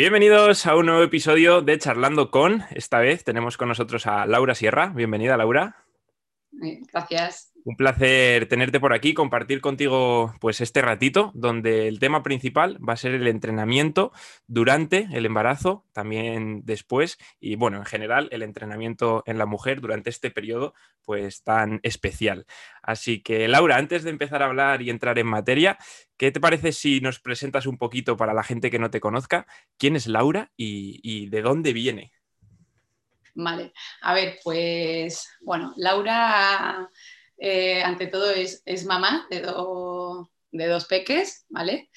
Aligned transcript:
Bienvenidos 0.00 0.64
a 0.64 0.76
un 0.76 0.86
nuevo 0.86 1.02
episodio 1.02 1.60
de 1.60 1.78
Charlando 1.78 2.30
con. 2.30 2.64
Esta 2.70 3.00
vez 3.00 3.22
tenemos 3.22 3.58
con 3.58 3.68
nosotros 3.68 4.06
a 4.06 4.24
Laura 4.24 4.54
Sierra. 4.54 4.94
Bienvenida, 4.96 5.36
Laura. 5.36 5.84
Gracias. 6.50 7.49
Un 7.64 7.76
placer 7.76 8.46
tenerte 8.46 8.80
por 8.80 8.94
aquí, 8.94 9.12
compartir 9.12 9.60
contigo 9.60 10.34
pues 10.40 10.60
este 10.62 10.80
ratito, 10.80 11.30
donde 11.34 11.88
el 11.88 11.98
tema 11.98 12.22
principal 12.22 12.78
va 12.86 12.94
a 12.94 12.96
ser 12.96 13.12
el 13.12 13.26
entrenamiento 13.26 14.12
durante 14.46 15.08
el 15.12 15.26
embarazo, 15.26 15.84
también 15.92 16.62
después, 16.64 17.18
y 17.38 17.56
bueno, 17.56 17.76
en 17.76 17.84
general 17.84 18.28
el 18.32 18.42
entrenamiento 18.42 19.22
en 19.26 19.36
la 19.36 19.44
mujer 19.44 19.82
durante 19.82 20.08
este 20.08 20.30
periodo 20.30 20.72
pues 21.04 21.42
tan 21.42 21.80
especial. 21.82 22.46
Así 22.82 23.20
que 23.22 23.46
Laura, 23.46 23.76
antes 23.76 24.04
de 24.04 24.10
empezar 24.10 24.42
a 24.42 24.46
hablar 24.46 24.80
y 24.80 24.88
entrar 24.88 25.18
en 25.18 25.26
materia, 25.26 25.76
¿qué 26.16 26.32
te 26.32 26.40
parece 26.40 26.72
si 26.72 27.00
nos 27.00 27.20
presentas 27.20 27.66
un 27.66 27.76
poquito 27.76 28.16
para 28.16 28.32
la 28.32 28.42
gente 28.42 28.70
que 28.70 28.78
no 28.78 28.90
te 28.90 29.00
conozca? 29.00 29.46
¿Quién 29.76 29.96
es 29.96 30.06
Laura 30.06 30.50
y, 30.56 31.00
y 31.02 31.28
de 31.28 31.42
dónde 31.42 31.74
viene? 31.74 32.12
Vale, 33.34 33.72
a 34.02 34.14
ver, 34.14 34.38
pues 34.42 35.28
bueno, 35.40 35.72
Laura 35.76 36.88
eh, 37.42 37.82
ante 37.82 38.06
todo 38.06 38.30
es, 38.30 38.62
mamá 38.84 39.26
de, 39.30 39.40
de, 39.40 40.66
dos 40.66 40.84
peques, 40.84 41.46
¿vale? 41.48 41.90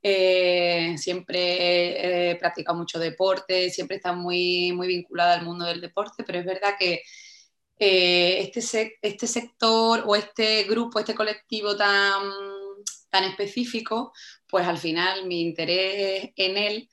Eh, 0.00 0.94
siempre 0.98 2.30
he 2.30 2.36
practicado 2.36 2.78
mucho 2.78 3.00
deporte, 3.00 3.70
siempre 3.70 3.96
está 3.96 4.12
muy, 4.12 4.72
muy 4.72 4.86
vinculada 4.86 5.34
al 5.34 5.44
mundo 5.44 5.64
del 5.66 5.80
deporte, 5.80 6.22
pero 6.24 6.38
es 6.38 6.46
verdad 6.46 6.76
que 6.78 7.02
eh, 7.78 8.38
este, 8.40 8.98
este 9.02 9.26
sector 9.26 10.04
o 10.06 10.14
este 10.14 10.62
grupo, 10.64 11.00
este 11.00 11.14
colectivo 11.14 11.76
tan, 11.76 12.30
tan 13.10 13.24
específico, 13.24 14.12
pues 14.46 14.64
al 14.66 14.78
final 14.78 15.26
mi 15.26 15.40
interés 15.40 16.30
en 16.36 16.56
él 16.56 16.88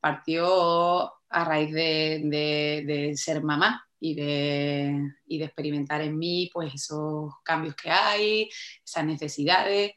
partió 0.00 1.12
a 1.28 1.44
raíz 1.44 1.72
de 1.72 3.12
ser 3.16 3.44
mamá 3.44 3.86
y 4.00 4.14
de, 4.14 5.12
de, 5.26 5.44
experimentar 5.44 6.00
en 6.00 6.18
mí 6.18 6.50
pues 6.52 6.74
esos 6.74 7.34
cambios 7.44 7.76
que 7.76 7.90
hay, 7.90 8.48
esas 8.84 9.04
necesidades. 9.04 9.92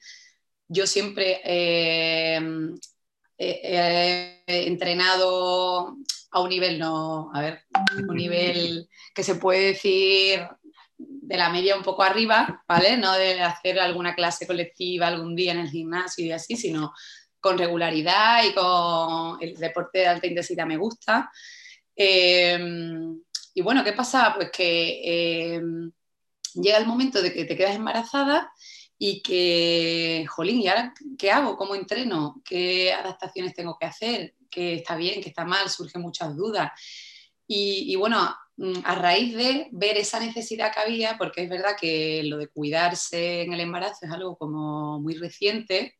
Yo 0.67 0.85
siempre 0.85 1.41
eh, 1.43 2.39
he 3.37 4.67
entrenado 4.67 5.97
a 6.31 6.39
un 6.39 6.49
nivel, 6.49 6.79
no, 6.79 7.31
a 7.33 7.41
ver, 7.41 7.61
un 8.07 8.15
nivel 8.15 8.89
que 9.13 9.23
se 9.23 9.35
puede 9.35 9.67
decir 9.67 10.47
de 10.97 11.37
la 11.37 11.49
media 11.49 11.75
un 11.75 11.83
poco 11.83 12.03
arriba, 12.03 12.63
¿vale? 12.67 12.97
No 12.97 13.13
de 13.13 13.41
hacer 13.41 13.79
alguna 13.79 14.15
clase 14.15 14.47
colectiva 14.47 15.07
algún 15.07 15.35
día 15.35 15.51
en 15.53 15.59
el 15.59 15.69
gimnasio 15.69 16.25
y 16.25 16.31
así, 16.31 16.55
sino 16.57 16.93
con 17.39 17.57
regularidad 17.57 18.43
y 18.45 18.53
con 18.53 19.41
el 19.41 19.55
deporte 19.55 19.99
de 19.99 20.07
alta 20.07 20.27
intensidad 20.27 20.65
me 20.65 20.77
gusta. 20.77 21.31
Eh, 21.95 22.57
y 23.53 23.61
bueno, 23.61 23.83
¿qué 23.83 23.93
pasa? 23.93 24.33
Pues 24.35 24.51
que 24.51 25.55
em, 25.55 25.91
llega 26.55 26.77
el 26.77 26.87
momento 26.87 27.21
de 27.21 27.33
que 27.33 27.45
te 27.45 27.55
quedas 27.55 27.75
embarazada 27.75 28.51
y 28.97 29.21
que, 29.21 30.25
jolín, 30.29 30.61
¿y 30.61 30.67
ahora 30.67 30.93
qué 31.17 31.31
hago? 31.31 31.57
¿Cómo 31.57 31.75
entreno? 31.75 32.41
¿Qué 32.45 32.93
adaptaciones 32.93 33.53
tengo 33.53 33.77
que 33.79 33.85
hacer? 33.85 34.35
¿Qué 34.49 34.75
está 34.75 34.95
bien? 34.95 35.21
¿Qué 35.21 35.29
está 35.29 35.45
mal? 35.45 35.69
Surgen 35.69 36.01
muchas 36.01 36.35
dudas. 36.35 36.71
Y, 37.45 37.95
bueno, 37.97 38.35
mm, 38.57 38.79
a 38.83 38.95
raíz 38.95 39.35
de 39.35 39.67
ver 39.71 39.97
esa 39.97 40.19
necesidad 40.19 40.73
que 40.73 40.79
había, 40.79 41.17
porque 41.17 41.43
es 41.43 41.49
verdad 41.49 41.75
que 41.79 42.23
lo 42.23 42.37
de 42.37 42.47
cuidarse 42.47 43.41
en 43.41 43.53
el 43.53 43.59
embarazo 43.59 44.05
es 44.05 44.11
algo 44.11 44.37
como 44.37 44.99
muy 44.99 45.15
reciente, 45.15 45.97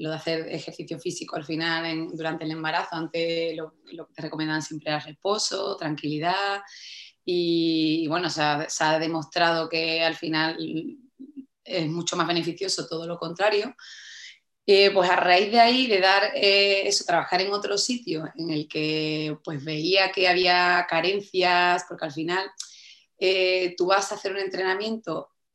lo 0.00 0.10
de 0.10 0.16
hacer 0.16 0.48
ejercicio 0.48 0.98
físico 0.98 1.36
al 1.36 1.44
final 1.44 2.08
durante 2.12 2.44
el 2.44 2.50
embarazo, 2.52 2.96
antes 2.96 3.54
lo, 3.56 3.74
que 4.06 4.14
te 4.14 4.22
recomendaban 4.22 4.62
siempre 4.62 4.90
era 4.90 4.98
reposo, 4.98 5.76
tranquilidad 5.76 6.62
y, 7.24 8.08
bueno, 8.08 8.30
se 8.30 8.42
ha, 8.42 8.98
demostrado 8.98 9.68
que 9.68 10.02
al 10.02 10.16
final 10.16 10.56
es 11.62 11.86
mucho 11.88 12.16
más 12.16 12.26
beneficioso 12.26 12.88
todo 12.88 13.06
lo 13.06 13.18
contrario. 13.18 13.74
Eh, 14.66 14.90
pues 14.92 15.10
a 15.10 15.16
raíz 15.16 15.50
de 15.50 15.60
ahí, 15.60 15.86
de 15.86 16.00
dar 16.00 16.32
eh, 16.34 16.86
eso, 16.86 17.04
trabajar 17.04 17.42
en 17.42 17.52
otro 17.52 17.76
sitio 17.76 18.24
en 18.36 18.50
el 18.50 18.68
que 18.68 19.36
pues 19.44 19.62
veía 19.62 20.12
que 20.12 20.28
había 20.28 20.86
carencias, 20.88 21.84
porque 21.88 22.06
al 22.06 22.12
final 22.12 22.50
eh, 23.18 23.74
tú 23.76 23.86
vas 23.86 24.10
a 24.10 24.14
hacer 24.14 24.32
un 24.32 24.38
entrenamiento, 24.38 25.30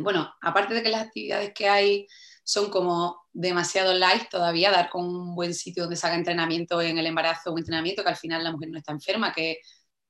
bueno, 0.00 0.32
aparte 0.40 0.74
de 0.74 0.82
que 0.82 0.90
las 0.90 1.06
actividades 1.06 1.52
que 1.52 1.68
hay 1.68 2.06
son 2.44 2.70
como 2.70 3.23
demasiado 3.34 3.92
light 3.92 4.30
todavía, 4.30 4.70
dar 4.70 4.88
con 4.88 5.04
un 5.04 5.34
buen 5.34 5.52
sitio 5.52 5.82
donde 5.82 5.96
se 5.96 6.06
haga 6.06 6.16
entrenamiento 6.16 6.80
en 6.80 6.98
el 6.98 7.06
embarazo, 7.06 7.52
un 7.52 7.58
entrenamiento 7.58 8.02
que 8.02 8.08
al 8.08 8.16
final 8.16 8.44
la 8.44 8.52
mujer 8.52 8.70
no 8.70 8.78
está 8.78 8.92
enferma, 8.92 9.32
que, 9.34 9.58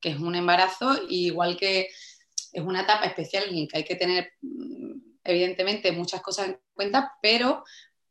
es 0.02 0.20
un 0.20 0.34
embarazo, 0.34 1.00
igual 1.08 1.56
que 1.56 1.88
es 2.52 2.62
una 2.62 2.82
etapa 2.82 3.06
especial 3.06 3.44
en 3.48 3.62
la 3.62 3.66
que 3.66 3.78
hay 3.78 3.84
que 3.84 3.96
tener, 3.96 4.32
mm, 4.42 4.98
evidentemente, 5.24 5.92
muchas 5.92 6.20
cosas 6.20 6.48
en 6.48 6.58
cuenta, 6.74 7.14
pero 7.22 7.64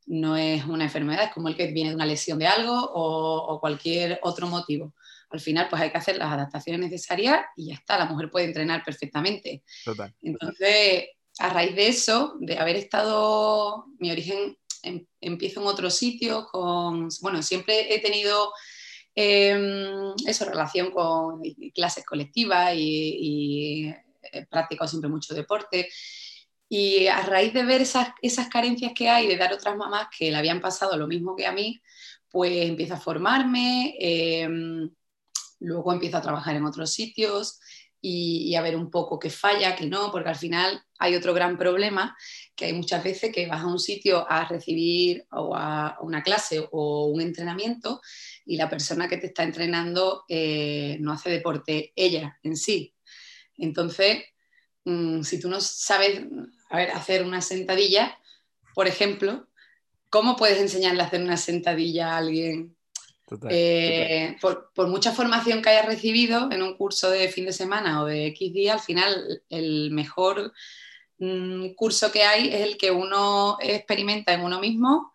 no 0.07 0.35
es 0.35 0.65
una 0.65 0.85
enfermedad, 0.85 1.25
es 1.25 1.33
como 1.33 1.49
el 1.49 1.55
que 1.55 1.67
viene 1.67 1.91
de 1.91 1.95
una 1.95 2.07
lesión 2.07 2.39
de 2.39 2.47
algo 2.47 2.73
o, 2.75 3.59
cualquier 3.59 4.19
otro 4.23 4.47
motivo. 4.47 4.95
Al 5.29 5.39
final, 5.39 5.67
pues 5.69 5.83
hay 5.83 5.91
que 5.91 5.97
hacer 5.99 6.17
las 6.17 6.33
adaptaciones 6.33 6.81
necesarias 6.81 7.45
y 7.55 7.67
ya 7.67 7.75
está, 7.75 7.99
la 7.99 8.05
mujer 8.05 8.31
puede 8.31 8.47
entrenar 8.47 8.83
perfectamente. 8.83 9.63
Entonces, 10.23 11.09
a 11.39 11.49
raíz 11.49 11.75
de 11.75 11.87
eso, 11.87 12.35
de 12.39 12.57
haber 12.57 12.75
estado, 12.75 13.85
mi 13.99 14.11
origen 14.11 14.57
em, 14.83 15.05
empiezo 15.21 15.61
en 15.61 15.67
otro 15.67 15.89
sitio, 15.89 16.47
bueno, 17.21 17.41
siempre 17.41 17.93
he 17.93 17.99
tenido 17.99 18.53
eso, 19.15 20.45
relación 20.45 20.91
con 20.91 21.41
clases 21.73 22.05
colectivas 22.05 22.73
y, 22.75 23.17
y 23.19 23.95
he 24.31 24.45
practicado 24.45 24.87
siempre 24.87 25.09
mucho 25.09 25.33
deporte. 25.33 25.89
Y 26.69 27.07
a 27.07 27.21
raíz 27.21 27.53
de 27.53 27.63
ver 27.63 27.81
esas, 27.81 28.09
esas 28.21 28.47
carencias 28.49 28.93
que 28.95 29.09
hay, 29.09 29.27
de 29.27 29.37
dar 29.37 29.53
otras 29.53 29.77
mamás 29.77 30.07
que 30.17 30.31
le 30.31 30.37
habían 30.37 30.61
pasado 30.61 30.97
lo 30.97 31.07
mismo 31.07 31.35
que 31.35 31.45
a 31.45 31.51
mí, 31.51 31.81
pues 32.29 32.67
empiezo 32.67 32.95
a 32.95 32.99
formarme, 32.99 33.95
em, 33.99 34.89
luego 35.59 35.93
empiezo 35.93 36.17
a 36.17 36.21
trabajar 36.21 36.55
en 36.55 36.65
otros 36.65 36.91
sitios 36.91 37.59
y, 38.05 38.53
a 38.55 38.61
ver 38.61 38.75
un 38.75 38.91
poco 38.91 39.17
qué 39.17 39.29
falla, 39.29 39.77
qué 39.77 39.85
no, 39.85 40.11
porque 40.11 40.27
al 40.27 40.35
final 40.35 40.83
hay 40.99 41.15
otro 41.15 41.33
gran 41.33 41.57
problema, 41.57 42.17
que 42.53 42.65
hay 42.65 42.73
muchas 42.73 43.01
veces 43.01 43.31
que 43.33 43.47
vas 43.47 43.61
a 43.61 43.67
un 43.67 43.79
sitio 43.79 44.29
a 44.29 44.45
recibir 44.45 45.25
o 45.31 45.55
a 45.55 45.97
una 46.01 46.21
clase 46.21 46.67
o 46.71 47.05
un 47.05 47.21
entrenamiento 47.21 48.01
y 48.45 48.57
la 48.57 48.69
persona 48.69 49.07
que 49.07 49.15
te 49.15 49.27
está 49.27 49.43
entrenando 49.43 50.25
eh, 50.27 50.97
no 50.99 51.13
hace 51.13 51.29
deporte 51.29 51.93
ella 51.95 52.37
en 52.43 52.57
sí. 52.57 52.93
Entonces, 53.57 54.21
mm, 54.83 55.21
si 55.21 55.39
tú 55.39 55.49
no 55.49 55.61
sabes 55.61 56.23
a 56.69 56.77
ver, 56.77 56.91
hacer 56.91 57.23
una 57.23 57.39
sentadilla, 57.39 58.19
por 58.75 58.87
ejemplo, 58.87 59.47
¿cómo 60.09 60.35
puedes 60.35 60.59
enseñarle 60.59 61.03
a 61.03 61.05
hacer 61.05 61.21
una 61.21 61.37
sentadilla 61.37 62.11
a 62.11 62.17
alguien 62.17 62.75
eh, 63.49 64.35
por, 64.41 64.87
mucha 64.87 65.11
formación 65.11 65.61
que 65.61 65.69
hayas 65.69 65.85
recibido 65.85 66.51
en 66.51 66.61
un 66.61 66.75
curso 66.75 67.09
de 67.09 67.29
fin 67.29 67.45
de 67.45 67.53
semana 67.53 68.01
o 68.01 68.05
de 68.05 68.27
X 68.27 68.53
día, 68.53 68.73
al 68.73 68.79
final 68.79 69.41
el 69.49 69.91
mejor 69.91 70.51
mm, 71.19 71.69
curso 71.75 72.11
que 72.11 72.23
hay 72.23 72.49
es 72.49 72.61
el 72.61 72.77
que 72.77 72.91
uno 72.91 73.57
experimenta 73.61 74.33
en 74.33 74.41
uno 74.41 74.59
mismo. 74.59 75.13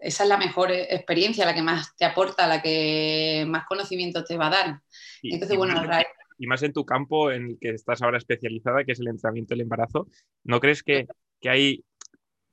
Esa 0.00 0.22
es 0.22 0.28
la 0.28 0.38
mejor 0.38 0.70
experiencia, 0.70 1.44
la 1.44 1.54
que 1.54 1.62
más 1.62 1.94
te 1.96 2.06
aporta, 2.06 2.46
la 2.46 2.62
que 2.62 3.44
más 3.46 3.66
conocimiento 3.66 4.24
te 4.24 4.38
va 4.38 4.46
a 4.46 4.50
dar. 4.50 4.80
Y, 5.20 5.34
Entonces, 5.34 5.58
bueno, 5.58 5.74
más, 5.74 6.04
y 6.38 6.46
más 6.46 6.62
en 6.62 6.72
tu 6.72 6.86
campo 6.86 7.30
en 7.30 7.48
el 7.48 7.58
que 7.60 7.70
estás 7.70 8.00
ahora 8.00 8.16
especializada, 8.16 8.84
que 8.84 8.92
es 8.92 9.00
el 9.00 9.08
entrenamiento 9.08 9.52
del 9.52 9.60
embarazo, 9.60 10.08
¿no 10.42 10.58
crees 10.58 10.82
que, 10.82 11.06
que 11.38 11.50
hay 11.50 11.84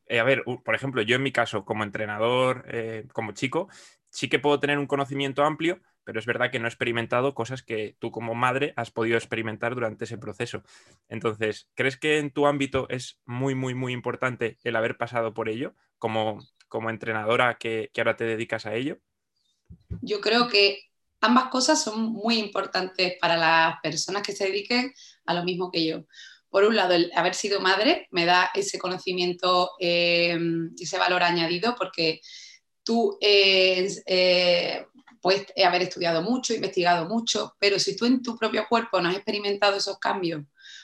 eh, 0.09 0.19
a 0.19 0.24
ver, 0.24 0.44
por 0.64 0.74
ejemplo, 0.74 1.02
yo 1.02 1.16
en 1.18 1.24
mi 1.24 1.31
caso, 1.31 1.66
como 1.66 1.84
entrenador, 1.84 2.66
eh, 2.69 3.06
como 3.12 3.34
chico, 3.34 3.68
sí 4.17 4.29
que 4.29 4.40
puedo 4.40 4.59
tener 4.59 4.79
un 4.79 4.87
conocimiento 4.87 5.43
amplio, 5.43 5.79
pero 6.03 6.17
es 6.17 6.25
verdad 6.25 6.49
que 6.49 6.58
no 6.58 6.66
he 6.66 6.69
experimentado 6.69 7.35
cosas 7.35 7.61
que 7.61 7.96
tú 7.99 8.09
como 8.09 8.34
madre 8.34 8.73
has 8.75 8.90
podido 8.90 9.16
experimentar 9.16 9.75
durante 9.75 10.05
ese 10.05 10.17
proceso. 10.17 10.64
Entonces, 11.08 11.69
¿crees 11.75 11.97
que 11.97 12.17
en 12.17 12.31
tu 12.31 12.47
ámbito 12.47 12.87
es 12.90 13.19
muy, 13.28 13.53
muy, 13.53 13.75
muy 13.75 13.93
importante 13.93 14.58
el 14.64 14.75
haber 14.75 14.97
pasado 14.97 15.35
por 15.35 15.49
ello 15.49 15.75
como, 15.99 16.40
como 16.67 16.90
entrenadora 16.90 17.59
que, 17.59 17.91
ahora 17.96 18.16
te 18.16 18.23
dedicas 18.23 18.66
a 18.66 18.73
ello? 18.73 18.97
Yo 20.02 20.20
creo 20.20 20.47
que 20.47 20.79
ambas 21.22 21.49
cosas 21.49 21.84
son 21.84 22.02
muy 22.02 22.40
importantes 22.40 23.17
para 23.22 23.37
las 23.37 23.79
personas 23.84 24.23
que 24.23 24.31
se 24.31 24.46
dediquen 24.46 24.96
a 25.28 25.35
lo 25.35 25.43
mismo 25.43 25.70
que 25.70 25.85
yo. 25.85 26.05
Por 26.49 26.63
un 26.63 26.75
lado, 26.75 26.96
el 26.96 27.11
haber 27.16 27.35
sido 27.35 27.59
madre 27.59 28.08
me 28.09 28.25
da 28.25 28.49
ese 28.55 28.79
conocimiento, 28.79 29.73
eh, 29.79 30.40
ese 30.79 30.97
valor 30.97 31.22
añadido, 31.22 31.75
porque 31.78 32.20
tú 32.87 33.17
eh, 33.19 33.85
eh, 34.05 34.85
puedes 35.22 35.45
haber 35.61 35.81
estudiado 35.81 36.22
mucho, 36.22 36.53
investigado 36.53 37.05
mucho, 37.05 37.53
pero 37.59 37.79
si 37.79 37.97
tú 37.97 38.05
en 38.05 38.23
tu 38.23 38.37
propio 38.37 38.66
cuerpo 38.69 39.01
no 39.01 39.09
has 39.09 39.16
experimentado 39.17 39.75
esos 39.75 39.99
cambios 39.99 40.43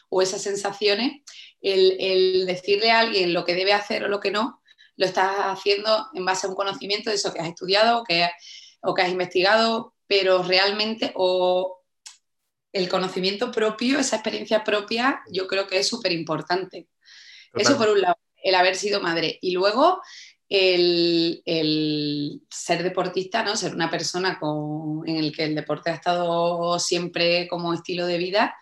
o 0.09 0.21
esas 0.21 0.41
sensaciones, 0.41 1.21
el, 1.61 2.45
decirle 2.45 2.91
a 2.91 3.00
alguien 3.00 3.33
lo 3.33 3.45
que 3.45 3.55
debe 3.55 3.71
hacer 3.71 4.03
o 4.03 4.09
lo 4.09 4.19
que 4.19 4.31
no, 4.31 4.61
lo 4.97 5.05
estás 5.05 5.33
haciendo 5.38 6.07
en 6.13 6.25
base 6.25 6.45
a 6.45 6.50
un 6.50 6.57
conocimiento 6.57 7.09
de 7.09 7.15
eso 7.15 7.33
que 7.33 7.39
has 7.39 7.47
estudiado 7.47 8.03
que, 8.03 8.29
o 8.81 8.94
que 8.94 9.01
has 9.01 9.09
investigado, 9.09 9.95
pero 10.05 10.44
realmente 10.44 11.13
o 11.15 11.79
el 12.73 12.89
conocimiento 12.89 13.50
propio, 13.50 13.97
esa 13.97 14.17
experiencia 14.17 14.61
propia, 14.65 15.21
yo 15.31 15.47
creo 15.47 15.67
que 15.67 15.77
es 15.77 15.88
súper 15.88 16.11
importante. 16.11 16.89
Eso 17.53 17.77
por 17.77 17.88
un 17.88 18.01
lado, 18.01 18.17
el 18.44 18.55
haber 18.55 18.75
sido 18.75 19.00
madre. 19.00 19.39
Y 19.41 19.51
luego 19.51 20.01
el, 20.50 22.42
ser 22.50 22.84
deportista, 22.84 23.44
¿no? 23.44 23.56
ser 23.56 23.74
una 23.74 23.90
persona 23.90 24.40
con, 24.40 25.07
en 25.07 25.18
el 25.18 25.36
que 25.36 25.45
el 25.45 25.56
deporte 25.56 25.90
ha 25.90 25.95
estado 25.95 26.78
siempre 26.80 27.48
como 27.48 27.74
estilo 27.74 28.06
de 28.06 28.18
vida, 28.18 28.56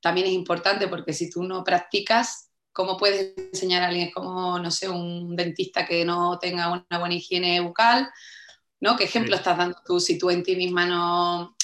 también 0.00 0.26
es 0.26 0.32
importante 0.32 0.88
porque 0.88 1.12
si 1.12 1.30
tú 1.30 1.42
no 1.42 1.64
practicas, 1.64 2.50
¿cómo 2.72 2.96
puedes 2.96 3.34
enseñar 3.36 3.82
a 3.82 3.88
alguien 3.88 4.10
como, 4.10 4.58
no 4.58 4.70
sé, 4.70 4.88
un 4.88 5.34
dentista 5.36 5.86
que 5.86 6.04
no 6.04 6.38
tenga 6.38 6.70
una 6.70 6.98
buena 6.98 7.14
higiene 7.14 7.60
bucal? 7.60 8.08
¿no? 8.84 8.96
¿Qué 8.96 9.04
ejemplo 9.04 9.34
estás 9.34 9.56
dando 9.56 9.78
tú 9.84 9.98
si 9.98 10.18
tú 10.18 10.28
en 10.28 10.42
ti 10.42 10.56
misma 10.56 10.86
no... 10.86 11.56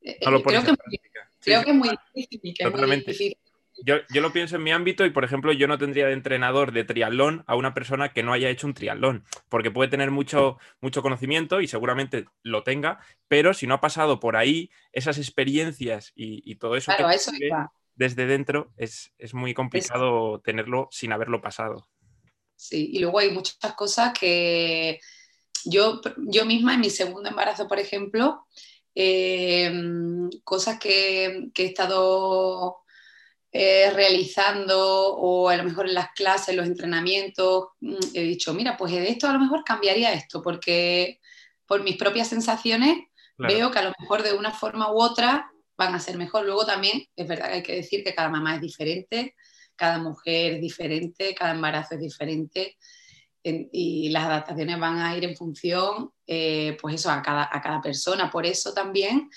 Creo, 0.00 0.42
que, 0.42 0.74
creo 1.40 1.64
que, 1.64 1.70
es 1.70 1.76
muy 1.76 1.96
difícil. 2.14 3.38
Yo, 3.84 3.96
yo, 4.12 4.22
lo 4.22 4.32
pienso 4.32 4.56
en 4.56 4.62
mi 4.62 4.72
ámbito 4.72 5.04
y, 5.04 5.10
por 5.10 5.24
ejemplo, 5.24 5.52
yo 5.52 5.68
no 5.68 5.78
tendría 5.78 6.06
de 6.06 6.14
entrenador 6.14 6.72
de 6.72 6.84
triatlón 6.84 7.44
a 7.46 7.56
una 7.56 7.74
persona 7.74 8.12
que 8.12 8.22
no 8.22 8.32
haya 8.32 8.48
hecho 8.48 8.66
un 8.66 8.74
triatlón, 8.74 9.24
porque 9.48 9.70
puede 9.70 9.90
tener 9.90 10.10
mucho, 10.10 10.58
mucho 10.80 11.02
conocimiento 11.02 11.60
y 11.60 11.68
seguramente 11.68 12.24
lo 12.42 12.62
tenga, 12.62 13.00
pero 13.28 13.52
si 13.52 13.66
no 13.66 13.74
ha 13.74 13.80
pasado 13.80 14.18
por 14.18 14.36
ahí, 14.36 14.70
esas 14.92 15.18
experiencias 15.18 16.12
y, 16.14 16.54
todo 16.56 16.76
eso, 16.76 16.92
claro, 16.96 17.10
eso 17.10 17.32
desde 17.96 18.26
dentro, 18.26 18.72
es, 18.76 19.10
muy 19.32 19.54
complicado 19.54 20.40
tenerlo 20.40 20.88
sin 20.90 21.12
haberlo 21.12 21.40
pasado. 21.40 21.88
Sí, 22.54 22.90
y 22.92 23.00
luego 23.00 23.18
hay 23.18 23.30
muchas 23.30 23.74
cosas 23.74 24.12
que 24.18 25.00
yo, 25.64 26.00
yo 26.18 26.44
misma 26.46 26.74
en 26.74 26.80
mi 26.80 26.90
segundo 26.90 27.28
embarazo, 27.28 27.66
por 27.66 27.78
ejemplo, 27.78 28.46
eh, 28.94 29.72
cosas 30.44 30.78
que, 30.78 31.48
que 31.52 31.64
he 31.64 31.66
estado 31.66 32.78
eh, 33.52 33.90
realizando 33.90 35.16
o 35.16 35.48
a 35.48 35.56
lo 35.56 35.64
mejor 35.64 35.86
en 35.86 35.94
las 35.94 36.10
clases, 36.12 36.54
los 36.54 36.66
entrenamientos, 36.66 37.68
mm, 37.80 37.96
he 38.14 38.22
dicho, 38.22 38.52
mira, 38.54 38.76
pues 38.76 38.92
de 38.92 39.08
esto 39.08 39.28
a 39.28 39.32
lo 39.32 39.38
mejor 39.38 39.64
cambiaría 39.64 40.12
esto, 40.12 40.42
porque 40.42 41.20
por 41.66 41.82
mis 41.82 41.96
propias 41.96 42.28
sensaciones 42.28 42.98
veo 43.38 43.70
que 43.70 43.78
a 43.78 43.82
lo 43.82 43.92
mejor 43.98 44.22
de 44.22 44.32
una 44.32 44.50
forma 44.50 44.90
u 44.92 45.00
otra 45.00 45.50
van 45.76 45.94
a 45.94 46.00
ser 46.00 46.16
mejor. 46.16 46.44
Luego 46.44 46.64
también 46.64 47.04
es 47.14 47.28
verdad 47.28 47.48
que 47.48 47.54
hay 47.54 47.62
que 47.62 47.74
decir 47.76 48.02
que 48.02 48.14
cada 48.14 48.28
mamá 48.28 48.54
es 48.54 48.60
diferente, 48.60 49.34
cada 49.74 49.98
mujer 49.98 50.54
es 50.54 50.60
diferente, 50.60 51.34
cada 51.34 51.52
embarazo 51.52 51.94
es 51.94 52.00
diferente 52.00 52.76
y 53.42 54.08
las 54.08 54.24
adaptaciones 54.24 54.78
van 54.80 54.98
a 54.98 55.16
ir 55.16 55.24
en 55.24 55.36
función, 55.36 56.10
eh, 56.26 56.76
pues 56.80 56.96
eso, 56.96 57.10
a 57.10 57.22
cada, 57.22 57.48
a 57.50 57.60
cada 57.60 57.80
persona. 57.80 58.30
Por 58.30 58.44
eso 58.44 58.74
también 58.74 59.30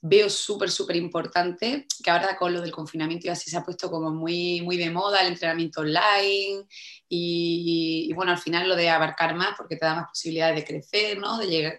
veo 0.00 0.30
súper, 0.30 0.70
súper 0.70 0.96
importante 0.96 1.86
que 2.02 2.10
ahora 2.10 2.36
con 2.36 2.52
lo 2.52 2.60
del 2.60 2.70
confinamiento 2.70 3.26
y 3.26 3.30
así 3.30 3.50
se 3.50 3.56
ha 3.56 3.64
puesto 3.64 3.90
como 3.90 4.10
muy, 4.10 4.60
muy 4.60 4.76
de 4.76 4.90
moda 4.90 5.20
el 5.20 5.28
entrenamiento 5.28 5.80
online 5.80 6.64
y, 7.08 8.12
bueno, 8.14 8.32
al 8.32 8.38
final 8.38 8.68
lo 8.68 8.76
de 8.76 8.90
abarcar 8.90 9.34
más 9.34 9.54
porque 9.56 9.76
te 9.76 9.86
da 9.86 9.96
más 9.96 10.08
posibilidades 10.08 10.56
de 10.56 10.64
crecer, 10.64 11.18
¿no? 11.18 11.38
De 11.38 11.46
llegar, 11.46 11.78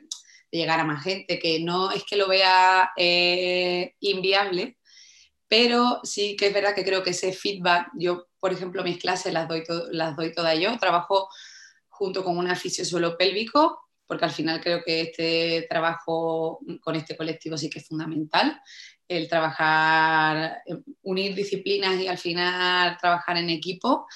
de 0.51 0.57
llegar 0.57 0.79
a 0.79 0.83
más 0.83 1.03
gente, 1.03 1.39
que 1.39 1.59
no 1.59 1.91
es 1.91 2.03
que 2.03 2.17
lo 2.17 2.27
vea 2.27 2.91
eh, 2.97 3.95
inviable, 4.01 4.77
pero 5.47 6.01
sí 6.03 6.35
que 6.35 6.47
es 6.47 6.53
verdad 6.53 6.75
que 6.75 6.83
creo 6.83 7.03
que 7.03 7.11
ese 7.11 7.31
feedback, 7.31 7.89
yo 7.95 8.27
por 8.39 8.51
ejemplo 8.51 8.83
mis 8.83 8.99
clases 8.99 9.33
las 9.33 9.47
doy, 9.47 9.63
las 9.91 10.15
doy 10.15 10.33
todas 10.33 10.57
yo, 10.59 10.77
trabajo 10.77 11.29
junto 11.87 12.23
con 12.23 12.37
un 12.37 12.53
suelo 12.55 13.17
pélvico 13.17 13.88
porque 14.09 14.25
al 14.25 14.31
final 14.31 14.59
creo 14.59 14.81
que 14.83 15.01
este 15.01 15.67
trabajo 15.69 16.61
con 16.81 16.95
este 16.95 17.15
colectivo 17.15 17.55
sí 17.59 17.69
que 17.69 17.77
es 17.77 17.87
fundamental, 17.87 18.59
el 19.07 19.29
trabajar, 19.29 20.63
unir 21.03 21.35
disciplinas 21.35 22.01
y 22.01 22.07
al 22.07 22.17
final 22.17 22.97
trabajar 22.97 23.37
en 23.37 23.51
equipo. 23.51 24.07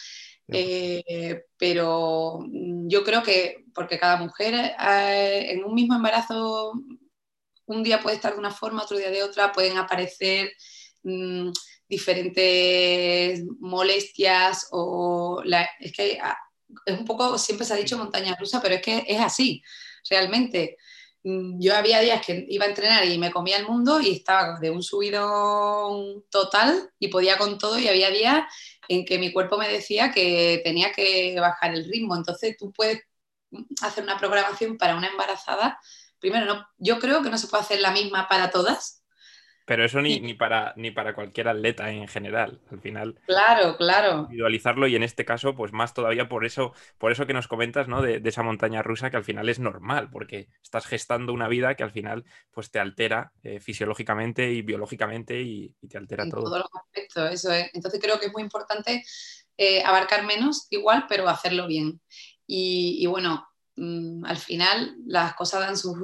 Eh, 0.48 1.44
pero 1.56 2.40
yo 2.88 3.04
creo 3.04 3.22
que, 3.22 3.66
porque 3.72 4.00
cada 4.00 4.18
mujer 4.18 4.56
eh, 4.84 5.52
en 5.52 5.64
un 5.64 5.76
mismo 5.76 5.94
embarazo, 5.96 6.74
un 7.68 7.84
día 7.84 8.02
puede 8.02 8.16
estar 8.16 8.34
de 8.34 8.40
una 8.40 8.52
forma, 8.52 8.82
otro 8.82 8.98
día 8.98 9.12
de 9.12 9.22
otra, 9.22 9.52
pueden 9.52 9.78
aparecer 9.78 10.54
mm, 11.04 11.52
diferentes 11.88 13.44
molestias 13.60 14.70
o 14.72 15.44
es 15.80 15.94
que 15.94 16.20
es 16.86 17.00
un 17.00 17.06
poco, 17.06 17.38
siempre 17.38 17.66
se 17.66 17.74
ha 17.74 17.78
dicho 17.78 17.98
montaña 17.98 18.36
rusa, 18.40 18.60
pero 18.60 18.74
es 18.76 18.82
que 18.82 19.06
es 19.08 19.20
así, 19.20 19.62
realmente. 20.10 20.78
Mm, 21.24 21.60
yo 21.62 21.76
había 21.76 22.02
días 22.02 22.26
que 22.26 22.46
iba 22.50 22.66
a 22.66 22.70
entrenar 22.70 23.06
y 23.06 23.18
me 23.18 23.32
comía 23.32 23.58
el 23.58 23.68
mundo 23.68 24.02
y 24.02 24.12
estaba 24.12 24.60
de 24.60 24.70
un 24.72 24.84
subido 24.84 26.24
total 26.30 26.92
y 27.00 27.08
podía 27.08 27.38
con 27.38 27.58
todo 27.58 27.80
y 27.80 27.88
había 27.88 28.10
días 28.10 28.44
en 28.90 29.06
que 29.06 29.18
mi 29.20 29.32
cuerpo 29.32 29.58
me 29.58 29.70
decía 29.70 30.12
que 30.12 30.62
tenía 30.64 30.92
que 30.92 31.36
bajar 31.40 31.74
el 31.74 31.86
ritmo. 31.86 32.16
Entonces 32.16 32.58
tú 32.58 32.72
puedes 32.74 33.02
hacer 33.82 34.04
una 34.04 34.18
programación 34.18 34.78
para 34.78 34.96
una 34.98 35.08
embarazada. 35.08 35.80
Primero, 36.20 36.46
no, 36.46 36.68
yo 36.78 37.00
creo 37.00 37.22
que 37.22 37.30
no 37.30 37.38
se 37.38 37.48
puede 37.48 37.64
hacer 37.64 37.82
la 37.82 37.92
misma 37.92 38.28
para 38.28 38.52
todas, 38.52 39.03
pero 39.66 39.86
eso 39.86 40.02
ni, 40.02 40.20
ni, 40.20 40.34
para, 40.34 40.74
ni 40.76 40.92
para 40.92 41.16
cualquier 41.16 41.48
atleta 41.48 41.90
en 41.90 42.08
general. 42.08 42.60
Al 42.70 42.82
final. 42.82 43.20
Claro, 43.26 43.78
claro. 43.78 44.22
Individualizarlo 44.24 44.88
y 44.88 44.96
en 44.96 45.04
este 45.04 45.26
caso, 45.26 45.56
pues 45.56 45.72
más 45.72 45.94
todavía 45.94 46.28
por 46.28 46.46
eso, 46.46 46.74
por 46.98 47.12
eso 47.12 47.26
que 47.26 47.34
nos 47.34 47.48
comentas, 47.48 47.88
¿no? 47.88 48.02
De, 48.02 48.22
esa 48.24 48.44
montaña 48.44 48.82
rusa 48.82 49.10
que 49.10 49.18
al 49.18 49.24
final 49.24 49.48
es 49.48 49.60
normal, 49.60 50.10
porque 50.12 50.50
estás 50.62 50.86
gestando 50.86 51.34
una 51.34 51.48
vida 51.48 51.76
que 51.76 51.84
al 51.84 51.92
final 51.92 52.26
pues 52.52 52.72
te 52.72 52.80
altera 52.80 53.32
eh, 53.44 53.60
fisiológicamente 53.60 54.52
y 54.52 54.62
biológicamente 54.62 55.42
y, 55.42 55.76
te 55.90 55.98
altera 55.98 56.24
en 56.24 56.32
todo. 56.32 56.44
todos 56.44 56.60
los 56.60 56.84
aspectos, 56.84 57.32
eso 57.32 57.52
es. 57.52 57.70
Entonces 57.74 58.00
creo 58.02 58.20
que 58.20 58.28
es 58.28 58.34
muy 58.34 58.42
importante 58.42 59.04
eh, 59.58 59.84
abarcar 59.84 60.26
menos 60.26 60.68
igual, 60.72 61.06
pero 61.08 61.30
hacerlo 61.30 61.68
bien. 61.68 62.02
Y, 62.46 62.98
y 63.00 63.06
bueno, 63.06 63.48
Mm, 63.76 64.24
al 64.26 64.38
final 64.38 64.96
las 65.08 65.34
cosas 65.36 65.62
dan 65.62 65.78
sus 65.78 65.98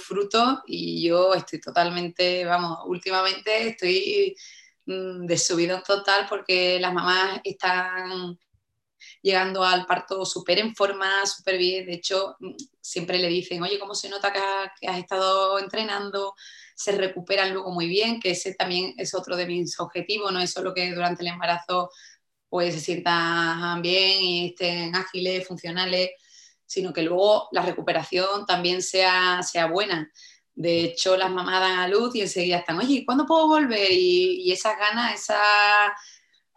frutos 0.00 0.58
y 0.66 1.06
yo 1.08 1.32
estoy 1.34 1.60
totalmente, 1.60 2.44
vamos, 2.44 2.80
últimamente 2.86 3.68
estoy 3.68 4.36
mm, 4.86 5.24
de 5.26 5.38
subidón 5.38 5.82
total 5.82 6.26
porque 6.28 6.78
las 6.80 6.92
mamás 6.92 7.40
están 7.44 8.38
llegando 9.22 9.64
al 9.64 9.86
parto 9.86 10.24
súper 10.26 10.58
en 10.58 10.74
forma, 10.74 11.26
súper 11.26 11.58
bien. 11.58 11.86
De 11.86 11.94
hecho, 11.94 12.36
mm, 12.40 12.54
siempre 12.80 13.18
le 13.18 13.28
dicen, 13.28 13.62
oye, 13.62 13.78
¿cómo 13.78 13.94
se 13.94 14.08
nota 14.08 14.32
que 14.32 14.86
has, 14.88 14.98
estado 14.98 15.58
entrenando? 15.58 16.34
Se 16.74 16.92
recuperan 16.92 17.52
luego 17.52 17.70
muy 17.70 17.88
bien, 17.88 18.20
que 18.20 18.32
ese 18.32 18.54
también 18.54 18.94
es 18.98 19.14
otro 19.14 19.36
de 19.36 19.46
mis 19.46 19.78
objetivos, 19.80 20.32
no 20.32 20.40
es 20.40 20.52
solo 20.52 20.74
que 20.74 20.92
durante 20.92 21.22
el 21.22 21.28
embarazo 21.28 21.90
pues 22.48 22.74
se 22.74 22.80
sientan 22.80 23.82
bien 23.82 24.22
y 24.22 24.46
estén 24.50 24.94
ágiles, 24.94 25.46
funcionales, 25.46 26.10
sino 26.74 26.92
que 26.92 27.02
luego 27.02 27.48
la 27.52 27.62
recuperación 27.62 28.46
también 28.46 28.82
sea, 28.82 29.42
sea 29.42 29.66
buena. 29.66 30.10
De 30.54 30.84
hecho, 30.84 31.16
las 31.16 31.30
mamás 31.30 31.60
dan 31.60 31.78
a 31.78 31.88
luz 31.88 32.14
y 32.14 32.20
enseguida 32.20 32.58
están, 32.58 32.78
oye, 32.78 33.04
¿cuándo 33.06 33.26
puedo 33.26 33.48
volver? 33.48 33.92
Y, 33.92 34.42
y 34.42 34.52
esas 34.52 34.78
ganas, 34.78 35.14
esa... 35.14 35.36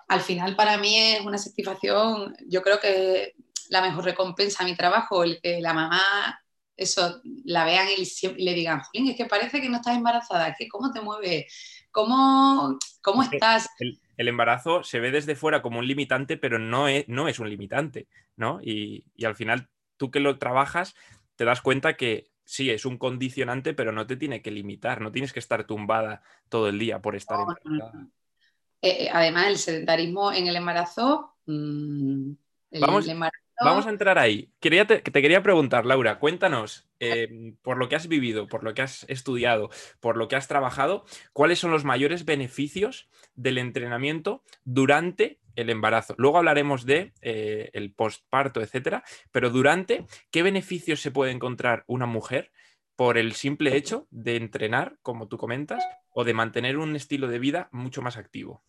Al 0.10 0.22
final 0.22 0.56
para 0.56 0.78
mí 0.78 0.98
es 0.98 1.22
una 1.22 1.38
satisfacción, 1.38 2.34
yo 2.48 2.62
creo 2.62 2.80
que 2.80 3.36
la 3.70 3.82
mejor 3.82 4.06
recompensa 4.06 4.64
a 4.64 4.66
mi 4.66 4.74
trabajo, 4.74 5.24
el 5.24 5.42
que 5.42 5.60
la 5.60 5.74
mamá 5.74 6.02
eso 6.78 7.22
la 7.44 7.66
vean 7.66 7.88
y 7.90 8.28
le 8.44 8.54
digan, 8.54 8.82
Jolín, 8.82 9.10
es 9.10 9.18
que 9.18 9.26
parece 9.26 9.60
que 9.60 9.68
no 9.68 9.78
estás 9.78 9.98
embarazada, 9.98 10.56
que 10.58 10.68
cómo 10.68 10.92
te 10.94 11.02
mueves, 11.02 11.86
cómo, 11.92 12.78
cómo 13.02 13.24
estás. 13.24 13.68
El, 13.80 14.00
el, 14.16 14.28
embarazo 14.28 14.84
se 14.84 15.00
ve 15.00 15.12
desde 15.12 15.36
fuera 15.36 15.62
como 15.62 15.80
un 15.80 15.88
limitante, 15.88 16.38
pero 16.38 16.60
no 16.60 16.88
es, 16.88 17.06
no 17.08 17.28
es 17.28 17.40
un 17.40 17.50
limitante, 17.50 18.08
¿no? 18.36 18.60
Y, 18.62 19.06
y, 19.16 19.26
al 19.26 19.36
final 19.36 19.68
tú 19.98 20.12
que 20.12 20.20
lo 20.20 20.38
trabajas, 20.38 20.96
te 21.36 21.46
das 21.46 21.62
cuenta 21.62 21.98
que 21.98 22.30
sí, 22.46 22.70
es 22.70 22.86
un 22.86 22.98
condicionante, 22.98 23.74
pero 23.74 23.92
no 23.92 24.08
te 24.08 24.16
tiene 24.16 24.42
que 24.42 24.52
limitar, 24.52 25.02
no 25.02 25.12
tienes 25.12 25.34
que 25.34 25.40
estar 25.40 25.66
tumbada 25.66 26.22
todo 26.50 26.70
el 26.70 26.80
día 26.80 27.02
por 27.02 27.16
estar 27.16 27.40
embarazada. 27.40 28.08
Eh, 28.82 29.06
eh, 29.06 29.10
además, 29.12 29.48
el 29.48 29.58
sedentarismo 29.58 30.32
en 30.32 30.48
el 30.48 30.56
embarazo... 30.56 31.36
Mm, 31.46 32.34
vamos, 32.80 33.08
a 33.60 33.90
entrar 33.90 34.20
ahí. 34.20 34.52
Quería 34.60 34.86
te, 34.86 35.02
quería 35.02 35.44
preguntar, 35.44 35.86
Laura, 35.86 36.20
cuéntanos, 36.20 36.88
eh, 37.00 37.56
por 37.62 37.78
lo 37.78 37.90
que 37.90 37.96
has 37.96 38.08
vivido, 38.08 38.48
por 38.48 38.64
lo 38.64 38.74
que 38.74 38.82
has 38.82 39.06
estudiado, 39.10 39.70
por 40.00 40.18
lo 40.18 40.28
que 40.28 40.36
has 40.36 40.48
trabajado, 40.48 41.06
¿cuáles 41.34 41.60
son 41.60 41.72
los 41.72 41.84
mayores 41.84 42.26
beneficios 42.26 43.10
del 43.36 43.58
entrenamiento 43.58 44.44
durante 44.64 45.40
el 45.58 45.72
embarazo. 45.72 46.14
Luego 46.18 46.38
hablaremos 46.38 46.86
de 46.86 47.14
eh, 47.22 47.72
el 47.74 47.92
postparto, 47.92 48.62
etcétera, 48.62 49.04
pero 49.32 49.50
durante, 49.50 50.06
¿qué 50.30 50.44
beneficios 50.44 51.02
se 51.02 51.12
puede 51.12 51.32
encontrar 51.32 51.84
una 51.88 52.06
mujer 52.06 52.52
por 52.96 53.18
el 53.18 53.34
simple 53.34 53.76
hecho 53.76 54.08
de 54.12 54.38
entrenar, 54.38 54.98
como 55.02 55.28
tú 55.28 55.38
comentas, 55.38 55.84
o 56.12 56.24
de 56.24 56.34
mantener 56.34 56.78
un 56.78 56.96
estilo 56.96 57.28
de 57.28 57.40
vida 57.40 57.70
mucho 57.72 58.02
más 58.02 58.18
activo? 58.18 58.64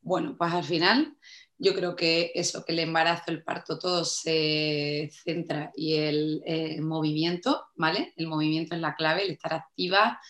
Bueno, 0.00 0.36
pues 0.38 0.52
al 0.52 0.64
final 0.64 1.16
yo 1.58 1.74
creo 1.74 1.96
que 1.96 2.30
eso, 2.34 2.64
que 2.64 2.72
el 2.72 2.78
embarazo, 2.78 3.30
el 3.30 3.42
parto, 3.42 3.78
todo 3.78 4.04
se 4.04 5.10
centra 5.24 5.72
y 5.74 5.94
el, 5.96 6.42
eh, 6.46 6.80
movimiento, 6.80 7.66
¿vale? 7.74 8.12
El 8.16 8.28
movimiento 8.28 8.74
es 8.74 8.80
la 8.80 8.94
clave, 8.94 9.24
el 9.24 9.32
estar 9.32 9.54
activa. 9.54 10.20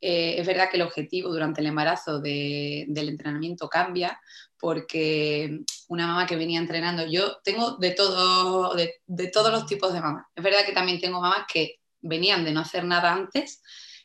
Eh, 0.00 0.36
es 0.38 0.46
verdad 0.46 0.70
que 0.70 0.78
el 0.78 0.82
objetivo 0.82 1.28
durante 1.28 1.60
el 1.60 1.66
embarazo 1.66 2.20
del 2.20 3.08
entrenamiento 3.08 3.68
cambia 3.68 4.18
porque 4.58 5.60
una 5.88 6.06
mamá 6.06 6.26
que 6.26 6.36
venía 6.36 6.58
entrenando, 6.58 7.06
yo 7.06 7.38
tengo 7.44 7.76
de, 7.76 7.90
todo, 7.90 8.74
de, 8.74 8.94
de 9.06 9.28
todos 9.28 9.52
los 9.52 9.66
tipos 9.66 9.92
de 9.92 10.00
mamás. 10.00 10.26
Es 10.34 10.42
verdad 10.42 10.64
que 10.64 10.72
también 10.72 11.00
tengo 11.00 11.20
mamás 11.20 11.44
que 11.52 11.80
venían 12.00 12.44
de 12.44 12.52
no 12.52 12.60
hacer 12.60 12.84
nada 12.84 13.12
antes 13.12 13.62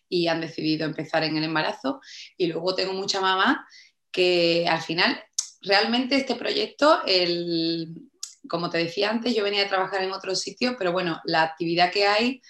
y 0.10 0.28
han 0.28 0.42
decidido 0.42 0.86
empezar 0.86 1.24
en 1.24 1.38
el 1.38 1.44
embarazo 1.44 2.02
y 2.38 2.48
luego 2.48 2.76
tengo 2.76 2.94
mucha 2.94 3.22
mamá 3.22 3.68
que 4.12 4.68
al 4.68 4.82
final 4.82 5.24
realmente 5.62 6.16
este 6.16 6.36
proyecto, 6.36 7.02
el, 7.06 8.10
como 8.48 8.70
te 8.70 8.78
decía 8.78 9.10
antes, 9.10 9.36
yo 9.36 9.44
venía 9.44 9.66
a 9.66 9.70
trabajar 9.70 10.04
en 10.04 10.12
otro 10.12 10.36
sitio, 10.36 10.76
pero 10.78 10.92
bueno, 10.92 11.22
la 11.26 11.44
actividad 11.44 11.92
que 11.92 12.08
hay, 12.08 12.42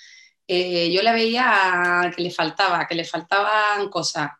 eh, 0.48 0.92
yo 0.92 1.02
la 1.02 1.12
veía 1.12 2.12
que 2.16 2.22
le 2.22 2.32
faltaba, 2.32 2.88
que 2.88 2.96
le 2.96 3.04
faltaban 3.04 3.90
cosas. 3.90 4.32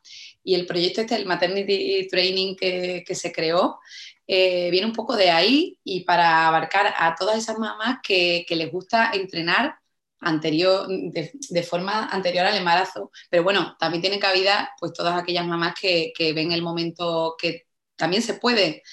Y 0.44 0.56
el 0.56 0.66
proyecto 0.66 1.02
este, 1.02 1.16
el 1.16 1.26
Maternity 1.26 2.08
Training 2.10 2.56
que, 2.56 3.04
se 3.14 3.32
creó, 3.34 3.80
eh, 4.26 4.70
viene 4.72 4.88
un 4.88 4.94
poco 4.94 5.16
de 5.16 5.30
ahí 5.30 5.78
y 5.84 6.02
para 6.06 6.48
abarcar 6.48 6.94
a 6.98 7.16
todas 7.16 7.38
esas 7.38 7.58
mamás 7.58 7.98
que, 8.02 8.46
les 8.50 8.72
gusta 8.72 9.12
entrenar 9.14 9.76
anterior, 10.20 10.88
de, 10.88 11.64
forma 11.64 12.08
anterior 12.08 12.46
al 12.46 12.56
embarazo. 12.56 13.12
Pero 13.30 13.44
bueno, 13.44 13.76
también 13.78 14.02
tiene 14.02 14.20
cabida 14.20 14.72
pues 14.80 14.94
todas 14.94 15.22
aquellas 15.22 15.46
mamás 15.46 15.76
que, 15.80 16.14
que 16.16 16.34
ven 16.34 16.54
el 16.54 16.62
momento 16.62 17.36
que 17.38 17.67
también 17.98 18.22
se 18.22 18.36
puede. 18.36 18.84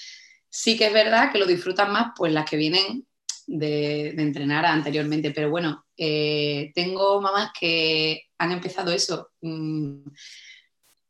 Sí 0.48 0.76
que 0.76 0.86
es 0.86 0.92
verdad 0.92 1.30
que 1.30 1.38
lo 1.38 1.46
disfrutan 1.46 1.92
más 1.92 2.12
pues 2.16 2.32
las 2.32 2.48
que 2.48 2.56
vienen 2.56 3.06
de, 3.46 4.08
entrenar 4.10 4.64
anteriormente, 4.66 5.30
pero 5.30 5.50
bueno, 5.50 5.86
eh, 5.96 6.72
tengo 6.74 7.20
mamás 7.20 7.50
que 7.58 8.24
han 8.38 8.52
empezado 8.52 8.92
eso 8.92 9.30
mm, 9.42 10.06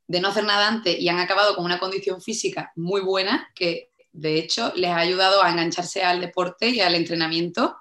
de 0.07 0.21
no 0.21 0.29
hacer 0.29 0.45
nada 0.45 0.69
antes 0.69 0.99
y 0.99 1.09
han 1.09 1.19
acabado 1.19 1.55
con 1.55 1.65
una 1.65 1.79
condición 1.79 2.21
física 2.21 2.73
muy 2.77 3.01
buena 3.01 3.51
que 3.55 3.91
de 4.13 4.39
hecho 4.39 4.73
les 4.77 4.91
ha 4.91 4.99
ayudado 4.99 5.43
a 5.43 5.51
engancharse 5.51 6.03
al 6.03 6.21
deporte 6.21 6.69
y 6.69 6.81
al 6.81 6.95
entrenamiento. 6.95 7.77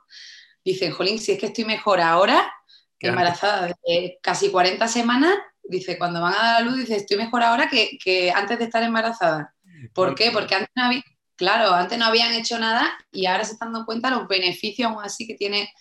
Dicen, 0.64 0.92
Jolín, 0.92 1.20
si 1.20 1.34
es 1.34 1.40
que 1.40 1.48
estoy 1.48 1.66
mejor 1.66 2.00
ahora, 2.00 2.52
embarazada 3.00 3.68
de 3.86 4.18
casi 4.22 4.50
40 4.50 4.88
semanas, 4.88 5.36
dice, 5.62 5.98
cuando 5.98 6.22
van 6.22 6.34
a 6.34 6.38
dar 6.38 6.56
a 6.56 6.62
luz, 6.62 6.78
dice, 6.78 6.96
estoy 6.96 7.18
mejor 7.18 7.44
ahora 7.44 7.70
que, 7.70 7.98
que 8.02 8.32
antes 8.32 8.58
de 8.58 8.66
estar 8.66 8.82
embarazada. 8.82 9.54
¿Por 9.94 10.16
qué? 10.16 10.32
Porque 10.32 10.56
antes 10.56 10.70
no 10.76 10.86
había, 10.86 11.04
claro, 11.36 11.72
antes 11.72 11.98
no 11.98 12.06
habían 12.06 12.34
hecho 12.34 12.60
nada 12.60 12.92
y 13.12 13.26
ahora 13.26 13.46
se 13.46 13.54
están 13.54 13.74
dando 13.74 13.86
cuenta 13.86 14.10
los 14.10 14.28
beneficios 14.28 14.90
aún 14.90 15.04
así 15.04 15.28
que 15.28 15.36
tiene 15.36 15.72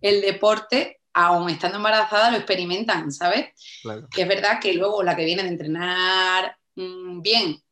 el 0.00 0.20
deporte, 0.20 1.00
aún 1.12 1.50
estando 1.50 1.76
embarazada, 1.76 2.30
lo 2.30 2.36
experimentan, 2.36 3.10
¿sabes? 3.12 3.48
Que 4.10 4.22
es 4.22 4.28
verdad 4.28 4.60
que 4.60 4.72
luego 4.74 5.02
la 5.02 5.16
que 5.16 5.24
viene 5.24 5.42
de 5.42 5.48
entrenar 5.48 6.56
mm, 6.76 7.20
bien 7.20 7.62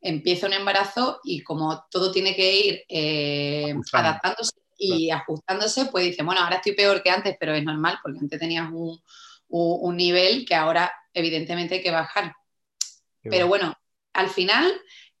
empieza 0.00 0.46
un 0.46 0.52
embarazo 0.52 1.20
y 1.24 1.42
como 1.42 1.86
todo 1.90 2.12
tiene 2.12 2.34
que 2.34 2.56
ir 2.56 2.84
eh, 2.88 3.74
adaptándose 3.92 4.52
y 4.76 5.10
ajustándose, 5.10 5.86
pues 5.86 6.04
dice, 6.04 6.22
bueno, 6.22 6.40
ahora 6.40 6.56
estoy 6.56 6.72
peor 6.72 7.02
que 7.02 7.10
antes, 7.10 7.36
pero 7.38 7.52
es 7.52 7.64
normal 7.64 7.98
porque 8.00 8.20
antes 8.20 8.38
tenías 8.38 8.70
un, 8.70 9.00
un 9.48 9.96
nivel 9.96 10.46
que 10.46 10.54
ahora 10.54 10.92
evidentemente 11.12 11.76
hay 11.76 11.82
que 11.82 11.90
bajar. 11.90 12.32
pero 13.22 13.48
bueno, 13.48 13.74
al 14.12 14.28
final 14.30 14.72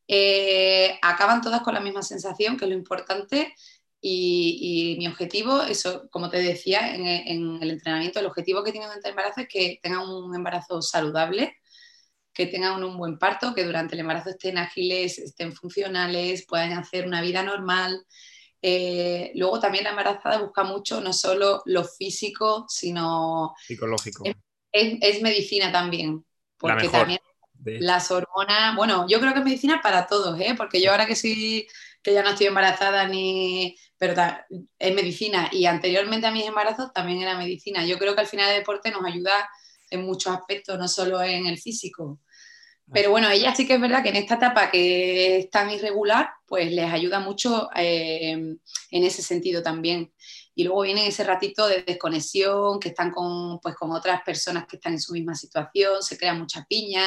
eh, 0.08 0.98
acaban 1.02 1.42
todas 1.42 1.60
con 1.60 1.74
la 1.74 1.80
misma 1.80 2.02
sensación, 2.02 2.56
que 2.56 2.64
es 2.64 2.70
lo 2.70 2.76
importante. 2.76 3.54
Y, 4.00 4.96
mi 4.98 5.06
objetivo, 5.06 5.62
eso, 5.62 6.08
como 6.10 6.30
te 6.30 6.38
decía 6.38 6.94
en, 6.94 7.62
el 7.62 7.70
entrenamiento, 7.70 8.20
el 8.20 8.26
objetivo 8.26 8.62
que 8.62 8.70
tienen 8.72 8.88
durante 8.88 9.08
el 9.08 9.12
embarazo 9.12 9.40
es 9.42 9.48
que 9.48 9.78
tengan 9.82 10.08
un 10.08 10.34
embarazo 10.34 10.80
saludable, 10.80 11.56
que 12.32 12.46
tengan 12.46 12.82
un 12.82 12.96
buen 12.96 13.18
parto, 13.18 13.54
que 13.54 13.64
durante 13.64 13.94
el 13.94 14.00
embarazo 14.00 14.30
estén 14.30 14.56
ágiles, 14.56 15.18
estén 15.18 15.52
funcionales, 15.52 16.46
puedan 16.46 16.72
hacer 16.72 17.06
una 17.06 17.20
vida 17.20 17.42
normal. 17.42 18.06
Eh, 18.62 19.32
luego 19.34 19.60
también 19.60 19.84
la 19.84 19.90
embarazada 19.90 20.38
busca 20.38 20.64
mucho 20.64 21.00
no 21.00 21.12
solo 21.12 21.62
lo 21.66 21.84
físico, 21.84 22.64
sino... 22.68 23.54
Psicológico. 23.66 24.24
Es, 24.70 25.22
medicina 25.22 25.72
también, 25.72 26.24
porque 26.56 26.88
también 26.88 27.20
las 27.80 28.10
hormonas, 28.10 28.76
bueno, 28.76 29.06
yo 29.08 29.20
creo 29.20 29.32
que 29.32 29.40
es 29.40 29.44
medicina 29.44 29.80
para 29.82 30.06
todos, 30.06 30.40
¿eh? 30.40 30.54
porque 30.56 30.80
yo 30.80 30.90
ahora 30.90 31.06
que 31.06 31.16
sí, 31.16 31.66
que 32.02 32.12
ya 32.12 32.22
no 32.22 32.30
estoy 32.30 32.46
embarazada 32.46 33.06
ni, 33.06 33.76
pero 33.98 34.14
es 34.78 34.94
medicina 34.94 35.48
y 35.52 35.66
anteriormente 35.66 36.26
a 36.26 36.30
mis 36.30 36.46
embarazos 36.46 36.92
también 36.92 37.22
era 37.22 37.36
medicina. 37.36 37.84
Yo 37.84 37.98
creo 37.98 38.14
que 38.14 38.22
al 38.22 38.26
final 38.26 38.50
el 38.50 38.58
deporte 38.58 38.90
nos 38.90 39.04
ayuda 39.04 39.48
en 39.90 40.02
muchos 40.04 40.34
aspectos, 40.34 40.78
no 40.78 40.88
solo 40.88 41.22
en 41.22 41.46
el 41.46 41.58
físico. 41.58 42.20
Pero 42.90 43.10
bueno, 43.10 43.28
ella 43.28 43.54
sí 43.54 43.66
que 43.66 43.74
es 43.74 43.80
verdad 43.80 44.02
que 44.02 44.08
en 44.08 44.16
esta 44.16 44.36
etapa 44.36 44.70
que 44.70 45.38
es 45.38 45.50
tan 45.50 45.70
irregular, 45.70 46.30
pues 46.46 46.72
les 46.72 46.90
ayuda 46.90 47.20
mucho 47.20 47.68
eh, 47.76 48.30
en 48.32 49.04
ese 49.04 49.20
sentido 49.20 49.62
también. 49.62 50.12
Y 50.54 50.64
luego 50.64 50.82
viene 50.82 51.06
ese 51.06 51.22
ratito 51.22 51.68
de 51.68 51.82
desconexión, 51.82 52.80
que 52.80 52.88
están 52.88 53.10
con, 53.10 53.60
pues, 53.60 53.74
con 53.74 53.92
otras 53.92 54.22
personas 54.22 54.66
que 54.66 54.76
están 54.76 54.94
en 54.94 55.00
su 55.00 55.12
misma 55.12 55.34
situación, 55.34 56.02
se 56.02 56.16
crea 56.16 56.34
mucha 56.34 56.64
piña, 56.64 57.04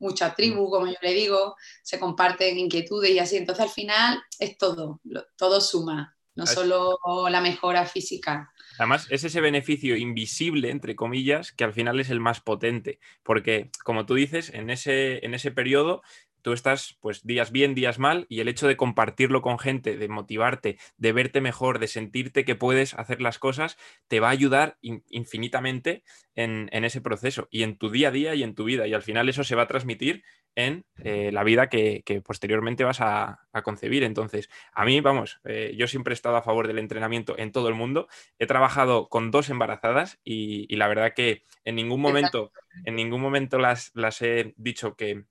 mucha 0.00 0.34
tribu, 0.34 0.68
como 0.68 0.86
yo 0.86 0.96
le 1.00 1.12
digo, 1.12 1.54
se 1.82 2.00
comparten 2.00 2.58
inquietudes 2.58 3.10
y 3.10 3.18
así. 3.20 3.36
Entonces 3.36 3.64
al 3.64 3.70
final 3.70 4.20
es 4.38 4.58
todo, 4.58 5.00
todo 5.36 5.60
suma, 5.60 6.16
no 6.34 6.46
solo 6.46 6.98
la 7.28 7.40
mejora 7.40 7.86
física. 7.86 8.52
Además, 8.78 9.06
es 9.10 9.24
ese 9.24 9.42
beneficio 9.42 9.94
invisible, 9.94 10.70
entre 10.70 10.96
comillas, 10.96 11.52
que 11.52 11.64
al 11.64 11.74
final 11.74 12.00
es 12.00 12.08
el 12.08 12.18
más 12.18 12.40
potente, 12.40 12.98
porque 13.22 13.70
como 13.84 14.06
tú 14.06 14.14
dices, 14.14 14.50
en 14.54 14.70
ese, 14.70 15.24
en 15.24 15.34
ese 15.34 15.50
periodo 15.50 16.02
tú 16.42 16.52
estás 16.52 16.96
pues 17.00 17.24
días 17.26 17.52
bien, 17.52 17.74
días 17.74 17.98
mal, 17.98 18.26
y 18.28 18.40
el 18.40 18.48
hecho 18.48 18.66
de 18.66 18.76
compartirlo 18.76 19.42
con 19.42 19.58
gente, 19.58 19.96
de 19.96 20.08
motivarte, 20.08 20.78
de 20.96 21.12
verte 21.12 21.40
mejor, 21.40 21.78
de 21.78 21.88
sentirte 21.88 22.44
que 22.44 22.54
puedes 22.54 22.94
hacer 22.94 23.20
las 23.20 23.38
cosas, 23.38 23.76
te 24.08 24.20
va 24.20 24.28
a 24.28 24.32
ayudar 24.32 24.78
infinitamente 24.80 26.02
en, 26.34 26.84
ese 26.84 27.00
proceso 27.00 27.48
y 27.50 27.62
en 27.62 27.76
tu 27.76 27.90
día 27.90 28.08
a 28.08 28.12
día 28.12 28.34
y 28.34 28.42
en 28.42 28.54
tu 28.54 28.64
vida. 28.64 28.86
Y 28.86 28.94
al 28.94 29.02
final 29.02 29.28
eso 29.28 29.44
se 29.44 29.54
va 29.54 29.62
a 29.62 29.68
transmitir 29.68 30.22
en 30.54 30.84
eh, 30.98 31.30
la 31.32 31.44
vida 31.44 31.68
que, 31.68 32.02
posteriormente 32.24 32.84
vas 32.84 33.00
a, 33.00 33.40
concebir. 33.62 34.04
Entonces, 34.04 34.48
a 34.72 34.84
mí, 34.84 35.00
vamos, 35.00 35.40
eh, 35.44 35.74
yo 35.76 35.86
siempre 35.86 36.12
he 36.12 36.14
estado 36.14 36.36
a 36.36 36.42
favor 36.42 36.66
del 36.66 36.78
entrenamiento 36.78 37.38
en 37.38 37.52
todo 37.52 37.68
el 37.68 37.74
mundo. 37.74 38.08
He 38.38 38.46
trabajado 38.46 39.08
con 39.08 39.30
dos 39.30 39.50
embarazadas 39.50 40.18
y, 40.24 40.74
la 40.76 40.88
verdad 40.88 41.12
que 41.14 41.44
en 41.64 41.76
ningún 41.76 42.00
momento, 42.00 42.52
en 42.84 42.96
ningún 42.96 43.20
momento 43.20 43.58
las, 43.58 43.90
las 43.94 44.22
he 44.22 44.54
dicho 44.56 44.96
que 44.96 45.24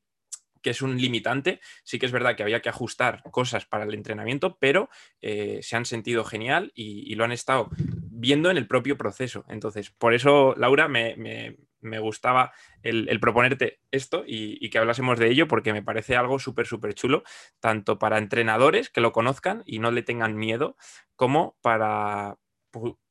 que 0.62 0.72
es 0.72 0.82
un 0.82 0.98
limitante. 0.98 1.60
Sí 1.84 2.00
que 2.00 2.06
es 2.06 2.12
verdad 2.12 2.36
que 2.36 2.44
había 2.44 2.62
que 2.62 2.70
ajustar 2.70 3.24
cosas 3.32 3.66
para 3.66 3.84
el 3.84 3.94
entrenamiento, 3.94 4.58
pero 4.60 4.90
eh, 5.22 5.60
se 5.62 5.76
han 5.76 5.86
sentido 5.86 6.24
genial 6.24 6.72
y, 6.76 7.16
lo 7.16 7.26
han 7.26 7.32
estado 7.32 7.70
viendo 7.76 8.50
en 8.50 8.58
el 8.58 8.68
propio 8.68 8.98
proceso. 8.98 9.46
Entonces, 9.50 9.90
por 9.90 10.14
eso, 10.14 10.56
Laura, 10.58 10.88
me, 10.88 11.58
gustaba 12.00 12.54
el, 12.82 13.20
proponerte 13.20 13.82
esto 13.92 14.24
y, 14.26 14.70
que 14.70 14.78
hablásemos 14.78 15.20
de 15.20 15.30
ello, 15.30 15.48
porque 15.48 15.74
me 15.74 15.84
parece 15.84 16.16
algo 16.16 16.40
súper, 16.40 16.66
súper 16.66 16.94
chulo, 16.94 17.24
tanto 17.60 18.00
para 18.00 18.18
entrenadores 18.18 18.90
que 18.90 19.02
lo 19.02 19.12
conozcan 19.12 19.64
y 19.66 19.80
no 19.80 19.92
le 19.92 20.04
tengan 20.04 20.38
miedo, 20.38 20.78
como 21.16 21.58
para 21.62 22.38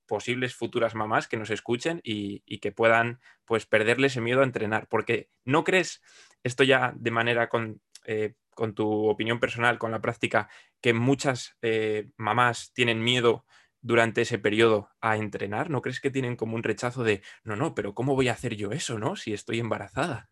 posibles 0.08 0.56
futuras 0.56 0.96
mamás 0.96 1.28
que 1.28 1.36
nos 1.36 1.50
escuchen 1.50 2.00
y, 2.02 2.40
que 2.58 2.72
puedan 2.72 3.20
pues 3.44 3.66
perderle 3.66 4.08
ese 4.08 4.20
miedo 4.20 4.40
a 4.40 4.44
entrenar. 4.44 4.88
Porque 4.88 5.28
no 5.44 5.62
crees 5.62 6.02
esto 6.42 6.64
ya 6.64 6.92
de 6.96 7.12
manera 7.12 7.48
con, 7.48 7.80
eh, 8.04 8.34
con 8.50 8.74
tu 8.74 9.08
opinión 9.08 9.38
personal, 9.38 9.78
con 9.78 9.92
la 9.92 10.00
práctica, 10.00 10.48
que 10.80 10.92
muchas 10.92 11.56
eh, 11.62 12.08
mamás 12.16 12.72
tienen 12.72 13.04
miedo 13.04 13.44
durante 13.80 14.22
ese 14.22 14.38
periodo 14.38 14.90
a 15.00 15.16
entrenar? 15.16 15.70
¿No 15.70 15.82
crees 15.82 16.00
que 16.00 16.10
tienen 16.10 16.36
como 16.36 16.56
un 16.56 16.62
rechazo 16.62 17.04
de, 17.04 17.22
no, 17.44 17.56
no, 17.56 17.74
pero 17.74 17.94
¿cómo 17.94 18.14
voy 18.14 18.28
a 18.28 18.32
hacer 18.32 18.56
yo 18.56 18.72
eso, 18.72 18.98
no? 18.98 19.16
Si 19.16 19.32
estoy 19.32 19.60
embarazada. 19.60 20.28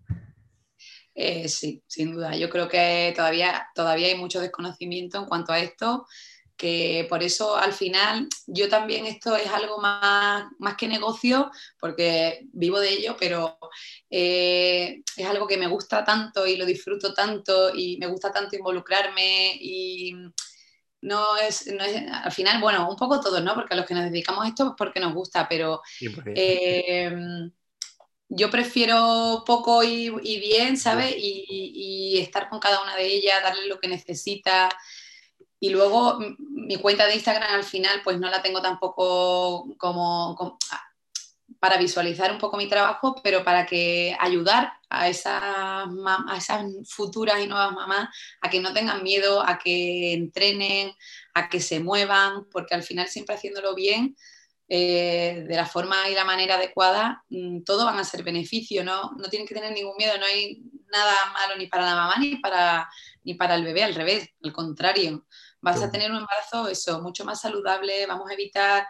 Eh, 1.15 1.49
sí, 1.49 1.83
sin 1.87 2.13
duda. 2.13 2.37
Yo 2.37 2.51
creo 2.51 2.69
que 2.69 3.13
todavía, 3.17 3.69
todavía 3.75 4.09
hay 4.09 4.17
mucho 4.17 4.41
desconocimiento 4.41 5.19
en 5.19 5.27
cuanto 5.27 5.53
a 5.53 5.61
esto 5.61 6.07
que 6.57 7.07
por 7.09 7.23
eso 7.23 7.57
al 7.57 7.73
final 7.73 8.29
yo 8.47 8.69
también 8.69 9.07
esto 9.07 9.37
es 9.37 9.49
algo 9.49 9.79
más, 9.79 10.47
más 10.59 10.77
que 10.77 10.89
negocio, 10.89 11.51
porque 11.79 12.47
vivo 12.53 12.81
de 12.81 12.91
ello, 12.91 13.17
pero 13.19 13.59
eh, 14.11 15.03
es 15.17 15.27
algo 15.27 15.47
que 15.47 15.59
me 15.59 15.67
gusta 15.67 16.05
tanto 16.05 16.47
y 16.47 16.57
lo 16.57 16.65
disfruto 16.65 17.13
tanto 17.13 17.75
y 17.75 17.99
me 17.99 18.07
gusta 18.07 18.33
tanto 18.33 18.57
involucrarme 18.57 19.59
y 19.61 20.15
no 21.03 21.37
es, 21.37 21.69
al 22.11 22.33
final, 22.33 22.61
bueno, 22.61 22.89
un 22.89 22.97
poco 22.97 23.21
todos, 23.21 23.43
¿no? 23.43 23.55
Porque 23.55 23.75
a 23.75 23.77
los 23.77 23.87
que 23.87 23.95
nos 23.95 24.05
dedicamos 24.05 24.45
a 24.45 24.49
esto 24.49 24.69
es 24.69 24.73
porque 24.77 24.99
nos 24.99 25.15
gusta, 25.15 25.47
pero 25.49 25.83
eh, 26.35 27.15
yo 28.29 28.51
prefiero 28.51 29.45
poco 29.47 29.85
y, 29.85 30.11
bien, 30.41 30.77
¿sabes? 30.79 31.15
Y, 31.17 32.15
y 32.17 32.19
estar 32.19 32.49
con 32.49 32.59
cada 32.59 32.83
una 32.83 32.97
de 32.97 33.07
ellas, 33.07 33.43
darle 33.43 33.69
lo 33.69 33.79
que 33.79 33.89
necesita 33.89 34.69
Y 35.67 35.71
luego 35.71 36.21
mi 36.39 36.77
cuenta 36.77 37.09
de 37.09 37.15
Instagram 37.15 37.53
al 37.53 37.65
final 37.65 38.01
pues 38.05 38.21
no 38.21 38.31
la 38.31 38.41
tengo 38.41 38.63
tampoco 38.63 39.67
como, 39.79 40.57
para 41.59 41.77
visualizar 41.77 42.31
un 42.31 42.39
poco 42.39 42.57
mi 42.57 42.69
trabajo, 42.69 43.17
pero 43.21 43.43
para 43.43 43.67
que 43.67 44.17
ayudar 44.21 44.75
a 44.89 45.09
esas, 45.09 45.43
a 45.43 46.37
esas 46.39 46.67
futuras 46.89 47.43
y 47.43 47.49
nuevas 47.49 47.73
mamás 47.73 48.09
a 48.41 48.49
que 48.49 48.61
no 48.61 48.73
tengan 48.73 49.03
miedo, 49.03 49.43
a 49.45 49.59
que 49.59 50.13
entrenen, 50.13 50.93
a 51.35 51.49
que 51.49 51.59
se 51.59 51.81
muevan, 51.81 52.49
porque 52.49 52.77
al 52.77 52.85
final 52.85 53.09
siempre 53.09 53.35
haciéndolo 53.35 53.75
bien 53.75 54.15
eh, 54.69 55.45
de 55.49 55.57
la 55.57 55.67
forma 55.67 56.09
y 56.09 56.15
la 56.15 56.25
manera 56.25 56.55
adecuada, 56.55 57.25
mm, 57.29 57.65
todo 57.65 57.87
van 57.87 57.99
a 57.99 58.05
ser 58.05 58.23
beneficio, 58.23 58.85
¿no? 58.85 59.11
no 59.19 59.29
tienen 59.29 59.49
que 59.49 59.55
tener 59.55 59.73
ningún 59.73 59.97
miedo, 59.97 60.17
no 60.17 60.27
hay 60.27 60.63
nada 60.93 61.15
malo 61.33 61.57
ni 61.57 61.67
para 61.67 61.87
la 61.87 61.95
mamá 61.97 62.15
ni 62.21 62.37
para, 62.37 62.89
ni 63.25 63.35
para 63.35 63.57
el 63.57 63.65
bebé, 63.65 63.83
al 63.83 63.97
revés, 63.97 64.29
al 64.45 64.53
contrario, 64.53 65.26
vas 65.67 65.83
a 65.83 65.91
tener 65.91 66.11
un 66.11 66.19
embarazo 66.19 66.69
eso, 66.69 67.03
mucho 67.03 67.25
más 67.25 67.41
saludable, 67.41 68.07
vamos 68.07 68.31
a 68.31 68.35
evitar 68.35 68.87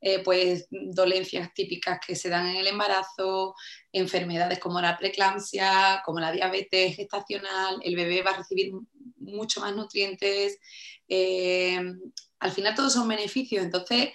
eh, 0.00 0.22
pues 0.22 0.66
dolencias 0.70 1.52
típicas 1.52 2.00
que 2.06 2.16
se 2.16 2.30
dan 2.30 2.46
en 2.46 2.56
el 2.56 2.66
embarazo, 2.66 3.54
enfermedades 3.92 4.58
como 4.58 4.80
la 4.80 4.96
preeclampsia, 4.96 6.02
como 6.04 6.20
la 6.20 6.32
diabetes 6.32 6.96
gestacional, 6.96 7.80
el 7.82 7.96
bebé 7.96 8.22
va 8.22 8.30
a 8.30 8.38
recibir 8.38 8.72
mucho 9.18 9.60
más 9.60 9.74
nutrientes, 9.76 10.58
eh, 11.08 11.78
al 12.38 12.52
final 12.52 12.74
todos 12.74 12.94
son 12.94 13.06
beneficios, 13.08 13.62
entonces 13.62 14.10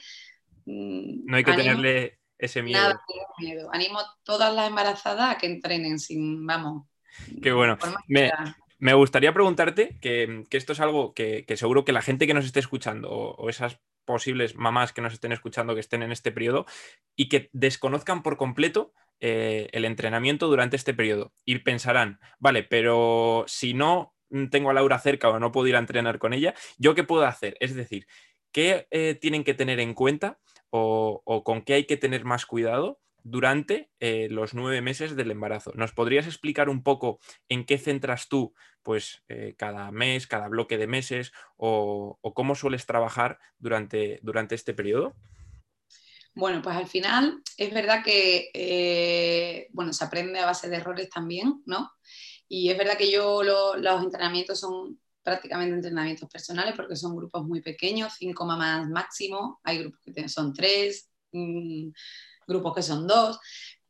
Mm, 0.66 1.26
no 1.26 1.38
hay 1.38 1.44
que 1.44 1.54
tenerle 1.54 2.20
ese 2.38 2.62
miedo. 2.62 2.82
Nada, 2.82 3.02
miedo. 3.38 3.70
Animo 3.72 4.00
a 4.00 4.18
todas 4.24 4.54
las 4.54 4.68
embarazadas 4.68 5.36
a 5.36 5.38
que 5.38 5.48
entrenen 5.48 6.00
sin, 6.00 6.46
vamos. 6.46 6.88
Qué 7.42 7.52
bueno. 7.52 7.78
Me, 8.08 8.32
gustaría 8.94 9.34
preguntarte 9.34 9.98
que, 10.02 10.44
esto 10.52 10.74
es 10.74 10.80
algo 10.80 11.14
que, 11.14 11.46
seguro 11.56 11.86
que 11.86 11.92
la 11.92 12.02
gente 12.02 12.28
que 12.28 12.34
nos 12.34 12.46
esté 12.46 12.60
escuchando 12.60 13.10
o, 13.10 13.50
esas 13.50 13.80
posibles 14.06 14.56
mamás 14.56 14.94
que 14.94 15.02
nos 15.02 15.14
estén 15.14 15.32
escuchando 15.32 15.74
que 15.74 15.80
estén 15.80 16.04
en 16.04 16.12
este 16.12 16.32
periodo 16.32 16.66
y 17.16 17.28
que 17.30 17.50
desconozcan 17.54 18.22
por 18.22 18.38
completo 18.38 18.94
eh, 19.20 19.70
el 19.72 19.86
entrenamiento 19.86 20.48
durante 20.48 20.76
este 20.76 20.94
periodo 20.94 21.34
y 21.44 21.58
pensarán, 21.60 22.20
vale, 22.38 22.64
pero 22.64 23.46
si 23.48 23.74
no 23.74 24.14
tengo 24.52 24.70
a 24.70 24.74
Laura 24.74 25.00
cerca 25.00 25.30
o 25.30 25.40
no 25.40 25.52
puedo 25.52 25.68
ir 25.68 25.76
a 25.76 25.80
entrenar 25.80 26.20
con 26.20 26.34
ella, 26.34 26.54
¿yo 26.78 26.94
qué 26.94 27.04
puedo 27.04 27.26
hacer? 27.26 27.58
Es 27.60 27.74
decir, 27.74 28.08
¿qué 28.52 28.88
eh, 28.92 29.18
tienen 29.20 29.44
que 29.44 29.54
tener 29.54 29.80
en 29.80 29.94
cuenta 29.94 30.40
o, 30.70 31.44
con 31.44 31.62
qué 31.62 31.74
hay 31.76 31.86
que 31.86 31.98
tener 31.98 32.26
más 32.26 32.46
cuidado 32.46 33.00
durante 33.26 33.90
eh, 34.00 34.28
los 34.30 34.54
nueve 34.54 34.82
meses 34.82 35.16
del 35.16 35.32
embarazo. 35.32 35.72
¿Nos 35.74 35.92
podrías 35.92 36.28
explicar 36.28 36.70
un 36.70 36.84
poco 36.84 37.20
en 37.50 37.66
qué 37.66 37.80
centras 37.80 38.30
tú 38.30 38.54
pues, 38.84 39.24
eh, 39.30 39.56
cada 39.58 39.92
mes, 39.92 40.28
cada 40.28 40.48
bloque 40.48 40.78
de 40.78 40.86
meses 40.86 41.32
o, 41.58 42.20
cómo 42.36 42.54
sueles 42.54 42.86
trabajar 42.86 43.40
durante, 43.58 44.20
durante 44.22 44.54
este 44.54 44.76
periodo? 44.76 45.16
Bueno, 46.36 46.62
pues 46.62 46.76
al 46.76 46.86
final 46.86 47.42
es 47.58 47.74
verdad 47.74 48.04
que 48.04 48.52
eh, 48.54 49.70
bueno, 49.72 49.92
se 49.92 50.06
aprende 50.06 50.38
a 50.38 50.46
base 50.46 50.70
de 50.70 50.76
errores 50.76 51.10
también, 51.10 51.64
¿no? 51.66 51.92
Y 52.48 52.70
es 52.70 52.78
verdad 52.78 52.96
que 52.96 53.12
yo 53.12 53.42
los 53.42 54.04
entrenamientos 54.04 54.60
son 54.60 55.00
prácticamente 55.24 55.74
entrenamientos 55.74 56.30
personales 56.30 56.76
porque 56.76 56.96
son 56.96 57.16
grupos 57.16 57.44
muy 57.44 57.62
pequeños, 57.62 58.14
cinco 58.20 58.46
mamás 58.46 58.88
máximo, 58.88 59.60
hay 59.64 59.80
grupos 59.80 60.02
que 60.14 60.30
son 60.30 60.54
tres, 60.54 61.10
mm, 61.32 61.90
grupos 62.48 62.76
que 62.76 62.82
son 62.84 63.08
dos, 63.08 63.40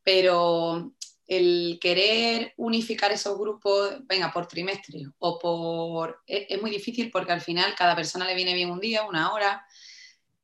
pero 0.02 0.92
el 1.26 1.78
querer 1.80 2.54
unificar 2.56 3.10
esos 3.12 3.36
grupos, 3.38 4.06
venga, 4.06 4.32
por 4.32 4.46
trimestre 4.46 5.06
o 5.18 5.38
por... 5.38 6.22
Es, 6.26 6.60
muy 6.60 6.70
difícil 6.70 7.10
porque 7.10 7.32
al 7.32 7.40
final 7.40 7.74
cada 7.76 7.96
persona 7.96 8.26
le 8.26 8.34
viene 8.34 8.54
bien 8.54 8.70
un 8.70 8.80
día, 8.80 9.04
una 9.04 9.32
hora, 9.32 9.66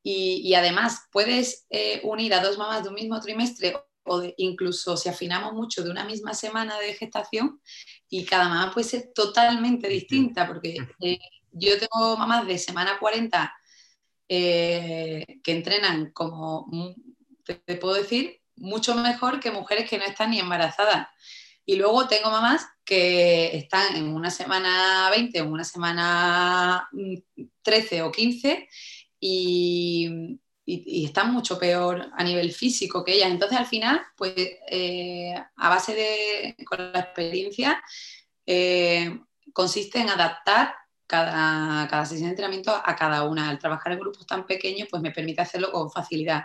y, 0.02 0.52
además 0.54 1.06
puedes 1.12 1.66
eh, 1.70 2.00
unir 2.02 2.34
a 2.34 2.42
dos 2.42 2.58
mamás 2.58 2.82
de 2.82 2.88
un 2.88 2.96
mismo 2.96 3.20
trimestre 3.20 3.76
o 4.04 4.22
incluso 4.36 4.96
si 4.96 5.08
afinamos 5.08 5.52
mucho 5.52 5.84
de 5.84 5.90
una 5.90 6.04
misma 6.04 6.34
semana 6.34 6.76
de 6.80 6.94
gestación 6.94 7.60
y 8.08 8.24
cada 8.24 8.48
mamá 8.48 8.72
puede 8.72 8.88
ser 8.88 9.12
totalmente 9.14 9.88
distinta, 9.88 10.46
porque 10.48 10.76
eh, 11.00 11.18
yo 11.52 11.78
tengo 11.78 12.16
mamás 12.16 12.46
de 12.46 12.58
semana 12.58 12.98
40 12.98 13.54
eh, 14.28 15.24
que 15.44 15.52
entrenan 15.52 16.10
como, 16.12 16.66
te, 17.44 17.76
puedo 17.76 17.94
decir, 17.94 18.40
mucho 18.56 18.94
mejor 18.94 19.40
que 19.40 19.50
mujeres 19.50 19.88
que 19.88 19.98
no 19.98 20.04
están 20.04 20.30
ni 20.30 20.38
embarazadas. 20.38 21.08
Y 21.64 21.76
luego 21.76 22.08
tengo 22.08 22.30
mamás 22.30 22.66
que 22.84 23.56
están 23.56 23.96
en 23.96 24.08
una 24.08 24.30
semana 24.30 25.08
20 25.10 25.40
o 25.40 25.44
en 25.44 25.52
una 25.52 25.64
semana 25.64 26.88
13 27.62 28.02
mm, 28.02 28.06
o 28.06 28.12
15 28.12 28.68
y, 29.20 30.38
y, 30.64 31.04
están 31.04 31.32
mucho 31.32 31.58
peor 31.58 32.10
a 32.16 32.24
nivel 32.24 32.52
físico 32.52 33.04
que 33.04 33.14
ellas. 33.14 33.30
Entonces, 33.30 33.58
al 33.58 33.66
final, 33.66 34.00
pues 34.16 34.34
eh, 34.36 35.34
a 35.56 35.68
base 35.68 35.94
de, 35.94 36.56
con 36.64 36.92
la 36.92 37.00
experiencia, 37.00 37.82
eh, 38.46 39.20
consiste 39.52 40.00
en 40.00 40.10
adaptar 40.10 40.74
cada, 41.06 41.86
cada, 41.88 42.04
sesión 42.06 42.28
de 42.28 42.30
entrenamiento 42.30 42.72
a 42.72 42.96
cada 42.96 43.24
una. 43.24 43.48
Al 43.50 43.58
trabajar 43.58 43.92
en 43.92 44.00
grupos 44.00 44.26
tan 44.26 44.46
pequeños, 44.46 44.88
pues 44.90 45.02
me 45.02 45.10
permite 45.10 45.42
hacerlo 45.42 45.70
con 45.70 45.90
facilidad. 45.90 46.44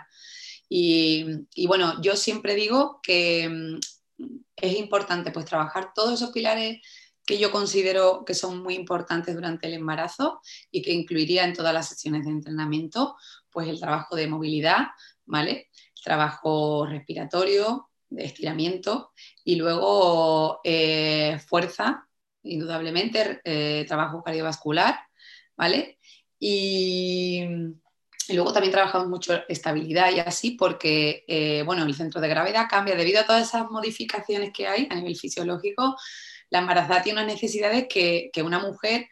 Y, 0.68 1.66
bueno, 1.66 2.00
yo 2.02 2.16
siempre 2.16 2.54
digo 2.54 3.00
que 3.02 3.48
mm, 3.48 4.24
es 4.56 4.78
importante 4.78 5.30
pues 5.30 5.46
trabajar 5.46 5.92
todos 5.94 6.14
esos 6.14 6.30
pilares 6.30 6.80
que 7.24 7.38
yo 7.38 7.50
considero 7.50 8.24
que 8.24 8.34
son 8.34 8.62
muy 8.62 8.74
importantes 8.74 9.34
durante 9.34 9.66
el 9.66 9.74
embarazo 9.74 10.40
y 10.70 10.82
que 10.82 10.92
incluiría 10.92 11.44
en 11.44 11.52
todas 11.52 11.74
las 11.74 11.88
sesiones 11.88 12.24
de 12.24 12.30
entrenamiento, 12.30 13.16
pues 13.50 13.68
el 13.68 13.80
trabajo 13.80 14.16
de 14.16 14.28
movilidad, 14.28 14.88
¿vale? 15.26 15.68
El 15.96 16.02
trabajo 16.02 16.86
respiratorio, 16.86 17.88
de 18.10 18.24
estiramiento 18.24 19.12
y 19.44 19.56
luego 19.56 20.60
eh, 20.64 21.38
fuerza, 21.46 22.08
indudablemente, 22.42 23.40
eh, 23.44 23.84
trabajo 23.86 24.22
cardiovascular, 24.22 24.98
¿vale? 25.56 25.98
Y, 26.38 27.44
luego 28.34 28.52
también 28.52 28.72
trabajamos 28.72 29.08
mucho 29.08 29.40
estabilidad 29.48 30.10
y 30.12 30.20
así 30.20 30.52
porque, 30.52 31.24
eh, 31.26 31.62
bueno, 31.64 31.84
el 31.84 31.94
centro 31.94 32.20
de 32.20 32.28
gravedad 32.28 32.66
cambia 32.68 32.94
debido 32.94 33.20
a 33.20 33.26
todas 33.26 33.46
esas 33.48 33.70
modificaciones 33.70 34.50
que 34.52 34.66
hay 34.66 34.86
a 34.90 34.94
nivel 34.94 35.16
fisiológico 35.16 35.96
la 36.50 36.60
embarazada 36.60 37.02
tiene 37.02 37.20
unas 37.20 37.34
necesidades 37.34 37.86
que, 37.88 38.30
una 38.42 38.58
mujer 38.58 39.08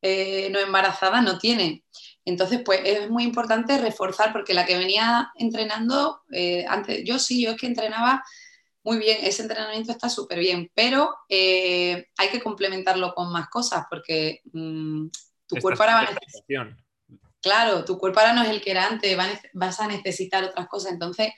eh, 0.00 0.48
no 0.50 0.58
embarazada 0.58 1.20
no 1.20 1.38
tiene. 1.38 1.84
Entonces, 2.24 2.62
pues 2.64 2.80
es 2.84 3.10
muy 3.10 3.24
importante 3.24 3.76
reforzar, 3.76 4.32
porque 4.32 4.54
la 4.54 4.64
que 4.64 4.78
venía 4.78 5.30
entrenando, 5.34 6.22
eh, 6.32 6.64
antes, 6.66 7.04
yo 7.04 7.18
sí, 7.18 7.42
yo 7.42 7.50
es 7.50 7.56
que 7.58 7.66
entrenaba 7.66 8.24
muy 8.84 8.96
bien, 8.96 9.18
ese 9.22 9.42
entrenamiento 9.42 9.92
está 9.92 10.08
súper 10.08 10.38
bien, 10.38 10.70
pero 10.74 11.14
hay 11.28 12.28
que 12.32 12.40
complementarlo 12.42 13.12
con 13.12 13.30
más 13.30 13.48
cosas, 13.48 13.84
porque 13.90 14.40
mm, 14.52 15.08
tu 15.46 15.56
cuerpo 15.56 15.82
ahora 15.82 15.94
va 15.94 16.00
a 16.00 16.12
necesitar... 16.12 16.87
Claro, 17.48 17.82
tu 17.82 17.96
cuerpo 17.96 18.20
ahora 18.20 18.34
no 18.34 18.42
es 18.42 18.50
el 18.50 18.60
que 18.60 18.72
era 18.72 18.86
antes, 18.86 19.16
vas 19.54 19.80
a 19.80 19.88
necesitar 19.88 20.44
otras 20.44 20.68
cosas. 20.68 20.92
Entonces, 20.92 21.32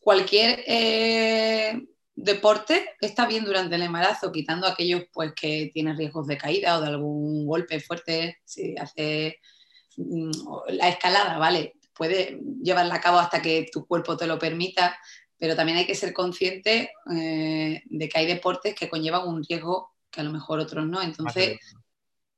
cualquier 0.00 0.64
deporte 2.16 2.96
está 3.00 3.24
bien 3.24 3.44
durante 3.44 3.76
el 3.76 3.82
embarazo, 3.82 4.32
quitando 4.32 4.66
aquellos 4.66 5.04
pues, 5.12 5.32
que 5.34 5.70
tienen 5.72 5.96
riesgos 5.96 6.26
de 6.26 6.36
caída 6.36 6.76
o 6.76 6.80
de 6.80 6.88
algún 6.88 7.46
golpe 7.46 7.78
fuerte, 7.78 8.38
si 8.44 8.76
hace 8.76 9.38
mm, 9.96 10.30
la 10.70 10.88
escalada, 10.88 11.38
¿vale? 11.38 11.74
Puede 11.94 12.40
llevarla 12.60 12.96
a 12.96 13.00
cabo 13.00 13.18
hasta 13.18 13.40
que 13.40 13.68
tu 13.72 13.86
cuerpo 13.86 14.16
te 14.16 14.26
lo 14.26 14.40
permita, 14.40 14.98
pero 15.38 15.54
también 15.54 15.78
hay 15.78 15.86
que 15.86 15.94
ser 15.94 16.12
consciente 16.12 16.90
eh, 17.14 17.82
de 17.84 18.08
que 18.08 18.18
hay 18.18 18.26
deportes 18.26 18.74
que 18.74 18.88
conllevan 18.88 19.28
un 19.28 19.44
riesgo 19.44 19.92
que 20.10 20.20
a 20.20 20.24
lo 20.24 20.32
mejor 20.32 20.58
otros 20.58 20.84
no. 20.84 21.00
Entonces, 21.00 21.60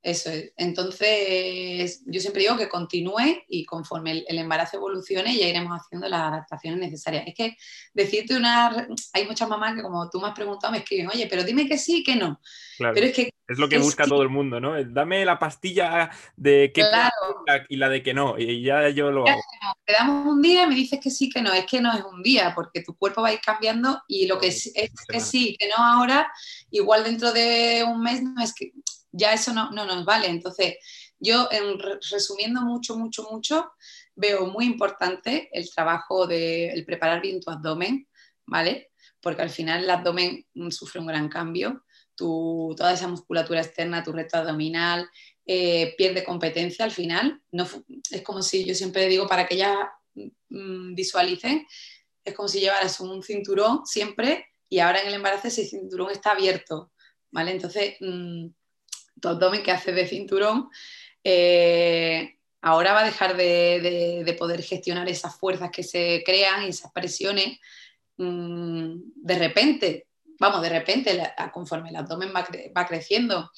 eso 0.02 0.30
es. 0.30 0.52
Entonces, 0.56 2.02
yo 2.06 2.20
siempre 2.20 2.42
digo 2.42 2.56
que 2.56 2.68
continúe 2.68 3.44
y 3.48 3.66
conforme 3.66 4.24
el, 4.26 4.38
embarazo 4.38 4.78
evolucione 4.78 5.36
ya 5.36 5.46
iremos 5.46 5.78
haciendo 5.78 6.08
las 6.08 6.22
adaptaciones 6.22 6.80
necesarias. 6.80 7.24
Es 7.26 7.34
que 7.34 7.56
decirte 7.92 8.36
una... 8.36 8.86
Hay 9.12 9.26
muchas 9.26 9.48
mamás 9.48 9.74
que 9.74 9.82
como 9.82 10.08
tú 10.08 10.20
me 10.20 10.28
has 10.28 10.34
preguntado 10.34 10.72
me 10.72 10.78
escriben, 10.78 11.08
oye, 11.08 11.26
pero 11.26 11.44
dime 11.44 11.68
que 11.68 11.76
sí, 11.76 12.02
que 12.02 12.16
no. 12.16 12.40
Pero 12.78 13.06
es 13.06 13.14
que... 13.14 13.30
Es 13.46 13.58
lo 13.58 13.68
que 13.68 13.78
busca 13.78 14.04
todo 14.04 14.22
el 14.22 14.28
mundo, 14.28 14.60
¿no? 14.60 14.82
Dame 14.84 15.24
la 15.24 15.38
pastilla 15.38 16.08
de 16.36 16.70
que 16.72 16.82
y 17.68 17.76
la 17.76 17.88
de 17.88 18.02
que 18.02 18.14
no, 18.14 18.38
y 18.38 18.62
ya 18.62 18.88
yo 18.90 19.10
lo 19.10 19.26
hago. 19.26 19.40
Te 19.84 19.92
damos 19.92 20.24
un 20.26 20.40
día 20.40 20.62
y 20.62 20.66
me 20.68 20.74
dices 20.76 21.00
que 21.02 21.10
sí, 21.10 21.28
que 21.28 21.42
no. 21.42 21.52
Es 21.52 21.66
que 21.66 21.80
no 21.80 21.92
es 21.92 22.04
un 22.04 22.22
día, 22.22 22.52
porque 22.54 22.82
tu 22.82 22.96
cuerpo 22.96 23.22
va 23.22 23.28
a 23.28 23.32
ir 23.32 23.40
cambiando 23.40 24.02
y 24.06 24.28
lo 24.28 24.38
que 24.38 24.46
es, 24.46 24.70
es 24.74 24.90
que 25.08 25.18
sí, 25.18 25.56
que 25.58 25.66
no 25.66 25.74
ahora, 25.84 26.32
igual 26.70 27.02
dentro 27.02 27.32
de 27.32 27.84
un 27.84 28.00
mes 28.00 28.22
no 28.22 28.40
es 28.40 28.54
que 28.54 28.72
ya 29.12 29.32
eso 29.32 29.52
no, 29.52 29.70
nos 29.70 30.04
vale. 30.04 30.28
Entonces, 30.28 30.76
yo 31.18 31.48
resumiendo 32.10 32.62
mucho, 32.62 32.96
mucho, 32.96 33.28
mucho, 33.30 33.72
veo 34.14 34.46
muy 34.46 34.66
importante 34.66 35.48
el 35.52 35.70
trabajo 35.70 36.26
de 36.26 36.70
el 36.70 36.84
preparar 36.84 37.20
bien 37.20 37.40
tu 37.40 37.50
abdomen, 37.50 38.08
¿vale? 38.46 38.90
Porque 39.20 39.42
al 39.42 39.50
final 39.50 39.84
el 39.84 39.90
abdomen 39.90 40.46
sufre 40.70 41.00
un 41.00 41.06
gran 41.06 41.28
cambio. 41.28 41.84
Tu, 42.14 42.74
toda 42.76 42.92
esa 42.92 43.08
musculatura 43.08 43.60
externa, 43.60 44.02
tu 44.02 44.12
recto 44.12 44.38
abdominal, 44.38 45.08
eh, 45.46 45.94
pierde 45.96 46.24
competencia 46.24 46.84
al 46.84 46.90
final. 46.90 47.40
No, 47.50 47.66
es 48.10 48.22
como 48.22 48.42
si 48.42 48.64
yo 48.64 48.74
siempre 48.74 49.08
digo 49.08 49.26
para 49.26 49.46
que 49.46 49.54
ellas 49.54 49.76
mm, 50.14 50.94
visualicen, 50.94 51.66
es 52.24 52.34
como 52.34 52.48
si 52.48 52.60
llevaras 52.60 53.00
un 53.00 53.22
cinturón 53.22 53.86
siempre 53.86 54.46
y 54.68 54.78
ahora 54.78 55.00
en 55.00 55.08
el 55.08 55.14
embarazo 55.14 55.48
ese 55.48 55.64
cinturón 55.64 56.10
está 56.12 56.32
abierto, 56.32 56.92
¿vale? 57.30 57.50
Entonces, 57.50 57.96
mm, 58.00 58.46
tu 59.20 59.28
abdomen 59.28 59.62
que 59.62 59.70
hace 59.70 59.92
de 59.92 60.06
cinturón, 60.06 60.70
eh, 61.22 62.36
ahora 62.62 62.92
va 62.92 63.00
a 63.00 63.04
dejar 63.04 63.36
de, 63.36 64.34
poder 64.38 64.62
gestionar 64.62 65.08
esas 65.08 65.36
fuerzas 65.36 65.70
que 65.70 65.82
se 65.82 66.22
crean 66.24 66.64
y 66.64 66.68
esas 66.68 66.92
presiones 66.92 67.58
mm, 68.16 68.94
de 69.14 69.38
repente. 69.38 70.06
Vamos, 70.38 70.62
de 70.62 70.70
repente, 70.70 71.22
conforme 71.52 71.90
el 71.90 71.96
abdomen 71.96 72.32
va, 72.34 72.86
creciendo, 72.86 73.50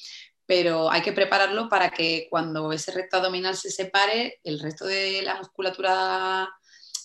pero 0.45 0.91
hay 0.91 1.01
que 1.01 1.13
prepararlo 1.13 1.69
para 1.69 1.89
que 1.91 2.27
cuando 2.29 2.73
ese 2.73 2.91
recto 2.91 3.17
abdominal 3.17 3.55
se 3.55 3.71
separe, 3.71 4.41
el 4.43 4.59
resto 4.59 4.85
de 4.85 5.21
la 5.21 5.35
musculatura 5.35 6.49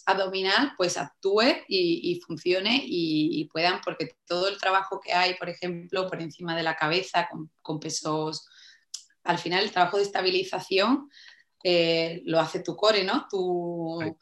abdominal 0.09 0.73
pues 0.77 0.97
actúe 0.97 1.64
y, 1.68 2.21
funcione 2.27 2.83
y, 2.83 3.44
puedan, 3.53 3.81
porque 3.83 4.16
todo 4.27 4.49
el 4.49 4.59
trabajo 4.59 5.01
que 5.01 5.12
hay, 5.12 5.35
por 5.35 5.51
ejemplo, 5.51 6.09
por 6.09 6.23
encima 6.23 6.57
de 6.57 6.62
la 6.62 6.77
cabeza 6.77 7.29
con 7.61 7.79
pesos, 7.79 8.49
al 9.25 9.38
final 9.38 9.64
el 9.64 9.71
trabajo 9.71 9.99
de 9.99 10.05
estabilización 10.05 11.11
eh, 11.62 12.23
lo 12.25 12.40
hace 12.40 12.61
tu 12.61 12.75
core, 12.75 13.05
¿no? 13.05 13.27
Tu, 13.31 14.16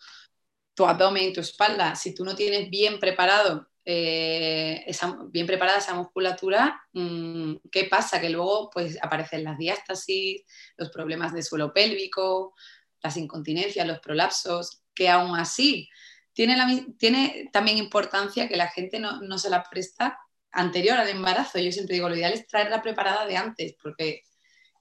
tu, 0.75 0.85
abdomen, 0.85 1.33
tu 1.33 1.41
espalda. 1.41 1.95
Si 1.95 2.13
tú 2.13 2.25
no 2.25 2.35
tienes 2.35 2.69
bien 2.69 2.99
preparado, 2.99 3.69
eh, 3.85 4.83
esa, 4.89 5.17
bien 5.29 5.47
preparada 5.47 5.79
esa 5.79 5.95
musculatura, 5.95 6.83
mm, 6.95 7.57
¿qué 7.71 7.85
pasa? 7.85 8.21
Que 8.21 8.31
luego 8.31 8.71
pues, 8.71 8.99
aparecen 9.01 9.45
las 9.45 9.59
diástasis, 9.59 10.43
los 10.77 10.91
problemas 10.91 11.33
de 11.33 11.45
suelo 11.45 11.73
pélvico, 11.73 12.55
las 13.01 13.17
incontinencias, 13.17 13.87
los 13.87 14.01
prolapsos, 14.01 14.83
que 14.97 15.09
aún 15.09 15.39
así 15.39 15.89
tiene, 16.33 16.87
tiene 16.99 17.49
también 17.53 17.79
importancia 17.79 18.49
que 18.49 18.57
la 18.57 18.69
gente 18.69 18.99
no, 18.99 19.21
no 19.21 19.39
se 19.39 19.51
la 19.51 19.63
presta 19.63 20.19
anterior 20.51 20.99
al 20.99 21.09
embarazo. 21.09 21.59
Yo 21.59 21.71
siempre 21.71 21.95
digo, 21.95 22.09
lo 22.09 22.17
ideal 22.17 22.33
es 22.33 22.47
traerla 22.49 22.83
preparada 22.83 23.27
de 23.27 23.37
antes, 23.37 23.77
porque 23.81 24.23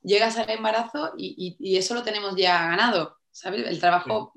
llegas 0.02 0.38
al 0.38 0.50
embarazo 0.50 1.14
y, 1.18 1.78
eso 1.78 1.94
lo 1.94 2.04
tenemos 2.04 2.36
ya 2.36 2.68
ganado, 2.68 3.18
¿sabes? 3.32 3.68
El 3.68 3.80
trabajo 3.80 4.34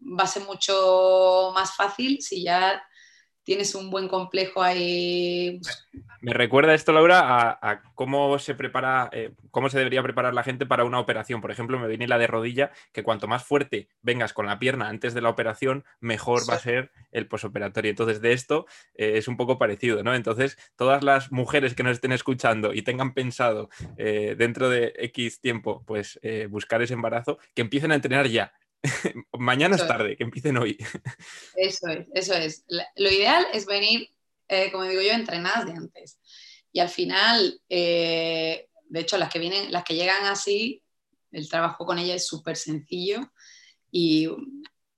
va 0.00 0.24
a 0.24 0.26
ser 0.26 0.44
mucho 0.44 1.52
más 1.54 1.76
fácil 1.76 2.20
si 2.20 2.42
ya 2.42 2.82
tienes 3.50 3.74
un 3.74 3.90
buen 3.90 4.06
complejo 4.06 4.62
ahí. 4.62 5.60
Me 6.20 6.32
recuerda 6.32 6.72
esto, 6.72 6.92
Laura, 6.92 7.58
a, 7.60 7.82
cómo 7.96 8.38
se 8.38 8.54
prepara, 8.54 9.10
eh, 9.12 9.32
cómo 9.50 9.68
se 9.68 9.76
debería 9.76 10.04
preparar 10.04 10.34
la 10.34 10.44
gente 10.44 10.66
para 10.66 10.84
una 10.84 11.00
operación. 11.00 11.40
Por 11.40 11.50
ejemplo, 11.50 11.76
me 11.76 11.88
viene 11.88 12.06
la 12.06 12.18
de 12.18 12.28
rodilla, 12.28 12.70
que 12.92 13.02
cuanto 13.02 13.26
más 13.26 13.42
fuerte 13.42 13.88
vengas 14.02 14.32
con 14.32 14.46
la 14.46 14.60
pierna 14.60 14.88
antes 14.88 15.14
de 15.14 15.20
la 15.20 15.30
operación, 15.30 15.84
mejor 15.98 16.48
va 16.48 16.54
a 16.54 16.60
ser 16.60 16.92
el 17.10 17.26
posoperatorio. 17.26 17.90
Entonces, 17.90 18.20
de 18.20 18.34
esto 18.34 18.66
eh, 18.94 19.14
es 19.16 19.26
un 19.26 19.36
poco 19.36 19.58
parecido, 19.58 20.04
¿no? 20.04 20.14
Entonces, 20.14 20.56
todas 20.76 21.02
las 21.02 21.32
mujeres 21.32 21.74
que 21.74 21.82
nos 21.82 21.94
estén 21.94 22.12
escuchando 22.12 22.72
y 22.72 22.82
tengan 22.82 23.14
pensado 23.14 23.68
eh, 23.96 24.36
dentro 24.38 24.70
de 24.70 24.92
X 24.96 25.40
tiempo, 25.40 25.82
pues 25.88 26.20
buscar 26.50 26.82
ese 26.82 26.94
embarazo, 26.94 27.38
que 27.56 27.62
empiecen 27.62 27.90
a 27.90 27.96
entrenar 27.96 28.28
ya 28.28 28.52
Mañana 29.38 29.76
es 29.76 29.86
tarde, 29.86 30.16
que 30.16 30.24
empiecen 30.24 30.56
hoy. 30.56 30.76
Eso 31.56 31.88
es, 31.88 32.06
eso 32.14 32.34
es. 32.34 32.64
Lo 32.68 33.10
ideal 33.10 33.46
es 33.52 33.66
venir, 33.66 34.10
eh, 34.48 34.70
como 34.72 34.84
digo 34.84 35.02
yo, 35.02 35.12
entrenadas 35.12 35.66
de 35.66 35.72
antes. 35.72 36.18
Y 36.72 36.80
al 36.80 36.88
final, 36.88 37.60
eh, 37.68 38.68
de 38.88 39.00
hecho, 39.00 39.18
las 39.18 39.30
que 39.30 39.38
vienen, 39.38 39.72
las 39.72 39.84
que 39.84 39.94
llegan 39.94 40.24
así, 40.26 40.82
el 41.32 41.48
trabajo 41.48 41.84
con 41.84 41.98
ella 41.98 42.14
es 42.14 42.26
súper 42.26 42.56
sencillo 42.56 43.32
y 43.90 44.28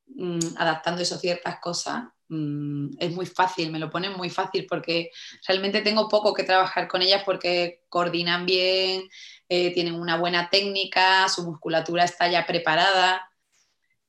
mm, 0.07 0.38
adaptando 0.57 1.03
eso 1.03 1.16
a 1.16 1.18
ciertas 1.18 1.59
cosas 1.61 2.05
mm, 2.29 2.90
es 2.99 3.12
muy 3.12 3.27
fácil, 3.27 3.71
me 3.71 3.79
lo 3.79 3.90
ponen 3.90 4.12
muy 4.14 4.31
fácil 4.31 4.66
porque 4.68 5.11
realmente 5.47 5.83
tengo 5.83 6.09
poco 6.09 6.33
que 6.35 6.45
trabajar 6.45 6.88
con 6.88 7.03
ellas 7.03 7.23
porque 7.25 7.83
coordinan 7.88 8.47
bien, 8.47 9.09
eh, 9.49 9.73
tienen 9.73 9.95
una 9.95 10.16
buena 10.16 10.49
técnica, 10.51 11.29
su 11.29 11.42
musculatura 11.45 12.05
está 12.05 12.31
ya 12.31 12.47
preparada 12.47 13.32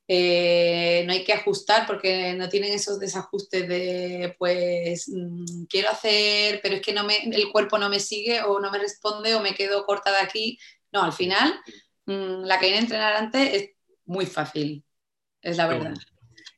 eh, 0.07 1.03
no 1.05 1.13
hay 1.13 1.23
que 1.23 1.33
ajustar 1.33 1.87
porque 1.87 2.33
no 2.33 2.49
tienen 2.49 2.73
esos 2.73 2.99
desajustes 2.99 3.67
de, 3.67 4.35
pues, 4.37 5.09
mm, 5.09 5.65
quiero 5.69 5.89
hacer, 5.89 6.59
pero 6.61 6.75
es 6.75 6.81
que 6.81 6.93
no 6.93 7.03
me, 7.03 7.17
el 7.23 7.51
cuerpo 7.51 7.77
no 7.77 7.89
me 7.89 7.99
sigue 7.99 8.41
o 8.41 8.59
no 8.59 8.71
me 8.71 8.79
responde 8.79 9.35
o 9.35 9.41
me 9.41 9.53
quedo 9.53 9.85
corta 9.85 10.11
de 10.11 10.17
aquí. 10.17 10.59
No, 10.91 11.03
al 11.03 11.13
final, 11.13 11.53
mm, 12.05 12.43
la 12.43 12.59
que 12.59 12.65
viene 12.65 12.79
a 12.79 12.81
entrenar 12.81 13.13
antes 13.13 13.53
es 13.53 13.69
muy 14.05 14.25
fácil, 14.25 14.83
es 15.41 15.57
la 15.57 15.67
verdad. 15.67 15.93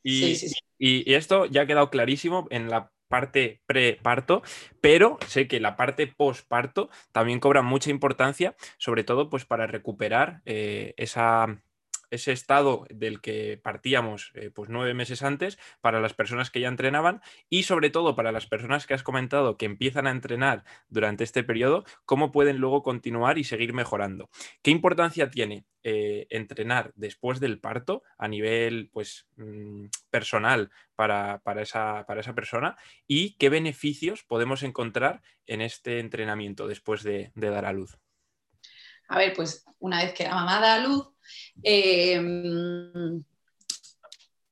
Y, 0.04 0.38
y 0.78 1.14
esto 1.14 1.46
ya 1.46 1.62
ha 1.62 1.68
quedado 1.68 1.90
clarísimo 1.90 2.48
en 2.50 2.70
la 2.70 2.92
parte 3.08 3.62
preparto, 3.66 4.42
pero 4.82 5.18
sé 5.28 5.48
que 5.48 5.60
la 5.60 5.76
parte 5.76 6.08
postparto 6.08 6.90
también 7.12 7.40
cobra 7.40 7.62
mucha 7.62 7.90
importancia, 7.90 8.56
sobre 8.78 9.04
todo 9.04 9.30
pues 9.30 9.46
para 9.46 9.68
recuperar 9.68 10.42
eh, 10.46 10.94
esa 10.98 11.62
ese 12.12 12.32
estado 12.32 12.86
del 12.90 13.22
que 13.22 13.60
partíamos 13.62 14.32
eh, 14.36 14.52
pues 14.54 14.70
nueve 14.70 14.94
meses 14.94 15.24
antes 15.24 15.58
para 15.82 16.00
las 16.00 16.14
personas 16.14 16.52
que 16.52 16.60
ya 16.60 16.68
entrenaban 16.68 17.22
y 17.50 17.64
sobre 17.64 17.90
todo 17.90 18.16
para 18.16 18.32
las 18.32 18.48
personas 18.48 18.86
que 18.86 18.94
has 18.94 19.04
comentado 19.04 19.58
que 19.58 19.66
empiezan 19.66 20.08
a 20.08 20.12
entrenar 20.12 20.64
durante 20.90 21.24
este 21.24 21.44
periodo, 21.44 21.86
cómo 22.06 22.32
pueden 22.32 22.58
luego 22.58 22.84
continuar 22.84 23.38
y 23.38 23.44
seguir 23.44 23.74
mejorando. 23.74 24.30
¿Qué 24.62 24.72
importancia 24.72 25.30
tiene 25.30 25.66
eh, 25.84 26.26
entrenar 26.32 26.92
después 26.96 27.40
del 27.40 27.60
parto 27.60 28.04
a 28.18 28.28
nivel 28.28 28.90
pues, 28.92 29.28
mm, 29.38 29.86
personal 30.10 30.72
para, 30.96 31.42
esa, 31.62 32.06
para, 32.08 32.22
esa, 32.22 32.34
persona 32.34 32.78
y 33.08 33.38
qué 33.38 33.50
beneficios 33.50 34.24
podemos 34.24 34.64
encontrar 34.64 35.22
en 35.46 35.62
este 35.62 36.00
entrenamiento 36.00 36.68
después 36.68 37.04
de, 37.04 37.32
de 37.36 37.50
dar 37.50 37.66
a 37.66 37.74
luz? 37.74 38.00
A 39.08 39.18
ver, 39.18 39.34
pues 39.34 39.66
una 39.80 40.04
vez 40.04 40.14
que 40.14 40.24
la 40.24 40.36
mamá 40.36 40.60
da 40.60 40.76
a 40.76 40.80
luz, 40.80 41.08
eh, 41.64 42.20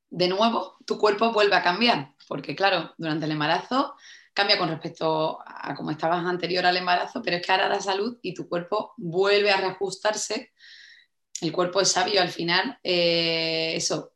de 0.09 0.27
nuevo 0.27 0.77
tu 0.85 0.97
cuerpo 0.97 1.31
vuelve 1.31 1.55
a 1.55 1.63
cambiar, 1.63 2.13
porque 2.27 2.55
claro, 2.55 2.93
durante 2.97 3.25
el 3.25 3.31
embarazo 3.31 3.95
cambia 4.33 4.57
con 4.57 4.69
respecto 4.69 5.39
a 5.45 5.73
cómo 5.75 5.91
estabas 5.91 6.25
anterior 6.25 6.65
al 6.65 6.77
embarazo, 6.77 7.21
pero 7.21 7.37
es 7.37 7.45
que 7.45 7.51
ahora 7.51 7.69
da 7.69 7.79
salud 7.79 8.17
y 8.21 8.33
tu 8.33 8.47
cuerpo 8.47 8.93
vuelve 8.97 9.51
a 9.51 9.57
reajustarse. 9.57 10.51
El 11.41 11.51
cuerpo 11.51 11.81
es 11.81 11.89
sabio 11.89 12.21
al 12.21 12.29
final, 12.29 12.79
eh, 12.83 13.73
eso, 13.75 14.13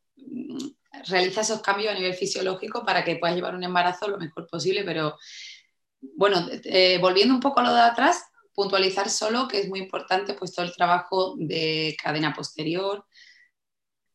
realiza 1.06 1.42
esos 1.42 1.60
cambios 1.62 1.92
a 1.92 1.94
nivel 1.94 2.14
fisiológico 2.14 2.84
para 2.84 3.04
que 3.04 3.16
puedas 3.16 3.36
llevar 3.36 3.54
un 3.54 3.64
embarazo 3.64 4.08
lo 4.08 4.18
mejor 4.18 4.46
posible, 4.48 4.82
pero 4.84 5.16
bueno, 6.00 6.46
eh, 6.64 6.98
volviendo 7.00 7.34
un 7.34 7.40
poco 7.40 7.60
a 7.60 7.64
lo 7.64 7.74
de 7.74 7.80
atrás, 7.80 8.24
puntualizar 8.58 9.08
solo 9.08 9.46
que 9.46 9.60
es 9.60 9.68
muy 9.68 9.78
importante 9.78 10.34
pues 10.34 10.52
todo 10.52 10.66
el 10.66 10.74
trabajo 10.74 11.36
de 11.38 11.96
cadena 12.02 12.34
posterior, 12.34 13.06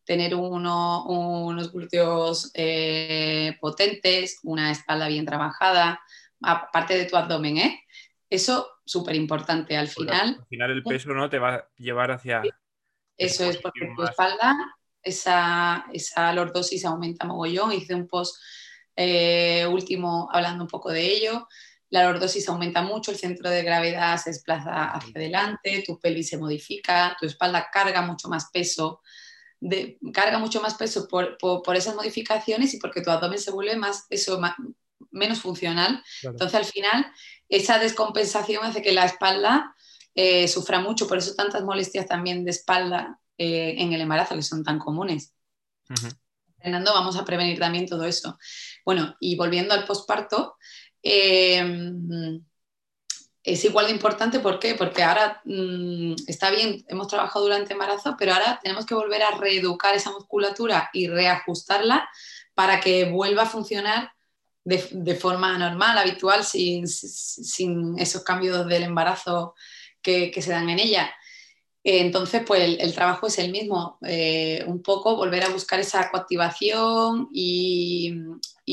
tener 0.04 0.36
unos 0.36 1.72
glúteos 1.72 2.52
eh, 2.54 3.56
potentes, 3.62 4.40
una 4.44 4.70
espalda 4.70 5.08
bien 5.08 5.26
trabajada, 5.26 6.02
aparte 6.42 6.98
de 6.98 7.06
tu 7.06 7.16
abdomen, 7.16 7.58
¿eh? 7.58 7.86
Eso 8.30 8.68
súper 8.84 9.16
importante 9.16 9.78
al 9.78 9.88
final. 9.88 10.36
Al 10.38 10.48
final 10.48 10.72
el 10.72 10.84
peso 10.84 11.14
no 11.14 11.30
te 11.30 11.40
va 11.40 11.56
a 11.56 11.70
llevar 11.78 12.12
hacia... 12.12 12.42
Eso 13.16 13.46
es 13.46 13.56
porque 13.60 13.94
tu 13.96 14.04
espalda, 14.04 14.58
esa, 15.02 15.86
esa 15.94 16.34
lordosis 16.34 16.84
aumenta 16.84 17.26
mogollón. 17.26 17.72
Hice 17.72 17.96
un 17.96 18.10
post 18.10 18.36
eh, 18.98 19.66
último 19.68 20.28
hablando 20.34 20.66
un 20.66 20.70
poco 20.70 20.92
de 20.92 21.06
ello 21.06 21.48
la 21.94 22.06
lordosis 22.06 22.50
aumenta 22.50 22.82
mucho, 22.82 23.12
el 23.12 23.18
centro 23.18 23.52
de 23.52 23.62
gravedad 23.62 24.18
se 24.18 24.32
desplaza 24.32 24.86
hacia 24.86 25.12
adelante, 25.16 25.84
tu 25.86 26.00
pelvis 26.00 26.28
se 26.30 26.40
modifica, 26.40 27.16
tu 27.20 27.28
espalda 27.28 27.70
carga 27.72 28.02
mucho 28.02 28.30
más 28.30 28.50
peso, 28.52 29.04
carga 30.12 30.40
mucho 30.40 30.60
más 30.60 30.74
peso 30.74 31.08
por, 31.08 31.38
esas 31.76 31.94
modificaciones 31.94 32.74
y 32.74 32.80
porque 32.80 33.02
tu 33.02 33.12
abdomen 33.12 33.38
se 33.38 33.52
vuelve 33.52 33.76
más, 33.76 34.08
eso, 34.10 34.42
menos 35.12 35.40
funcional. 35.40 36.04
Entonces, 36.24 36.56
al 36.56 36.66
final, 36.66 37.12
esa 37.48 37.78
descompensación 37.78 38.66
hace 38.66 38.82
que 38.82 38.92
la 38.92 39.06
espalda 39.06 39.76
eh, 40.16 40.48
sufra 40.48 40.80
mucho, 40.80 41.08
por 41.08 41.20
eso 41.20 41.36
tantas 41.36 41.64
molestias 41.64 42.08
también 42.08 42.44
de 42.44 42.50
espalda 42.50 43.20
eh, 43.38 43.76
en 43.78 43.94
el 43.94 44.02
embarazo, 44.02 44.34
que 44.34 44.42
son 44.42 44.64
tan 44.64 44.80
comunes. 44.80 45.36
Fernando, 46.58 46.92
vamos 46.92 47.18
a 47.18 47.26
prevenir 47.26 47.60
también 47.60 47.86
todo 47.86 48.06
eso. 48.06 48.40
Bueno, 48.84 49.16
y 49.20 49.36
volviendo 49.36 49.76
al 49.76 49.86
posparto, 49.86 50.56
Em, 51.04 52.42
es 53.44 53.66
igual 53.66 53.88
de 53.88 53.92
importante, 53.92 54.40
¿por 54.40 54.58
qué? 54.60 54.76
Porque 54.76 55.04
ahora 55.04 55.42
mm, 55.44 56.16
está 56.28 56.50
bien, 56.50 56.86
hemos 56.88 57.08
trabajado 57.08 57.44
durante 57.46 57.74
embarazo, 57.74 58.16
pero 58.18 58.34
ahora 58.34 58.60
tenemos 58.64 58.86
que 58.86 58.96
volver 58.96 59.22
a 59.22 59.32
reeducar 59.38 59.94
esa 59.96 60.12
musculatura 60.12 60.90
y 60.94 61.08
reajustarla 61.08 62.10
para 62.54 62.80
que 62.80 63.06
vuelva 63.12 63.44
a 63.44 63.48
funcionar 63.48 64.14
de, 64.64 65.16
forma 65.16 65.58
normal, 65.58 65.98
habitual, 65.98 66.46
sin, 66.46 66.86
esos 68.00 68.24
cambios 68.24 68.66
del 68.66 68.84
embarazo 68.84 69.56
que, 70.02 70.32
se 70.42 70.52
dan 70.52 70.70
en 70.70 70.80
ella. 70.80 71.14
Entonces, 71.84 72.44
pues 72.48 72.80
el, 72.80 72.94
trabajo 72.94 73.28
es 73.28 73.38
el 73.40 73.52
mismo, 73.52 73.98
eh, 74.06 74.64
un 74.68 74.82
poco 74.82 75.18
volver 75.18 75.44
a 75.44 75.50
buscar 75.50 75.82
esa 75.82 76.10
coactivación 76.10 77.28
y, 77.34 78.16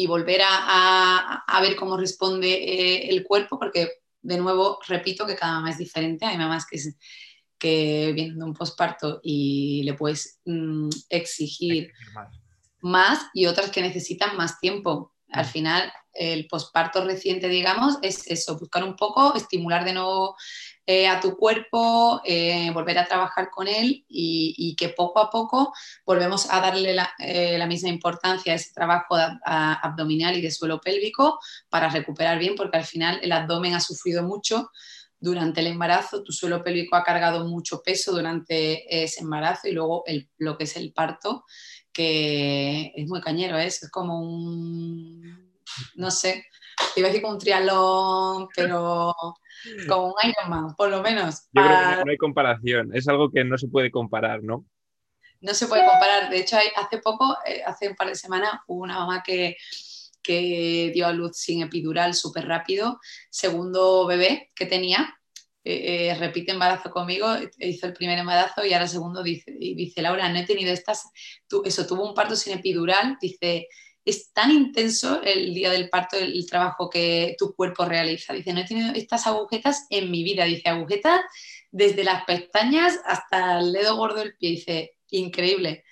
volver 0.06 0.42
a, 0.44 1.60
ver 1.60 1.74
cómo 1.74 1.96
responde 1.96 2.52
eh, 2.52 3.10
el 3.10 3.24
cuerpo, 3.24 3.58
porque 3.58 3.88
de 4.22 4.38
nuevo, 4.38 4.78
repito 4.86 5.26
que 5.26 5.34
cada 5.34 5.54
mamá 5.54 5.70
es 5.70 5.78
diferente, 5.78 6.24
hay 6.24 6.38
mamás 6.38 6.66
que, 6.66 6.78
que 7.58 8.12
vienen 8.14 8.38
de 8.38 8.44
un 8.44 8.54
posparto 8.54 9.20
y 9.24 9.82
le 9.82 9.94
puedes 9.94 10.40
mm, 10.44 10.88
exigir 11.08 11.92
más 12.80 13.26
y 13.34 13.46
otras 13.46 13.70
que 13.70 13.82
necesitan 13.82 14.36
más 14.36 14.60
tiempo. 14.60 15.14
Al 15.30 15.46
mm. 15.46 15.48
final, 15.48 15.92
el 16.12 16.46
posparto 16.46 17.04
reciente, 17.04 17.48
digamos, 17.48 17.98
es 18.02 18.26
eso, 18.28 18.58
buscar 18.58 18.84
un 18.84 18.94
poco, 18.94 19.34
estimular 19.34 19.84
de 19.84 19.94
nuevo 19.94 20.36
eh, 20.92 21.06
a 21.06 21.20
tu 21.20 21.36
cuerpo, 21.36 22.20
eh, 22.24 22.68
volver 22.72 22.98
a 22.98 23.06
trabajar 23.06 23.48
con 23.48 23.68
él 23.68 24.04
y, 24.08 24.74
que 24.76 24.88
poco 24.88 25.20
a 25.20 25.30
poco 25.30 25.72
volvemos 26.04 26.50
a 26.50 26.60
darle 26.60 26.94
la, 26.94 27.12
eh, 27.20 27.64
misma 27.68 27.90
importancia 27.90 28.52
a 28.52 28.56
ese 28.56 28.74
trabajo 28.74 29.14
abdominal 29.44 30.36
y 30.36 30.40
de 30.40 30.50
suelo 30.50 30.80
pélvico 30.80 31.38
para 31.68 31.90
recuperar 31.90 32.40
bien, 32.40 32.56
porque 32.56 32.78
al 32.78 32.84
final 32.84 33.20
el 33.22 33.30
abdomen 33.30 33.74
ha 33.74 33.80
sufrido 33.80 34.24
mucho 34.24 34.72
durante 35.20 35.60
el 35.60 35.68
embarazo, 35.68 36.24
tu 36.24 36.32
suelo 36.32 36.64
pélvico 36.64 36.96
ha 36.96 37.04
cargado 37.04 37.46
mucho 37.46 37.82
peso 37.84 38.10
durante 38.10 39.04
ese 39.04 39.20
embarazo 39.20 39.68
y 39.68 39.72
luego 39.72 40.02
lo 40.38 40.58
que 40.58 40.64
es 40.64 40.76
el 40.76 40.92
parto, 40.92 41.44
que 41.92 42.92
es 42.96 43.06
muy 43.06 43.20
cañero, 43.20 43.58
es 43.58 43.88
como 43.92 44.20
un 44.20 45.52
no 45.94 46.10
sé, 46.10 46.46
iba 46.96 47.06
a 47.06 47.10
decir 47.10 47.22
como 47.22 47.34
un 47.34 47.38
triatlón, 47.38 48.48
pero 48.56 49.14
como 49.88 50.08
un 50.08 50.14
Ironman, 50.22 50.74
por 50.76 50.90
lo 50.90 51.02
menos. 51.02 51.48
Yo 51.52 51.62
creo 51.62 51.98
que 51.98 52.04
no 52.04 52.10
hay 52.10 52.16
comparación, 52.16 52.90
es 52.94 53.08
algo 53.08 53.30
que 53.30 53.44
no 53.44 53.58
se 53.58 53.68
puede 53.68 53.90
comparar, 53.90 54.42
¿no? 54.42 54.66
No 55.40 55.54
se 55.54 55.66
puede 55.66 55.86
comparar. 55.86 56.30
De 56.30 56.40
hecho, 56.40 56.56
hace 56.76 56.98
poco, 56.98 57.36
eh, 57.46 57.62
hace 57.64 57.88
un 57.88 57.94
par 57.94 58.08
de 58.08 58.14
semanas, 58.14 58.52
hubo 58.66 58.82
una 58.82 58.98
mamá 58.98 59.22
que, 59.22 59.56
que 60.22 60.90
dio 60.92 61.06
a 61.06 61.12
luz 61.12 61.36
sin 61.36 61.62
epidural 61.62 62.14
súper 62.14 62.46
rápido, 62.46 63.00
segundo 63.30 64.06
bebé 64.06 64.50
que 64.54 64.66
tenía, 64.66 65.14
eh, 65.62 66.08
eh, 66.08 66.14
repite 66.14 66.52
embarazo 66.52 66.90
conmigo, 66.90 67.26
hizo 67.58 67.86
el 67.86 67.92
primer 67.92 68.18
embarazo 68.18 68.64
y 68.64 68.72
ahora 68.72 68.84
el 68.84 68.90
segundo 68.90 69.22
dice, 69.22 69.52
dice 69.52 70.00
Laura, 70.00 70.28
no 70.28 70.38
he 70.38 70.46
tenido 70.46 70.72
estas, 70.72 71.10
eso, 71.64 71.86
tuvo 71.86 72.08
un 72.08 72.14
parto 72.14 72.34
sin 72.34 72.58
epidural, 72.58 73.18
dice, 73.20 73.68
es 74.10 74.32
tan 74.32 74.50
intenso 74.50 75.22
el 75.22 75.54
día 75.54 75.70
del 75.70 75.88
parto 75.88 76.16
el, 76.16 76.46
trabajo 76.46 76.90
que 76.90 77.34
tu 77.38 77.54
cuerpo 77.54 77.84
realiza. 77.84 78.32
Dice, 78.32 78.52
no 78.52 78.60
he 78.60 78.66
tenido 78.66 78.92
estas 78.94 79.26
agujetas 79.26 79.86
en 79.90 80.10
mi 80.10 80.22
vida. 80.22 80.44
Dice, 80.44 80.68
agujetas 80.68 81.20
desde 81.70 82.04
las 82.04 82.24
pestañas 82.24 82.98
hasta 83.04 83.60
el 83.60 83.72
dedo 83.72 83.96
gordo 83.96 84.18
del 84.18 84.36
pie. 84.36 84.50
Dice, 84.50 84.96
increíble. 85.10 85.84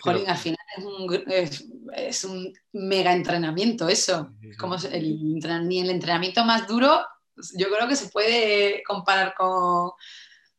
Jolín, 0.00 0.28
al 0.28 0.38
final 0.38 0.58
es 1.94 2.24
un, 2.24 2.52
mega 2.72 3.12
entrenamiento 3.12 3.88
eso. 3.88 4.32
Como 4.58 4.76
el, 4.76 5.38
ni 5.68 5.80
el 5.80 5.90
entrenamiento 5.90 6.44
más 6.44 6.66
duro, 6.66 7.00
yo 7.56 7.68
creo 7.70 7.86
que 7.86 7.96
se 7.96 8.08
puede 8.08 8.82
comparar 8.84 9.34
con, 9.36 9.90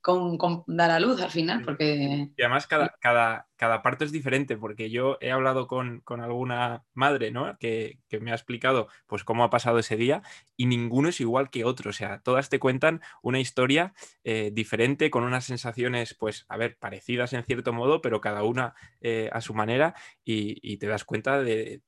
con, 0.01 0.63
dar 0.67 0.91
a 0.91 0.99
luz 0.99 1.21
al 1.21 1.29
final, 1.29 1.61
porque... 1.63 2.29
Y 2.35 2.41
además 2.41 2.67
cada, 2.67 2.95
cada, 2.99 3.47
cada 3.55 3.81
parte 3.81 4.05
es 4.05 4.11
diferente, 4.11 4.57
porque 4.57 4.89
yo 4.89 5.17
he 5.21 5.31
hablado 5.31 5.67
con, 5.67 6.03
alguna 6.07 6.83
madre, 6.93 7.31
¿no? 7.31 7.57
Que, 7.59 7.99
me 8.19 8.31
ha 8.31 8.35
explicado, 8.35 8.87
pues, 9.07 9.23
cómo 9.23 9.43
ha 9.43 9.49
pasado 9.49 9.79
ese 9.79 9.97
día 9.97 10.21
y 10.57 10.65
ninguno 10.65 11.09
es 11.09 11.21
igual 11.21 11.49
que 11.49 11.63
otro, 11.63 11.91
o 11.91 11.93
sea, 11.93 12.19
todas 12.21 12.49
te 12.49 12.59
cuentan 12.59 13.01
una 13.21 13.39
historia 13.39 13.93
eh, 14.23 14.49
diferente, 14.51 15.09
con 15.11 15.23
unas 15.23 15.45
sensaciones, 15.45 16.15
pues, 16.15 16.45
a 16.49 16.57
ver, 16.57 16.77
parecidas 16.77 17.33
en 17.33 17.43
cierto 17.43 17.71
modo, 17.71 18.01
pero 18.01 18.21
cada 18.21 18.43
una 18.43 18.73
eh, 19.01 19.29
a 19.31 19.41
su 19.41 19.53
manera 19.53 19.93
y, 20.23 20.77
te 20.77 20.87
das 20.87 21.05
cuenta 21.05 21.41
de, 21.43 21.81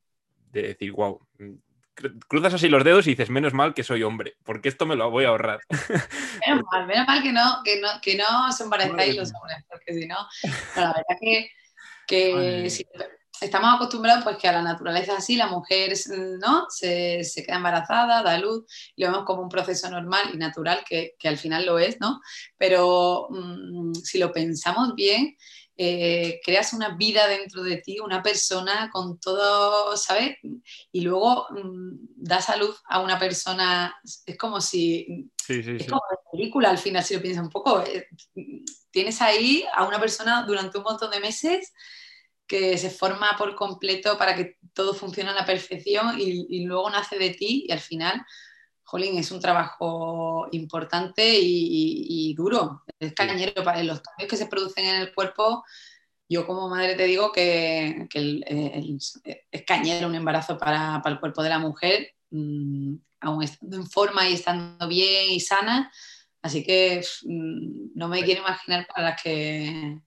de 0.51 0.61
decir, 0.61 0.91
wow, 0.91 1.19
cruzas 2.27 2.53
así 2.53 2.69
los 2.69 2.83
dedos 2.83 3.07
y 3.07 3.11
dices, 3.11 3.29
menos 3.29 3.53
mal 3.53 3.73
que 3.73 3.83
soy 3.83 4.03
hombre, 4.03 4.35
porque 4.43 4.69
esto 4.69 4.85
me 4.85 4.95
lo 4.95 5.09
voy 5.11 5.25
a 5.25 5.29
ahorrar. 5.29 5.61
Menos 6.47 6.63
mal, 6.71 6.87
menos 6.87 7.07
mal 7.07 7.23
que 7.23 7.31
no, 7.31 7.61
que 7.63 7.79
no, 7.79 7.87
que 8.01 8.15
no 8.17 8.47
os 8.49 8.59
embarazáis 8.59 9.15
los 9.15 9.31
hombres, 9.33 9.63
porque 9.69 9.93
si 9.93 10.07
no, 10.07 10.17
la 10.75 10.87
verdad 10.87 11.17
que, 11.19 11.49
que 12.07 12.67
estamos 13.41 13.75
acostumbrados 13.75 14.23
pues 14.23 14.37
que 14.37 14.47
a 14.47 14.53
la 14.53 14.61
naturaleza 14.61 15.17
así, 15.17 15.35
la 15.35 15.47
mujer 15.47 15.93
¿no? 16.39 16.65
se, 16.69 17.23
se, 17.23 17.43
queda 17.43 17.57
embarazada, 17.57 18.23
da 18.23 18.37
luz, 18.37 18.65
y 18.95 19.03
lo 19.03 19.11
vemos 19.11 19.25
como 19.25 19.41
un 19.41 19.49
proceso 19.49 19.89
normal 19.89 20.31
y 20.33 20.37
natural, 20.37 20.83
que, 20.87 21.15
que 21.17 21.27
al 21.27 21.37
final 21.37 21.65
lo 21.65 21.79
es, 21.79 21.99
¿no? 21.99 22.21
Pero 22.57 23.27
mm, 23.29 23.93
si 23.95 24.17
lo 24.17 24.31
pensamos 24.31 24.95
bien, 24.95 25.35
eh, 25.75 26.39
creas 26.45 26.73
una 26.73 26.95
vida 26.95 27.27
dentro 27.27 27.63
de 27.63 27.77
ti, 27.77 27.99
una 27.99 28.21
persona 28.21 28.89
con 28.91 29.19
todo, 29.19 29.97
¿sabes? 29.97 30.37
Y 30.91 31.01
luego 31.01 31.47
mm, 31.49 31.97
das 32.15 32.49
a 32.49 32.57
luz 32.57 32.79
a 32.87 32.99
una 32.99 33.17
persona, 33.17 33.95
es 34.25 34.37
como 34.37 34.61
si, 34.61 35.31
es 35.47 35.87
como 35.87 36.01
una 36.09 36.19
película 36.31 36.69
al 36.69 36.77
final, 36.77 37.03
si 37.03 37.15
lo 37.15 37.21
piensas 37.21 37.43
un 37.43 37.49
poco, 37.49 37.83
eh, 37.83 38.07
tienes 38.91 39.21
ahí 39.21 39.65
a 39.73 39.85
una 39.85 39.99
persona 39.99 40.45
durante 40.45 40.77
un 40.77 40.83
montón 40.83 41.09
de 41.11 41.19
meses 41.19 41.73
que 42.45 42.77
se 42.77 42.89
forma 42.89 43.35
por 43.37 43.55
completo 43.55 44.17
para 44.17 44.35
que 44.35 44.57
todo 44.73 44.93
funcione 44.93 45.31
a 45.31 45.33
la 45.33 45.45
perfección 45.45 46.19
y, 46.19 46.45
y 46.49 46.65
luego 46.65 46.89
nace 46.89 47.17
de 47.17 47.31
ti 47.31 47.65
y 47.67 47.71
al 47.71 47.79
final 47.79 48.23
jolín, 48.93 49.17
es 49.17 49.31
un 49.31 49.39
trabajo 49.39 50.47
importante 50.51 51.39
y, 51.41 52.31
duro. 52.35 52.83
Es 53.07 53.13
cañero 53.13 53.63
para 53.63 53.83
los 53.83 54.01
cambios 54.01 54.29
que 54.29 54.37
se 54.37 54.47
producen 54.47 54.85
en 54.85 55.01
el 55.01 55.13
cuerpo. 55.13 55.63
Yo 56.29 56.47
como 56.47 56.69
madre 56.69 56.95
te 56.95 57.05
digo 57.05 57.31
que, 57.31 58.07
es 59.51 59.63
cañero 59.65 60.07
un 60.07 60.15
embarazo 60.15 60.57
para, 60.57 61.01
el 61.05 61.19
cuerpo 61.19 61.43
de 61.43 61.49
la 61.49 61.59
mujer, 61.59 62.11
mm, 62.31 62.95
aún 63.21 63.43
estando 63.43 63.77
en 63.77 63.87
forma 63.87 64.27
y 64.27 64.33
estando 64.33 64.87
bien 64.87 65.31
y 65.31 65.39
sana. 65.39 65.91
Así 66.41 66.63
que 66.63 67.03
mm, 67.23 67.91
no 67.95 68.07
me 68.07 68.23
quiero 68.23 68.41
imaginar 68.41 68.87
para 68.87 69.09
las 69.09 69.21
que 69.21 69.99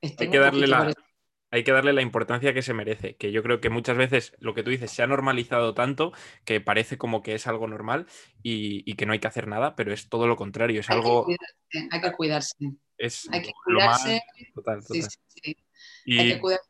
estén 0.00 0.28
Hay 0.28 0.32
que 0.32 0.38
darle 0.38 0.66
la, 0.66 0.92
hay 1.50 1.64
que 1.64 1.72
darle 1.72 1.92
la 1.92 2.02
importancia 2.02 2.52
que 2.52 2.62
se 2.62 2.74
merece, 2.74 3.16
que 3.16 3.32
yo 3.32 3.42
creo 3.42 3.60
que 3.60 3.70
muchas 3.70 3.96
veces 3.96 4.34
lo 4.38 4.54
que 4.54 4.62
tú 4.62 4.70
dices 4.70 4.90
se 4.90 5.02
ha 5.02 5.06
normalizado 5.06 5.74
tanto 5.74 6.12
que 6.44 6.60
parece 6.60 6.98
como 6.98 7.22
que 7.22 7.34
es 7.34 7.46
algo 7.46 7.66
normal 7.66 8.06
y, 8.42 8.94
que 8.94 9.06
no 9.06 9.12
hay 9.12 9.18
que 9.18 9.28
hacer 9.28 9.46
nada, 9.46 9.76
pero 9.76 9.92
es 9.92 10.08
todo 10.08 10.26
lo 10.26 10.36
contrario, 10.36 10.80
es 10.80 10.90
algo... 10.90 11.26
hay 11.90 12.00
que 12.00 12.12
cuidarse. 12.12 12.56
Es 12.96 13.28
hay 13.32 13.42
que 13.42 13.52
cuidarse. 13.64 14.22
Total, 14.54 14.82
total. 14.82 15.08
Y... 16.04 16.18
Hay 16.18 16.32
que 16.34 16.40
cuidarse. 16.40 16.68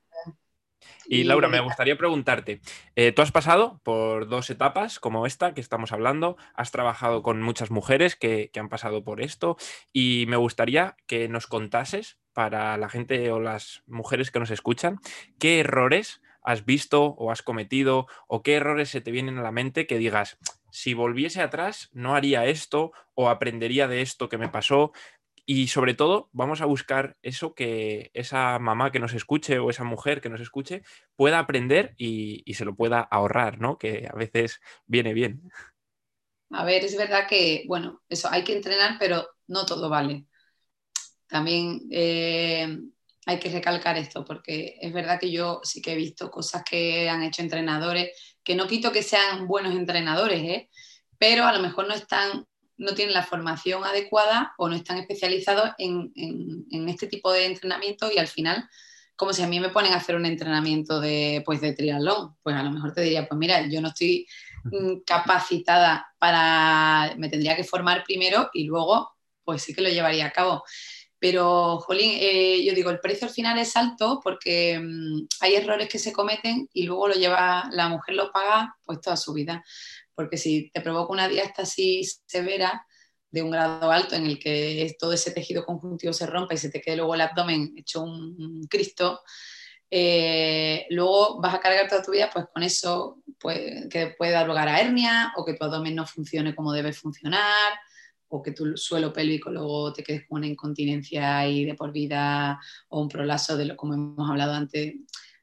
Y 1.11 1.25
Laura, 1.25 1.49
me 1.49 1.61
gustaría 1.61 1.97
preguntarte, 1.97 2.61
eh, 2.95 3.13
tú 3.13 3.23
has 3.23 3.33
pasado 3.33 3.81
por 3.83 4.29
dos 4.29 4.51
etapas 4.51 4.99
como 5.01 5.27
esta 5.27 5.55
que 5.55 5.63
estamos 5.63 5.93
hablando, 5.93 6.37
has 6.55 6.71
trabajado 6.71 7.23
con 7.23 7.41
muchas 7.41 7.71
mujeres 7.71 8.15
que, 8.15 8.51
que 8.53 8.61
han 8.61 8.69
pasado 8.69 9.03
por 9.05 9.23
esto 9.23 9.57
y 9.91 10.27
me 10.29 10.37
gustaría 10.37 10.97
que 11.07 11.27
nos 11.29 11.47
contases 11.47 12.19
para 12.39 12.77
la 12.77 12.89
gente 12.89 13.33
o 13.33 13.41
las 13.41 13.83
mujeres 13.89 14.31
que 14.31 14.39
nos 14.39 14.53
escuchan, 14.53 15.01
¿qué 15.41 15.59
errores 15.59 16.23
has 16.41 16.65
visto 16.65 17.03
o 17.19 17.33
has 17.33 17.43
cometido 17.43 18.07
o 18.29 18.45
qué 18.45 18.55
errores 18.55 18.91
se 18.91 19.01
te 19.01 19.11
vienen 19.11 19.39
a 19.39 19.43
la 19.43 19.51
mente 19.51 19.89
que 19.89 19.99
digas, 19.99 20.39
si 20.71 20.95
volviese 20.95 21.43
atrás 21.43 21.91
no 21.93 22.15
haría 22.15 22.47
esto 22.47 22.93
o 23.17 23.29
aprendería 23.29 23.89
de 23.89 24.03
esto 24.03 24.29
que 24.29 24.39
me 24.39 24.49
pasó? 24.49 24.93
Y 25.47 25.67
sobre 25.67 25.95
todo, 25.95 26.29
vamos 26.31 26.61
a 26.61 26.67
buscar 26.67 27.17
eso 27.23 27.55
que 27.55 28.13
esa 28.15 28.57
mamá 28.61 28.93
que 28.93 29.01
nos 29.01 29.15
escuche 29.15 29.59
o 29.59 29.69
esa 29.69 29.83
mujer 29.83 30.21
que 30.21 30.29
nos 30.29 30.41
escuche 30.41 30.85
pueda 31.17 31.41
aprender 31.41 31.97
y, 31.97 32.45
se 32.55 32.65
lo 32.65 32.77
pueda 32.77 33.01
ahorrar, 33.01 33.59
¿no? 33.59 33.79
Que 33.79 34.09
a 34.09 34.15
veces 34.15 34.61
viene 34.87 35.13
bien. 35.13 35.51
A 36.53 36.65
ver, 36.65 36.85
es 36.85 36.97
verdad 36.97 37.27
que, 37.29 37.65
bueno, 37.67 38.01
eso 38.09 38.29
hay 38.31 38.45
que 38.45 38.55
entrenar, 38.55 38.95
pero 39.01 39.27
no 39.49 39.67
todo 39.67 39.89
vale 39.91 40.29
también 41.29 41.83
eh, 41.91 42.79
hay 43.27 43.39
que 43.39 43.51
recalcar 43.51 43.97
esto, 43.97 44.25
porque 44.25 44.77
es 44.81 44.93
verdad 44.93 45.21
que 45.21 45.31
yo 45.31 45.61
sí 45.63 45.83
que 45.83 45.93
he 45.93 45.97
visto 45.97 46.31
cosas 46.31 46.63
que 46.69 47.09
han 47.09 47.23
hecho 47.23 47.43
entrenadores, 47.43 48.11
que 48.43 48.55
no 48.55 48.67
quito 48.67 48.91
que 48.91 49.03
sean 49.03 49.47
buenos 49.47 49.75
entrenadores, 49.75 50.43
¿eh? 50.43 50.71
pero 51.19 51.45
a 51.45 51.53
lo 51.53 51.61
mejor 51.61 51.87
no 51.87 51.95
están 51.95 52.47
no 52.79 52.95
tienen 52.95 53.13
la 53.13 53.25
formación 53.25 53.85
adecuada 53.85 54.55
o 54.57 54.69
no 54.69 54.77
están 54.77 54.99
especializados 54.99 55.73
en, 55.79 56.13
este 56.89 57.09
tipo 57.09 57.33
de 57.33 57.47
entrenamiento 57.47 58.11
y 58.11 58.19
al 58.19 58.29
final, 58.29 58.69
como 59.17 59.33
si 59.33 59.43
a 59.43 59.49
mí 59.49 59.59
me 59.61 59.69
ponen 59.69 59.93
a 59.93 59.97
hacer 59.97 60.15
un 60.15 60.25
entrenamiento 60.25 61.01
de, 61.01 61.43
pues, 61.45 61.61
de 61.61 61.73
triatlón, 61.73 62.37
pues 62.43 62.57
a 62.57 62.63
lo 62.63 62.71
mejor 62.71 62.93
te 62.93 63.03
diría, 63.03 63.29
pues 63.29 63.37
mira, 63.37 63.67
yo 63.67 63.81
no 63.81 63.89
estoy 63.89 64.27
mm, 64.65 65.01
capacitada 65.05 66.07
para, 66.19 67.15
me 67.19 67.29
tendría 67.29 67.57
que 67.57 67.65
formar 67.65 68.05
primero 68.05 68.49
y 68.53 68.65
luego, 68.65 69.11
pues 69.45 69.63
sí 69.63 69.75
que 69.75 69.83
lo 69.83 69.89
llevaría 69.89 70.27
a 70.27 70.33
cabo. 70.33 70.63
Pero, 71.21 71.79
Jolín, 71.81 72.13
eh, 72.15 72.65
yo 72.65 72.75
digo, 72.75 72.91
el 72.91 73.01
precio 73.01 73.27
al 73.27 73.35
final 73.35 73.59
es 73.59 73.77
alto 73.77 74.21
porque 74.23 74.79
mm, 74.79 75.27
hay 75.41 75.55
errores 75.57 75.89
que 75.89 75.99
se 75.99 76.13
cometen 76.13 76.69
y 76.73 76.85
luego 76.85 77.09
lo 77.09 77.15
lleva, 77.15 77.69
la 77.73 77.89
mujer 77.89 78.15
lo 78.15 78.31
paga 78.31 78.77
pues 78.85 79.01
toda 79.01 79.17
su 79.17 79.33
vida. 79.33 79.65
Porque 80.15 80.37
si 80.37 80.71
te 80.71 80.81
provoca 80.81 81.13
una 81.13 81.29
diástasis 81.29 82.23
severa, 82.27 82.85
de 83.31 83.43
un 83.43 83.51
grado 83.51 83.91
alto 83.91 84.15
en 84.15 84.27
el 84.27 84.39
que 84.39 84.95
todo 84.99 85.13
ese 85.13 85.31
tejido 85.33 85.65
conjuntivo 85.65 86.13
se 86.13 86.27
rompa 86.27 86.55
y 86.55 86.59
se 86.59 86.71
te 86.71 86.81
quede 86.81 86.97
luego 86.97 87.15
el 87.15 87.21
abdomen 87.21 87.75
hecho 87.77 88.03
un, 88.03 88.67
Cristo, 88.69 89.21
eh, 89.91 90.87
luego 90.91 91.41
vas 91.41 91.55
a 91.55 91.61
cargar 91.61 91.89
toda 91.89 92.03
tu 92.03 92.13
vida 92.13 92.31
pues 92.33 92.47
con 92.53 92.63
eso 92.63 93.23
pues, 93.39 93.87
que 93.91 94.09
puede 94.19 94.33
dar 94.33 94.47
lugar 94.47 94.69
a 94.69 94.81
hernia 94.81 95.33
o 95.37 95.45
que 95.45 95.55
tu 95.55 95.65
abdomen 95.65 95.95
no 95.95 96.07
funcione 96.07 96.55
como 96.55 96.73
debe 96.73 96.93
funcionar 96.93 97.73
o 98.29 98.43
que 98.43 98.53
tu 98.53 98.77
suelo 98.77 99.13
pélvico 99.13 99.51
luego 99.51 99.93
te 99.93 100.03
quedes 100.03 100.27
con 100.29 100.39
una 100.39 100.47
incontinencia 100.47 101.47
y 101.47 101.65
de 101.65 101.75
por 101.75 101.93
vida 101.93 102.61
o 102.89 103.01
un 103.01 103.09
prolazo 103.09 103.57
de 103.57 103.67
lo 103.67 103.77
como 103.77 103.95
hemos 103.95 104.31
hablado 104.31 104.53
antes. 104.53 104.95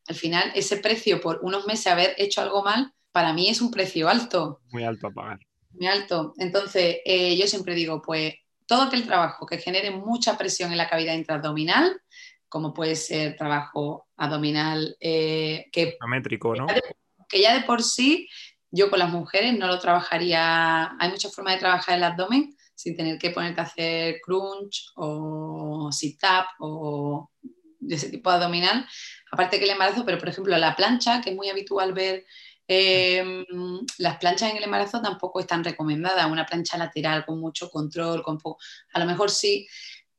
Al 0.08 0.16
final, 0.16 0.52
ese 0.56 0.78
precio 0.78 1.20
por 1.20 1.40
unos 1.42 1.66
meses 1.66 1.88
haber 1.88 2.14
hecho 2.18 2.42
algo 2.42 2.64
mal, 2.64 2.94
para 3.12 3.34
mí 3.34 3.50
es 3.50 3.62
un 3.62 3.72
precio 3.72 4.08
alto. 4.08 4.62
Muy 4.72 4.84
alto 4.84 5.08
a 5.08 5.12
pagar. 5.12 5.40
Muy 5.72 5.88
alto. 5.88 6.34
Entonces, 6.38 6.98
eh, 7.06 7.36
yo 7.38 7.48
siempre 7.48 7.74
digo, 7.74 8.02
pues 8.02 8.36
todo 8.68 8.84
aquel 8.84 9.06
trabajo 9.06 9.46
que 9.46 9.58
genere 9.58 9.92
mucha 9.92 10.38
presión 10.38 10.72
en 10.72 10.78
la 10.78 10.90
cavidad 10.90 11.16
intraabdominal, 11.16 12.02
como 12.48 12.74
puede 12.74 12.96
ser 12.96 13.36
trabajo 13.36 14.08
abdominal 14.16 14.96
eh, 15.00 15.66
que, 15.72 15.98
¿no? 16.00 16.68
que 17.28 17.42
ya 17.42 17.54
de 17.54 17.66
por 17.66 17.84
sí 17.84 18.28
yo 18.72 18.90
con 18.90 19.00
las 19.00 19.10
mujeres 19.10 19.58
no 19.58 19.68
lo 19.68 19.80
trabajaría. 19.80 20.96
Hay 21.00 21.10
muchas 21.10 21.34
formas 21.34 21.56
de 21.56 21.62
trabajar 21.62 21.98
el 21.98 22.04
abdomen 22.04 22.56
sin 22.76 22.96
tener 22.96 23.18
que 23.18 23.32
ponerte 23.32 23.62
a 23.62 23.64
hacer 23.64 24.20
crunch 24.24 24.92
o 24.96 25.90
sit-up 25.92 26.46
o 26.60 27.32
de 27.80 27.96
ese 27.96 28.10
tipo 28.10 28.30
de 28.30 28.36
abdominal. 28.36 28.86
Aparte 29.32 29.58
que 29.58 29.66
el 29.66 29.72
embarazo, 29.72 30.06
pero 30.06 30.18
por 30.18 30.30
ejemplo 30.30 30.58
la 30.58 30.76
plancha, 30.76 31.22
que 31.22 31.32
es 31.32 31.36
muy 31.36 31.50
habitual 31.50 31.94
ver, 31.94 32.26
em, 32.68 33.46
las 34.00 34.18
planchas 34.18 34.52
en 34.52 34.58
el 34.58 34.64
embarazo 34.64 35.02
tampoco 35.02 35.40
están 35.40 35.64
recomendadas. 35.64 36.30
Una 36.30 36.46
plancha 36.46 36.78
lateral 36.78 37.26
con 37.26 37.40
mucho 37.40 37.70
control, 37.70 38.24
con 38.24 38.40
a 38.94 39.00
lo 39.00 39.06
mejor 39.06 39.30
sí, 39.30 39.68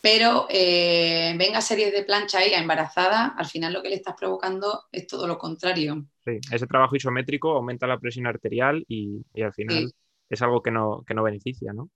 pero 0.01 0.47
eh, 0.49 1.35
venga 1.37 1.61
series 1.61 1.93
de 1.93 2.05
plancha 2.05 2.39
ahí 2.39 2.53
a 2.53 2.61
embarazada, 2.61 3.35
al 3.37 3.47
final 3.47 3.73
lo 3.73 3.83
que 3.83 3.89
le 3.89 3.97
estás 3.97 4.15
provocando 4.17 4.85
es 4.93 5.07
todo 5.07 5.27
lo 5.27 5.39
contrario. 5.39 6.07
Sí, 6.25 6.39
ese 6.53 6.67
trabajo 6.67 6.95
isométrico 6.95 7.51
aumenta 7.51 7.87
la 7.87 7.99
presión 7.99 8.27
arterial 8.27 8.85
y, 8.89 9.25
al 9.43 9.53
final 9.53 9.93
es 10.29 10.43
algo 10.43 10.63
que 10.63 10.71
no, 10.71 11.03
que 11.07 11.15
no 11.15 11.23
beneficia, 11.23 11.73
¿no? 11.73 11.91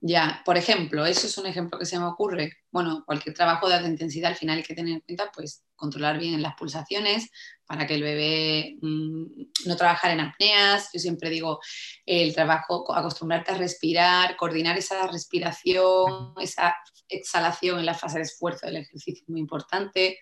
Ya, 0.00 0.42
por 0.44 0.56
ejemplo, 0.56 1.06
eso 1.06 1.26
es 1.26 1.38
un 1.38 1.46
ejemplo 1.46 1.78
que 1.78 1.86
se 1.86 1.98
me 1.98 2.06
ocurre. 2.06 2.58
Bueno, 2.70 3.04
cualquier 3.06 3.34
trabajo 3.34 3.68
de 3.68 3.74
alta 3.74 3.88
intensidad 3.88 4.30
al 4.32 4.36
final 4.36 4.58
hay 4.58 4.64
que 4.64 4.74
tener 4.74 4.94
en 4.94 5.00
cuenta, 5.00 5.30
pues, 5.34 5.62
controlar 5.76 6.18
bien 6.18 6.42
las 6.42 6.54
pulsaciones 6.54 7.30
para 7.66 7.86
que 7.86 7.94
el 7.94 8.02
bebé 8.02 8.76
mm, 8.82 9.24
no 9.66 9.76
trabajar 9.76 10.10
en 10.10 10.20
apneas. 10.20 10.90
Yo 10.92 10.98
siempre 10.98 11.30
digo, 11.30 11.60
el 12.04 12.34
trabajo, 12.34 12.92
acostumbrarte 12.94 13.52
a 13.52 13.58
respirar, 13.58 14.36
coordinar 14.36 14.76
esa 14.76 15.06
respiración, 15.06 16.34
esa 16.40 16.74
exhalación 17.08 17.78
en 17.78 17.86
la 17.86 17.94
fase 17.94 18.18
de 18.18 18.24
esfuerzo 18.24 18.66
del 18.66 18.78
ejercicio 18.78 19.22
es 19.22 19.28
muy 19.28 19.40
importante, 19.40 20.18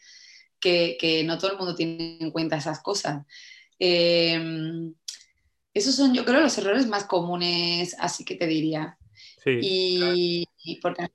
que, 0.60 1.22
no 1.24 1.38
todo 1.38 1.52
el 1.52 1.58
mundo 1.58 1.74
tiene 1.74 2.18
en 2.20 2.30
cuenta 2.30 2.56
esas 2.56 2.82
cosas. 2.82 3.24
Em, 3.78 4.94
esos 5.72 5.94
son, 5.94 6.14
yo 6.14 6.24
creo, 6.24 6.40
los 6.40 6.58
errores 6.58 6.86
más 6.86 7.04
comunes, 7.04 7.96
así 7.98 8.24
que 8.24 8.34
te 8.34 8.46
diría. 8.46 8.98
Y, 9.44 10.46
porque... 10.82 11.08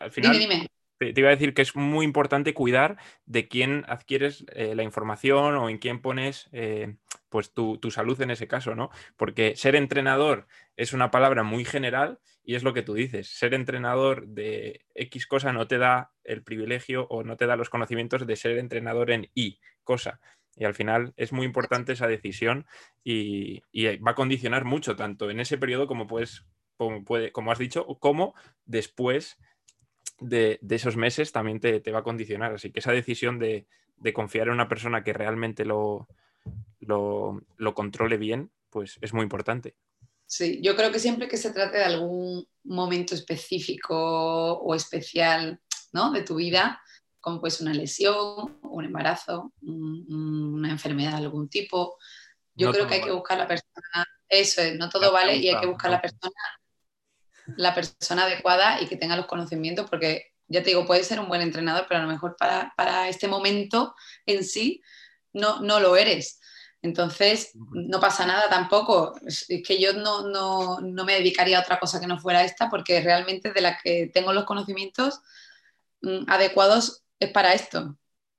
Al 0.00 0.10
final, 0.10 0.68
Te, 0.98 1.12
iba 1.14 1.28
a 1.28 1.32
decir 1.32 1.54
que 1.54 1.62
es 1.62 1.76
muy 1.76 2.04
importante 2.04 2.52
cuidar 2.52 2.96
de 3.26 3.46
quién 3.46 3.84
adquieres 3.86 4.44
eh, 4.52 4.74
la 4.74 4.82
información 4.82 5.54
o 5.54 5.68
en 5.68 5.78
quién 5.78 6.02
pones 6.02 6.48
eh, 6.50 6.96
pues 7.28 7.52
tu, 7.52 7.78
salud 7.90 8.20
en 8.20 8.30
ese 8.30 8.48
caso, 8.48 8.74
¿no? 8.74 8.90
Porque 9.16 9.54
ser 9.54 9.76
entrenador 9.76 10.48
es 10.76 10.92
una 10.92 11.10
palabra 11.10 11.44
muy 11.44 11.64
general 11.64 12.18
y 12.42 12.56
es 12.56 12.64
lo 12.64 12.74
que 12.74 12.82
tú 12.82 12.94
dices. 12.94 13.28
Ser 13.28 13.54
entrenador 13.54 14.26
de 14.26 14.84
X 14.94 15.26
cosa 15.26 15.52
no 15.52 15.68
te 15.68 15.78
da 15.78 16.12
el 16.24 16.42
privilegio 16.42 17.06
o 17.08 17.22
no 17.22 17.36
te 17.36 17.46
da 17.46 17.56
los 17.56 17.70
conocimientos 17.70 18.26
de 18.26 18.36
ser 18.36 18.58
entrenador 18.58 19.10
en 19.10 19.30
Y 19.34 19.60
cosa. 19.84 20.20
Y 20.56 20.64
al 20.64 20.74
final 20.74 21.12
es 21.16 21.32
muy 21.32 21.46
importante 21.46 21.92
esa 21.92 22.08
decisión 22.08 22.66
y, 23.04 23.62
y, 23.70 23.96
va 23.98 24.10
a 24.10 24.16
condicionar 24.16 24.64
mucho, 24.64 24.96
tanto 24.96 25.30
en 25.30 25.38
ese 25.38 25.56
periodo 25.56 25.86
como 25.86 26.08
puedes 26.08 26.44
como, 26.78 27.04
puede, 27.04 27.32
como 27.32 27.52
has 27.52 27.58
dicho, 27.58 27.84
como 27.98 28.34
después 28.64 29.36
de, 30.20 30.58
esos 30.70 30.96
meses 30.96 31.32
también 31.32 31.60
te, 31.60 31.80
va 31.90 31.98
a 31.98 32.04
condicionar. 32.04 32.54
Así 32.54 32.70
que 32.70 32.78
esa 32.78 32.92
decisión 32.92 33.38
de, 33.38 33.66
confiar 34.14 34.46
en 34.46 34.54
una 34.54 34.68
persona 34.68 35.04
que 35.04 35.12
realmente 35.12 35.64
lo, 35.64 36.08
lo, 36.80 37.74
controle 37.74 38.16
bien, 38.16 38.50
pues 38.70 38.96
es 39.02 39.12
muy 39.12 39.24
importante. 39.24 39.74
Sí, 40.24 40.60
yo 40.62 40.76
creo 40.76 40.92
que 40.92 40.98
siempre 40.98 41.26
que 41.26 41.36
se 41.36 41.52
trate 41.52 41.78
de 41.78 41.84
algún 41.84 42.46
momento 42.64 43.14
específico 43.14 44.52
o 44.52 44.74
especial 44.74 45.60
¿no? 45.92 46.12
de 46.12 46.22
tu 46.22 46.36
vida, 46.36 46.80
como 47.20 47.40
pues 47.40 47.60
una 47.60 47.74
lesión, 47.74 48.58
un 48.62 48.84
embarazo, 48.84 49.52
una 49.62 50.70
enfermedad 50.70 51.12
de 51.12 51.24
algún 51.24 51.48
tipo, 51.48 51.96
yo 52.54 52.70
creo 52.72 52.86
que 52.86 52.94
hay 52.94 53.02
que 53.02 53.12
buscar 53.12 53.38
la 53.38 53.46
persona, 53.46 54.04
eso 54.28 54.60
es, 54.60 54.76
no 54.76 54.88
todo 54.90 55.12
vale 55.12 55.36
y 55.36 55.48
hay 55.48 55.60
que 55.60 55.66
buscar 55.66 55.92
la 55.92 56.02
persona 56.02 56.34
la 57.56 57.74
persona 57.74 58.24
adecuada 58.24 58.80
y 58.80 58.86
que 58.86 58.96
tenga 58.96 59.16
los 59.16 59.26
conocimientos, 59.26 59.88
porque 59.88 60.32
ya 60.48 60.62
te 60.62 60.70
digo, 60.70 60.86
puede 60.86 61.04
ser 61.04 61.20
un 61.20 61.28
buen 61.28 61.42
entrenador, 61.42 61.86
pero 61.88 62.00
a 62.00 62.04
lo 62.04 62.08
mejor 62.08 62.36
para, 62.36 63.08
este 63.08 63.28
momento 63.28 63.94
en 64.26 64.44
sí 64.44 64.82
no, 65.32 65.60
no 65.60 65.80
lo 65.80 65.96
eres. 65.96 66.40
Entonces, 66.80 67.50
no 67.54 68.00
pasa 68.00 68.24
nada 68.24 68.48
tampoco. 68.48 69.14
Es 69.26 69.46
que 69.66 69.80
yo 69.80 69.92
no, 69.94 70.28
no, 70.28 71.04
me 71.04 71.14
dedicaría 71.14 71.58
a 71.58 71.62
otra 71.62 71.80
cosa 71.80 72.00
que 72.00 72.06
no 72.06 72.18
fuera 72.18 72.44
esta, 72.44 72.70
porque 72.70 73.00
realmente 73.00 73.52
de 73.52 73.60
la 73.60 73.78
que 73.78 74.10
tengo 74.12 74.32
los 74.32 74.44
conocimientos 74.44 75.20
mm, 76.02 76.24
adecuados 76.28 77.02
es 77.18 77.30
para 77.30 77.52
esto. 77.52 77.98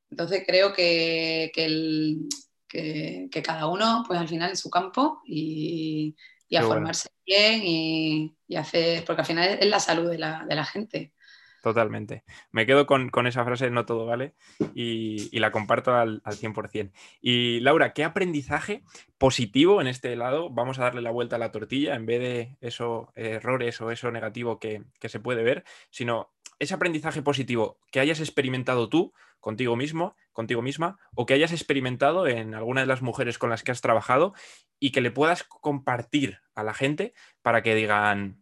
Entonces, 0.10 0.44
creo 0.48 0.74
que, 0.74 1.52
que, 1.54 3.30
que, 3.30 3.42
cada 3.44 3.68
uno, 3.68 4.04
pues 4.08 4.20
al 4.20 4.28
final, 4.28 4.52
en 4.52 4.58
su 4.58 4.70
campo 4.70 5.22
y, 5.26 6.16
y 6.50 6.58
a 6.58 6.64
formarse 6.64 7.10
bien 7.26 7.62
y, 7.64 8.36
hacer, 8.56 9.06
porque 9.06 9.22
al 9.22 9.28
final 9.28 9.58
es, 9.60 9.68
la 9.68 9.80
salud 9.80 10.10
de 10.10 10.18
la, 10.18 10.66
gente. 10.66 11.14
Totalmente. 11.62 12.24
Me 12.52 12.66
quedo 12.66 12.88
con, 12.88 13.28
esa 13.28 13.46
frase, 13.46 13.70
no 13.70 13.86
todo 13.86 14.06
vale, 14.08 14.34
y, 14.74 15.38
la 15.40 15.52
comparto 15.52 15.96
al, 15.96 16.22
al, 16.24 16.36
100%. 16.36 16.92
Y 17.22 17.60
Laura, 17.60 17.94
¿qué 17.94 18.04
aprendizaje 18.04 18.84
positivo 19.20 19.80
en 19.80 19.88
este 19.88 20.16
lado? 20.16 20.50
Vamos 20.50 20.80
a 20.80 20.84
darle 20.84 21.02
la 21.02 21.12
vuelta 21.12 21.36
a 21.36 21.40
la 21.40 21.52
tortilla 21.52 21.96
en 21.96 22.08
vez 22.08 22.20
de 22.20 22.58
esos 22.62 23.08
errores 23.16 23.80
o 23.82 23.92
eso 23.92 24.12
negativo 24.12 24.60
que, 24.60 24.84
que 25.00 25.10
se 25.10 25.20
puede 25.20 25.44
ver, 25.44 25.64
sino 25.92 26.32
ese 26.58 26.74
aprendizaje 26.74 27.22
positivo 27.22 27.78
que 27.92 28.00
hayas 28.00 28.20
experimentado 28.20 28.90
tú 28.90 29.14
contigo 29.40 29.76
mismo, 29.76 30.16
contigo 30.32 30.62
misma, 30.62 30.98
o 31.16 31.26
que 31.26 31.34
hayas 31.34 31.52
experimentado 31.52 32.28
en 32.28 32.54
alguna 32.54 32.82
de 32.82 32.88
las 32.88 33.02
mujeres 33.02 33.38
con 33.38 33.50
las 33.50 33.64
que 33.64 33.72
has 33.72 33.82
trabajado 33.82 34.34
y 34.80 34.92
que 34.92 35.02
le 35.02 35.12
puedas 35.12 35.44
compartir 35.44 36.40
a 36.56 36.64
la 36.64 36.74
gente 36.74 37.14
para 37.42 37.62
que 37.62 37.76
digan, 37.76 38.42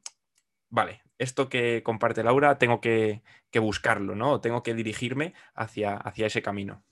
vale, 0.69 1.01
esto 1.17 1.49
que 1.49 1.81
comparte 1.83 2.23
Laura 2.23 2.57
tengo 2.57 2.81
que, 2.81 3.21
buscarlo, 3.55 4.13
¿no? 4.13 4.39
Tengo 4.39 4.61
que 4.61 4.75
dirigirme 4.75 5.33
hacia, 5.55 5.95
hacia 5.95 6.27
ese 6.27 6.43
camino. 6.43 6.83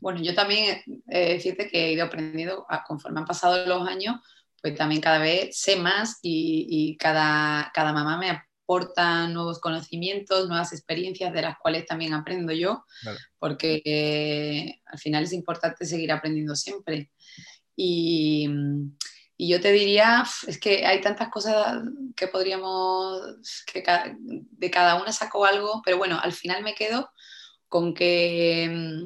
Bueno, 0.00 0.20
yo 0.22 0.32
también 0.32 0.82
eh, 1.08 1.34
decirte 1.34 1.68
que 1.68 1.86
he 1.86 1.92
ido 1.92 2.04
aprendiendo 2.04 2.64
conforme 2.86 3.18
han 3.18 3.26
pasado 3.26 3.66
los 3.66 3.88
años, 3.88 4.20
pues 4.62 4.76
también 4.76 5.00
cada 5.00 5.18
vez 5.18 5.58
sé 5.58 5.76
más 5.76 6.20
y, 6.22 6.96
cada, 6.96 7.72
cada 7.74 7.92
mamá 7.92 8.16
me, 8.18 8.40
aportan 8.64 9.34
nuevos 9.34 9.60
conocimientos, 9.60 10.48
nuevas 10.48 10.72
experiencias 10.72 11.32
de 11.32 11.42
las 11.42 11.58
cuales 11.58 11.86
también 11.86 12.14
aprendo 12.14 12.52
yo, 12.52 12.84
porque 13.38 13.82
eh, 13.84 14.80
al 14.86 14.98
final 14.98 15.24
es 15.24 15.32
importante 15.32 15.84
seguir 15.84 16.10
aprendiendo 16.12 16.56
siempre. 16.56 17.10
Y, 17.76 18.48
y, 19.36 19.48
yo 19.48 19.60
te 19.60 19.72
diría, 19.72 20.24
es 20.46 20.58
que 20.58 20.86
hay 20.86 21.00
tantas 21.00 21.28
cosas 21.28 21.82
que 22.16 22.28
podríamos, 22.28 23.36
que 23.70 23.84
de 24.22 24.70
cada 24.70 24.94
una 25.00 25.12
saco 25.12 25.44
algo, 25.44 25.82
pero 25.84 25.98
bueno, 25.98 26.18
al 26.20 26.32
final 26.32 26.62
me 26.62 26.74
quedo 26.74 27.10
con 27.68 27.92
que 27.92 29.04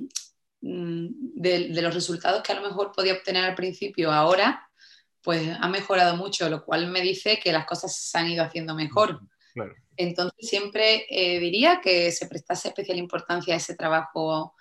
mm, 0.60 1.08
de, 1.40 1.68
de 1.70 1.82
los 1.82 1.94
resultados 1.94 2.42
que 2.42 2.52
a 2.52 2.60
lo 2.60 2.68
mejor 2.68 2.92
podía 2.92 3.14
obtener 3.14 3.44
al 3.44 3.54
principio, 3.56 4.12
ahora, 4.12 4.70
pues 5.22 5.50
ha 5.60 5.68
mejorado 5.68 6.16
mucho, 6.16 6.48
lo 6.48 6.64
cual 6.64 6.86
me 6.86 7.00
dice 7.00 7.40
que 7.42 7.50
las 7.50 7.66
cosas 7.66 7.96
se 7.96 8.18
han 8.18 8.28
ido 8.28 8.44
haciendo 8.44 8.74
mejor. 8.76 9.20
Entonces 9.96 10.48
siempre 10.48 11.06
eh, 11.10 11.40
diría 11.40 11.80
que 11.82 12.12
se 12.12 12.26
prestase 12.26 12.68
especial 12.68 12.98
importancia 12.98 13.54
a 13.54 13.56
ese 13.56 13.74
trabajo 13.74 14.54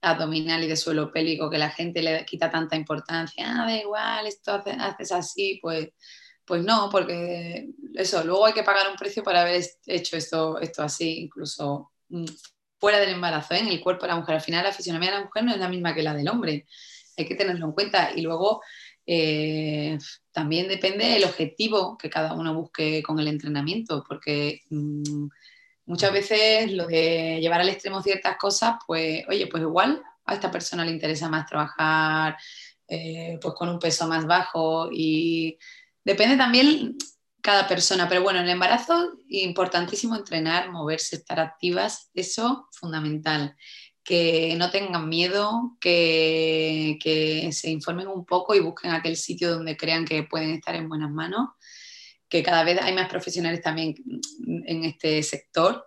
abdominal 0.00 0.64
y 0.64 0.68
de 0.68 0.76
suelo 0.76 1.12
pélvico 1.12 1.50
que 1.50 1.58
la 1.58 1.70
gente 1.70 2.02
le 2.02 2.24
quita 2.24 2.50
tanta 2.50 2.76
importancia. 2.76 3.46
Ah, 3.48 3.66
da 3.66 3.76
igual, 3.76 4.26
esto 4.26 4.52
haces, 4.52 5.12
así, 5.12 5.58
pues, 5.62 5.90
pues 6.44 6.64
no, 6.64 6.88
porque 6.90 7.68
eso, 7.94 8.24
luego 8.24 8.46
hay 8.46 8.52
que 8.52 8.62
pagar 8.62 8.90
un 8.90 8.96
precio 8.96 9.22
para 9.22 9.42
haber 9.42 9.62
hecho 9.86 10.16
esto, 10.16 10.58
esto 10.58 10.82
así, 10.82 11.20
incluso 11.20 11.92
mm, 12.08 12.24
fuera 12.78 12.98
del 12.98 13.10
embarazo, 13.10 13.54
¿eh? 13.54 13.58
en 13.60 13.68
el 13.68 13.80
cuerpo 13.80 14.02
de 14.02 14.08
la 14.08 14.16
mujer. 14.16 14.36
Al 14.36 14.40
final 14.40 14.64
la 14.64 14.72
fisionomía 14.72 15.10
de 15.10 15.18
la 15.18 15.24
mujer 15.24 15.44
no 15.44 15.52
es 15.52 15.58
la 15.58 15.68
misma 15.68 15.94
que 15.94 16.02
la 16.02 16.14
del 16.14 16.28
hombre, 16.28 16.66
hay 17.16 17.26
que 17.26 17.34
tenerlo 17.34 17.66
en 17.66 17.72
cuenta. 17.72 18.10
Y 18.14 18.22
luego 18.22 18.62
Eh, 19.06 19.98
también 20.32 20.68
depende 20.68 21.06
del 21.06 21.24
objetivo 21.24 21.98
que 21.98 22.10
cada 22.10 22.34
uno 22.34 22.54
busque 22.54 23.02
con 23.02 23.18
el 23.18 23.28
entrenamiento, 23.28 24.04
porque 24.06 24.60
mm, 24.70 25.26
muchas 25.86 26.12
veces 26.12 26.72
lo 26.72 26.86
de 26.86 27.38
llevar 27.40 27.60
al 27.60 27.68
extremo 27.68 28.02
ciertas 28.02 28.36
cosas, 28.36 28.76
pues, 28.86 29.24
oye, 29.28 29.46
pues 29.46 29.62
igual 29.62 30.02
a 30.24 30.34
esta 30.34 30.50
persona 30.50 30.84
le 30.84 30.92
interesa 30.92 31.28
más 31.28 31.46
trabajar 31.46 32.36
eh, 32.88 33.38
pues 33.40 33.54
con 33.54 33.68
un 33.68 33.78
peso 33.78 34.08
más 34.08 34.26
bajo 34.26 34.88
y 34.92 35.56
depende 36.04 36.36
también 36.36 36.96
cada 37.40 37.66
persona, 37.68 38.08
pero 38.08 38.22
bueno, 38.22 38.40
en 38.40 38.46
el 38.46 38.50
embarazo 38.50 39.18
importantísimo 39.28 40.16
entrenar, 40.16 40.70
moverse, 40.70 41.16
estar 41.16 41.40
activas, 41.40 42.10
eso 42.14 42.68
fundamental. 42.72 43.56
Que 44.02 44.54
no 44.56 44.70
tengan 44.70 45.08
miedo, 45.08 45.76
que, 45.80 46.98
que 47.02 47.52
se 47.52 47.70
informen 47.70 48.08
un 48.08 48.24
poco 48.24 48.54
y 48.54 48.60
busquen 48.60 48.92
aquel 48.92 49.16
sitio 49.16 49.52
donde 49.52 49.76
crean 49.76 50.04
que 50.04 50.22
pueden 50.22 50.50
estar 50.50 50.74
en 50.74 50.88
buenas 50.88 51.10
manos, 51.10 51.50
que 52.28 52.42
cada 52.42 52.64
vez 52.64 52.80
hay 52.80 52.94
más 52.94 53.08
profesionales 53.08 53.60
también 53.60 53.94
en 54.66 54.84
este 54.84 55.22
sector 55.22 55.86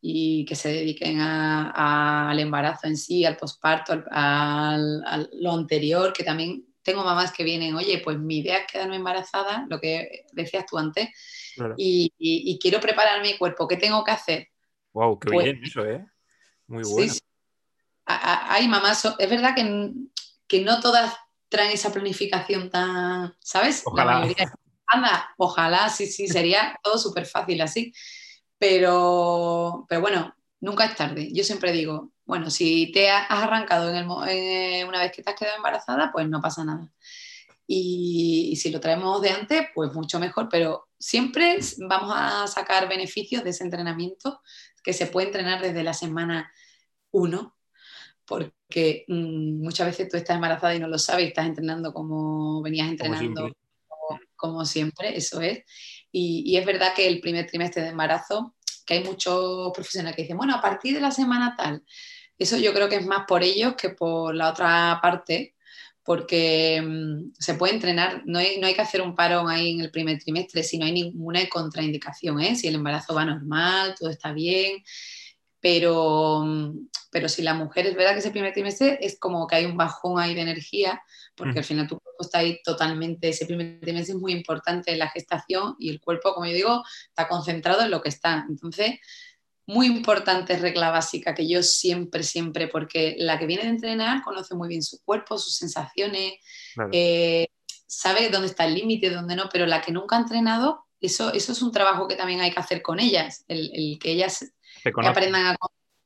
y 0.00 0.44
que 0.46 0.54
se 0.54 0.70
dediquen 0.70 1.18
al 1.20 2.38
embarazo 2.38 2.86
en 2.86 2.96
sí, 2.96 3.24
al 3.24 3.36
posparto, 3.36 4.02
a 4.10 4.78
lo 5.32 5.52
anterior, 5.52 6.12
que 6.12 6.24
también 6.24 6.64
tengo 6.82 7.04
mamás 7.04 7.32
que 7.32 7.44
vienen, 7.44 7.74
oye, 7.74 8.00
pues 8.02 8.18
mi 8.18 8.38
idea 8.38 8.58
es 8.58 8.66
quedarme 8.66 8.96
embarazada, 8.96 9.66
lo 9.68 9.78
que 9.80 10.24
decías 10.32 10.64
tú 10.66 10.78
antes, 10.78 11.08
y, 11.76 12.58
quiero 12.60 12.80
preparar 12.80 13.20
mi 13.20 13.36
cuerpo, 13.36 13.68
¿qué 13.68 13.76
tengo 13.76 14.02
que 14.02 14.12
hacer? 14.12 14.48
Wow, 14.92 15.18
qué 15.18 15.30
pues 15.30 15.44
bien 15.44 15.62
eso, 15.62 15.84
¿eh? 15.84 16.06
Muy 16.66 16.82
bueno. 16.84 17.12
Sí, 17.12 17.20
Hay 18.48 18.68
mamás, 18.68 19.04
es 19.18 19.30
verdad 19.30 19.54
que, 19.54 19.92
que, 20.46 20.62
no 20.62 20.80
todas 20.80 21.14
traen 21.48 21.72
esa 21.72 21.92
planificación 21.92 22.70
tan, 22.70 23.34
¿sabes? 23.40 23.82
Ojalá. 23.84 24.26
anda, 24.86 25.34
ojalá, 25.36 25.88
sí, 25.88 26.06
sí, 26.06 26.28
sería 26.28 26.78
todo 26.82 26.98
súper 26.98 27.26
fácil 27.26 27.60
así. 27.60 27.92
Pero, 28.58 29.86
pero 29.88 30.00
bueno, 30.00 30.34
nunca 30.60 30.84
es 30.84 30.96
tarde. 30.96 31.30
Yo 31.32 31.44
siempre 31.44 31.72
digo, 31.72 32.12
bueno, 32.24 32.50
si 32.50 32.92
te 32.92 33.10
has 33.10 33.30
arrancado 33.30 33.90
en 33.90 33.96
el, 33.96 34.86
una 34.86 35.00
vez 35.00 35.12
que 35.12 35.22
te 35.22 35.30
has 35.30 35.36
quedado 35.36 35.56
embarazada, 35.56 36.12
pues 36.12 36.28
no 36.28 36.40
pasa 36.40 36.64
nada. 36.64 36.92
Y, 37.66 38.56
si 38.56 38.70
lo 38.70 38.80
traemos 38.80 39.22
de 39.22 39.30
antes, 39.30 39.66
pues 39.74 39.92
mucho 39.92 40.18
mejor, 40.18 40.48
pero 40.50 40.88
siempre 40.98 41.58
vamos 41.88 42.12
a 42.16 42.46
sacar 42.46 42.88
beneficios 42.88 43.44
de 43.44 43.50
ese 43.50 43.64
entrenamiento 43.64 44.42
que 44.82 44.92
se 44.92 45.06
puede 45.06 45.28
entrenar 45.28 45.62
desde 45.62 45.84
la 45.84 45.94
semana 45.94 46.52
1, 47.12 47.56
porque 48.30 49.04
mm, 49.08 49.60
muchas 49.60 49.88
veces 49.88 50.08
tú 50.08 50.16
estás 50.16 50.36
embarazada 50.36 50.72
y 50.72 50.78
no 50.78 50.86
lo 50.86 50.98
sabes, 50.98 51.26
estás 51.26 51.46
entrenando 51.46 51.92
como 51.92 52.62
venías 52.62 52.88
entrenando 52.88 53.50
como 54.36 54.64
siempre, 54.64 55.16
eso 55.16 55.40
es. 55.40 55.64
y, 56.12 56.56
es 56.56 56.64
verdad 56.64 56.94
que 56.94 57.08
el 57.08 57.20
primer 57.20 57.46
trimestre 57.46 57.82
de 57.82 57.88
embarazo, 57.88 58.54
que 58.86 58.94
hay 58.94 59.04
muchos 59.04 59.72
profesionales 59.74 60.14
que 60.14 60.22
dicen, 60.22 60.36
bueno, 60.36 60.54
a 60.54 60.62
partir 60.62 60.94
de 60.94 61.00
la 61.00 61.10
semana 61.10 61.56
tal, 61.58 61.82
eso 62.38 62.56
yo 62.56 62.72
creo 62.72 62.88
que 62.88 62.96
es 62.96 63.06
más 63.06 63.24
por 63.26 63.42
ellos 63.42 63.74
que 63.74 63.90
por 63.90 64.32
la 64.34 64.50
otra 64.50 65.00
parte, 65.02 65.56
porque 66.04 66.80
mm, 66.80 67.32
se 67.36 67.54
puede 67.54 67.74
entrenar, 67.74 68.22
no 68.26 68.38
hay, 68.38 68.60
no 68.60 68.68
hay, 68.68 68.74
que 68.74 68.80
hacer 68.80 69.02
un 69.02 69.16
parón 69.16 69.50
ahí 69.50 69.72
en 69.72 69.80
el 69.80 69.90
primer 69.90 70.18
trimestre 70.20 70.62
si 70.62 70.78
no 70.78 70.86
hay 70.86 70.92
ninguna 70.92 71.48
contraindicación, 71.48 72.40
¿eh? 72.40 72.54
si 72.54 72.68
el 72.68 72.76
embarazo 72.76 73.12
va 73.12 73.24
normal, 73.24 73.96
todo 73.98 74.08
está 74.08 74.32
bien, 74.32 74.84
pero, 75.60 76.42
mm, 76.44 76.88
pero 77.10 77.28
si 77.28 77.42
la 77.42 77.54
mujer 77.54 77.86
es 77.86 77.94
verdad 77.94 78.12
que 78.12 78.20
ese 78.20 78.30
primer 78.30 78.52
trimestre 78.52 78.98
es 79.00 79.18
como 79.18 79.46
que 79.46 79.56
hay 79.56 79.64
un 79.66 79.76
bajón 79.76 80.20
ahí 80.20 80.34
de 80.34 80.42
energía, 80.42 81.02
porque 81.34 81.58
al 81.58 81.64
final 81.64 81.86
tu 81.88 81.98
cuerpo 81.98 82.22
está 82.22 82.38
ahí 82.38 82.60
totalmente, 82.62 83.28
ese 83.28 83.46
primer 83.46 83.80
trimestre 83.80 84.14
es 84.14 84.20
muy 84.20 84.32
importante 84.32 84.92
en 84.92 84.98
la 84.98 85.08
gestación 85.08 85.74
y 85.78 85.90
el 85.90 86.00
cuerpo, 86.00 86.34
como 86.34 86.46
yo 86.46 86.52
digo, 86.52 86.84
está 87.08 87.28
concentrado 87.28 87.82
en 87.82 87.90
lo 87.90 88.02
que 88.02 88.10
está. 88.10 88.44
Entonces, 88.48 88.98
muy 89.66 89.86
importante 89.86 90.58
regla 90.58 90.90
básica 90.90 91.34
que 91.34 91.48
yo 91.48 91.62
siempre, 91.62 92.22
siempre, 92.22 92.68
porque 92.68 93.14
la 93.18 93.38
que 93.38 93.46
viene 93.46 93.62
de 93.62 93.70
entrenar 93.70 94.22
conoce 94.22 94.54
muy 94.54 94.68
bien 94.68 94.82
su 94.82 95.00
cuerpo, 95.04 95.38
sus 95.38 95.56
sensaciones, 95.56 96.34
eh, 96.92 97.46
sabe 97.86 98.28
dónde 98.30 98.48
está 98.48 98.66
el 98.66 98.74
límite, 98.74 99.10
dónde 99.10 99.36
no, 99.36 99.48
pero 99.50 99.66
la 99.66 99.80
que 99.80 99.92
nunca 99.92 100.16
ha 100.16 100.20
entrenado, 100.20 100.86
eso, 101.00 101.32
eso 101.32 101.52
es 101.52 101.62
un 101.62 101.72
trabajo 101.72 102.08
que 102.08 102.16
también 102.16 102.40
hay 102.40 102.52
que 102.52 102.60
hacer 102.60 102.82
con 102.82 103.00
ellas, 103.00 103.44
el, 103.48 103.98
que 104.00 104.12
ellas 104.12 104.52
aprendan 104.84 105.46
a, 105.46 105.56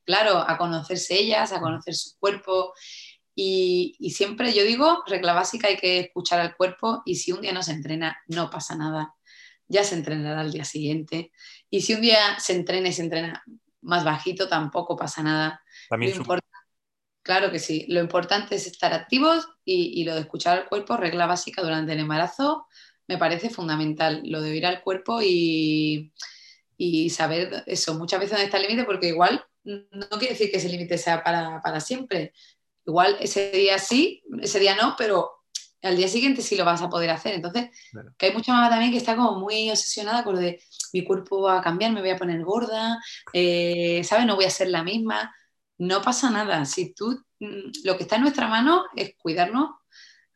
claro, 0.04 0.38
a 0.38 0.56
conocerse 0.56 1.14
ellas, 1.14 1.52
a 1.52 1.60
conocer 1.60 1.94
su 1.94 2.18
cuerpo. 2.18 2.72
Y, 3.34 3.96
y 3.98 4.10
siempre 4.10 4.52
yo 4.52 4.62
digo, 4.62 5.02
regla 5.06 5.32
básica, 5.32 5.68
hay 5.68 5.76
que 5.76 5.98
escuchar 6.00 6.40
al 6.40 6.56
cuerpo 6.56 7.02
y 7.04 7.16
si 7.16 7.32
un 7.32 7.40
día 7.40 7.52
no 7.52 7.62
se 7.62 7.72
entrena, 7.72 8.16
no 8.28 8.48
pasa 8.48 8.76
nada 8.76 9.14
ya 9.68 9.84
se 9.84 9.94
entrenará 9.94 10.40
al 10.40 10.52
día 10.52 10.64
siguiente. 10.64 11.32
Y 11.70 11.82
si 11.82 11.94
un 11.94 12.02
día 12.02 12.38
se 12.38 12.54
entrena 12.54 12.88
y 12.88 12.92
se 12.92 13.02
entrena 13.02 13.42
más 13.82 14.04
bajito, 14.04 14.48
tampoco 14.48 14.96
pasa 14.96 15.22
nada. 15.22 15.62
claro 17.22 17.50
que 17.50 17.58
sí, 17.58 17.86
lo 17.88 18.00
importante 18.00 18.54
es 18.54 18.66
estar 18.66 18.92
activos 18.92 19.48
y, 19.64 20.04
lo 20.04 20.14
de 20.14 20.22
escuchar 20.22 20.58
al 20.58 20.68
cuerpo, 20.68 20.96
regla 20.96 21.26
básica 21.26 21.62
durante 21.62 21.92
el 21.92 22.00
embarazo, 22.00 22.66
me 23.06 23.18
parece 23.18 23.50
fundamental, 23.50 24.22
lo 24.24 24.40
de 24.40 24.56
ir 24.56 24.66
al 24.66 24.82
cuerpo 24.82 25.20
y, 25.22 26.12
saber 27.10 27.64
eso, 27.66 27.94
muchas 27.94 28.20
veces 28.20 28.32
dónde 28.32 28.44
está 28.46 28.56
el 28.58 28.64
límite, 28.64 28.84
porque 28.84 29.08
igual 29.08 29.44
no 29.64 30.08
quiere 30.18 30.34
decir 30.34 30.50
que 30.50 30.58
ese 30.58 30.68
límite 30.68 30.98
sea 30.98 31.22
para, 31.22 31.60
para 31.62 31.80
siempre. 31.80 32.32
Igual 32.86 33.16
ese 33.20 33.50
día 33.52 33.78
sí, 33.78 34.22
ese 34.40 34.60
día 34.60 34.76
no, 34.76 34.94
pero 34.96 35.44
al 35.82 35.96
día 35.96 36.08
siguiente 36.08 36.42
sí 36.42 36.56
lo 36.56 36.64
vas 36.64 36.82
a 36.82 36.88
poder 36.88 37.10
hacer. 37.10 37.34
Entonces, 37.34 37.70
que 38.16 38.26
hay 38.26 38.32
mucha 38.32 38.52
mamá 38.52 38.70
también 38.70 38.90
que 38.90 38.98
está 38.98 39.16
como 39.16 39.38
muy 39.38 39.70
obsesionada 39.70 40.24
con 40.24 40.34
lo 40.34 40.40
de 40.40 40.62
mi 40.92 41.04
cuerpo 41.04 41.42
va 41.42 41.58
a 41.58 41.62
cambiar, 41.62 41.92
me 41.92 42.00
voy 42.00 42.10
a 42.10 42.16
poner 42.16 42.42
gorda, 42.42 42.98
eh, 43.32 44.02
¿sabes? 44.04 44.26
No 44.26 44.36
voy 44.36 44.44
a 44.44 44.50
ser 44.50 44.68
la 44.68 44.82
misma. 44.82 45.34
No 45.78 46.02
pasa 46.02 46.30
nada. 46.30 46.64
Si 46.64 46.94
tú, 46.94 47.22
mm, 47.40 47.70
lo 47.84 47.96
que 47.96 48.04
está 48.04 48.16
en 48.16 48.22
nuestra 48.22 48.48
mano 48.48 48.84
es 48.96 49.14
cuidarnos, 49.18 49.70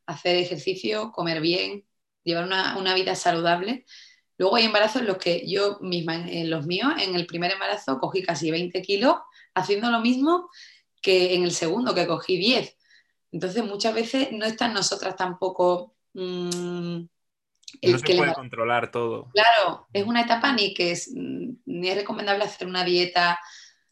hacer 0.07 0.37
ejercicio, 0.37 1.13
comer 1.13 1.41
bien, 1.41 1.85
llevar 2.25 2.45
una, 2.45 2.95
vida 2.95 3.15
saludable. 3.15 3.87
Luego 4.39 4.57
hay 4.57 4.65
embarazos 4.65 5.03
en 5.03 5.09
los 5.09 5.19
que 5.19 5.47
yo 5.47 5.79
misma, 5.81 6.15
en 6.15 6.49
los 6.49 6.67
míos, 6.67 6.95
en 6.99 7.15
el 7.15 7.27
primer 7.27 7.53
embarazo 7.53 7.99
cogí 7.99 8.23
casi 8.23 8.51
20 8.51 8.81
kilos 8.81 9.17
haciendo 9.55 9.91
lo 9.91 10.01
mismo 10.01 10.49
que 11.03 11.35
en 11.35 11.45
el 11.45 11.51
segundo, 11.51 11.95
que 11.95 12.07
cogí 12.07 12.39
10 12.39 12.79
entonces, 13.33 13.65
muchas 13.65 13.95
veces 13.95 14.33
no 14.33 14.45
está 14.45 14.67
en 14.67 14.75
nosotras 14.75 15.17
tampoco. 15.17 15.95
Mm, 16.15 17.01
el 17.83 17.93
no 17.93 17.99
se 17.99 18.17
puede 18.17 18.33
controlar 18.33 18.91
todo. 18.91 19.31
Claro, 19.33 19.87
es 19.93 20.07
una 20.07 20.23
etapa 20.23 20.53
ni 20.53 20.73
que 20.73 20.93
es, 20.93 21.13
mm, 21.15 21.51
ni 21.67 21.89
es 21.89 21.97
recomendable 21.97 22.45
hacer 22.45 22.67
una 22.67 22.85
dieta, 22.85 23.39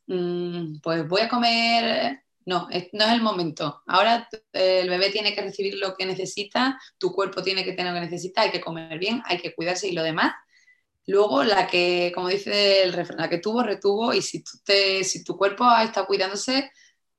mm, 0.07 0.79
pues 0.83 1.07
voy 1.07 1.21
a 1.23 1.29
comer. 1.29 2.23
No, 2.47 2.69
no 2.69 3.05
es 3.05 3.13
el 3.13 3.23
momento. 3.23 3.83
Ahora 3.87 4.29
el 4.53 4.89
bebé 4.89 5.11
tiene 5.11 5.35
que 5.35 5.43
recibir 5.43 5.75
lo 5.79 5.95
que 5.97 6.07
necesita, 6.07 6.81
tu 6.97 7.13
cuerpo 7.13 7.43
tiene 7.43 7.65
que 7.65 7.73
tener 7.73 7.93
lo 7.93 7.99
que 7.99 8.07
necesita, 8.07 8.43
hay 8.43 8.51
que 8.51 8.61
comer 8.61 8.99
bien, 8.99 9.23
hay 9.27 9.39
que 9.39 9.55
cuidarse 9.55 9.89
y 9.89 9.93
lo 9.93 10.03
demás. 10.03 10.33
Luego, 11.07 11.45
la 11.45 11.67
que, 11.67 12.11
como 12.15 12.29
dice 12.29 12.83
el 12.83 12.93
refrán, 12.93 13.19
la 13.19 13.29
que 13.29 13.39
tuvo, 13.39 13.63
retuvo, 13.63 14.13
y 14.13 14.23
si, 14.23 14.43
te, 14.65 15.05
si 15.05 15.23
tu 15.23 15.37
cuerpo 15.37 15.65
está 15.83 16.05
cuidándose, 16.05 16.71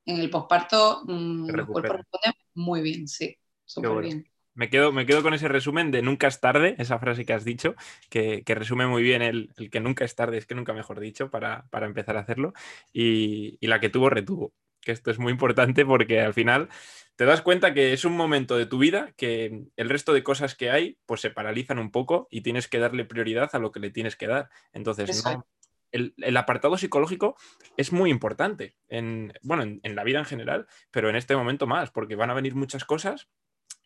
en 0.05 0.19
el 0.19 0.29
posparto 0.29 1.03
mm, 1.05 1.49
el 1.49 1.65
cuerpo 1.65 1.93
responde 1.93 2.37
muy 2.55 2.81
bien, 2.81 3.07
sí, 3.07 3.37
súper 3.65 4.01
bien. 4.01 4.27
Me 4.57 4.71
quedo, 4.71 4.91
me 4.91 5.05
quedo 5.05 5.21
con 5.21 5.35
ese 5.35 5.47
resumen 5.47 5.91
de 5.91 6.01
nunca 6.01 6.27
es 6.27 6.39
tarde, 6.39 6.73
esa 6.79 6.97
frase 6.97 7.25
que 7.25 7.33
has 7.33 7.45
dicho, 7.45 7.75
que, 8.09 8.41
resume 8.47 8.87
muy 8.87 9.03
bien 9.03 9.21
el, 9.21 9.53
que 9.71 9.79
nunca 9.79 10.03
es 10.03 10.15
tarde, 10.15 10.39
es 10.39 10.47
que 10.47 10.55
nunca 10.55 10.73
mejor 10.73 10.99
dicho, 10.99 11.29
para, 11.29 11.67
empezar 11.71 12.17
a 12.17 12.21
hacerlo, 12.21 12.53
y, 12.91 13.59
la 13.61 13.79
que 13.79 13.89
tuvo, 13.89 14.09
retuvo, 14.09 14.53
que 14.81 14.91
esto 14.91 15.11
es 15.11 15.19
muy 15.19 15.31
importante 15.31 15.85
porque 15.85 16.21
al 16.21 16.33
final 16.33 16.69
te 17.15 17.25
das 17.25 17.41
cuenta 17.41 17.73
que 17.73 17.93
es 17.93 18.05
un 18.05 18.15
momento 18.15 18.57
de 18.57 18.65
tu 18.65 18.77
vida 18.77 19.13
que 19.17 19.65
el 19.75 19.89
resto 19.89 20.13
de 20.13 20.23
cosas 20.23 20.55
que 20.55 20.69
hay 20.69 20.99
pues 21.05 21.21
se 21.21 21.31
paralizan 21.31 21.79
un 21.79 21.91
poco 21.91 22.27
y 22.29 22.41
tienes 22.41 22.67
que 22.67 22.79
darle 22.79 23.05
prioridad 23.05 23.49
a 23.53 23.59
lo 23.59 23.71
que 23.71 23.79
le 23.79 23.89
tienes 23.89 24.15
que 24.15 24.27
dar. 24.27 24.49
Entonces, 24.71 25.23
no, 25.25 25.45
el, 25.91 26.37
apartado 26.37 26.77
psicológico 26.77 27.35
es 27.75 27.91
muy 27.91 28.09
importante, 28.09 28.75
en, 28.87 29.33
bueno, 29.41 29.63
en, 29.63 29.95
la 29.95 30.03
vida 30.03 30.19
en 30.19 30.25
general, 30.25 30.67
pero 30.91 31.09
en 31.09 31.15
este 31.15 31.35
momento 31.35 31.67
más, 31.67 31.91
porque 31.91 32.15
van 32.15 32.29
a 32.29 32.33
venir 32.33 32.55
muchas 32.55 32.85
cosas 32.85 33.29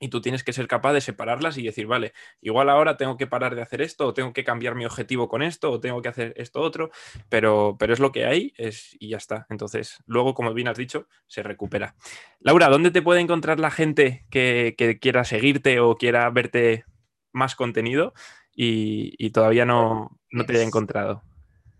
y 0.01 0.09
tú 0.09 0.19
tienes 0.19 0.43
que 0.43 0.51
ser 0.51 0.67
capaz 0.67 0.93
de 0.93 0.99
separarlas 0.99 1.59
y 1.59 1.63
decir, 1.63 1.85
vale, 1.85 2.13
igual 2.41 2.69
ahora 2.69 2.97
tengo 2.97 3.17
que 3.17 3.27
parar 3.27 3.53
de 3.55 3.61
hacer 3.61 3.83
esto, 3.83 4.07
o 4.07 4.13
tengo 4.15 4.33
que 4.33 4.43
cambiar 4.43 4.73
mi 4.73 4.83
objetivo 4.83 5.29
con 5.29 5.43
esto, 5.43 5.71
o 5.71 5.79
tengo 5.79 6.01
que 6.01 6.09
hacer 6.09 6.33
esto 6.37 6.59
otro, 6.59 6.89
pero, 7.29 7.77
pero 7.79 7.93
es 7.93 7.99
lo 7.99 8.11
que 8.11 8.25
hay 8.25 8.51
es, 8.57 8.97
y 8.99 9.09
ya 9.09 9.17
está. 9.17 9.45
Entonces, 9.51 9.99
luego, 10.07 10.33
como 10.33 10.55
bien 10.55 10.67
has 10.67 10.77
dicho, 10.77 11.07
se 11.27 11.43
recupera. 11.43 11.93
Laura, 12.39 12.67
¿dónde 12.67 12.89
te 12.89 13.03
puede 13.03 13.21
encontrar 13.21 13.59
la 13.59 13.69
gente 13.69 14.25
que, 14.31 14.75
quiera 14.99 15.23
seguirte 15.23 15.79
o 15.79 15.95
quiera 15.95 16.27
verte 16.31 16.83
más 17.31 17.55
contenido 17.55 18.13
y, 18.55 19.29
todavía 19.29 19.65
no, 19.65 20.19
no 20.31 20.45
te 20.47 20.53
haya 20.53 20.63
encontrado? 20.63 21.21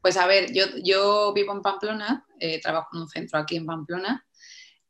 Pues 0.04 0.16
a 0.18 0.28
ver, 0.28 0.54
yo, 0.54 0.66
yo 0.84 1.34
vivo 1.34 1.54
en 1.54 1.64
Pamplona, 1.64 2.24
eh, 2.40 2.62
trabajo 2.62 2.90
en 2.94 3.02
un 3.02 3.10
centro 3.10 3.40
aquí 3.40 3.56
en 3.56 3.66
Pamplona 3.66 4.24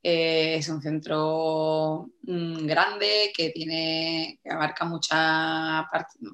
Eh, 0.03 0.55
es 0.55 0.67
un 0.69 0.81
centro 0.81 2.09
mm, 2.23 2.65
grande 2.65 3.31
que 3.35 3.51
tiene 3.51 4.39
que 4.43 4.49
abarca 4.49 4.85
muchas 4.85 5.85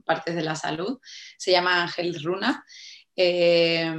partes 0.06 0.36
de 0.36 0.42
la 0.42 0.56
salud. 0.56 1.00
Se 1.38 1.52
llama 1.52 1.84
Ángel 1.84 2.22
Runa. 2.24 2.64
Eh, 3.20 3.92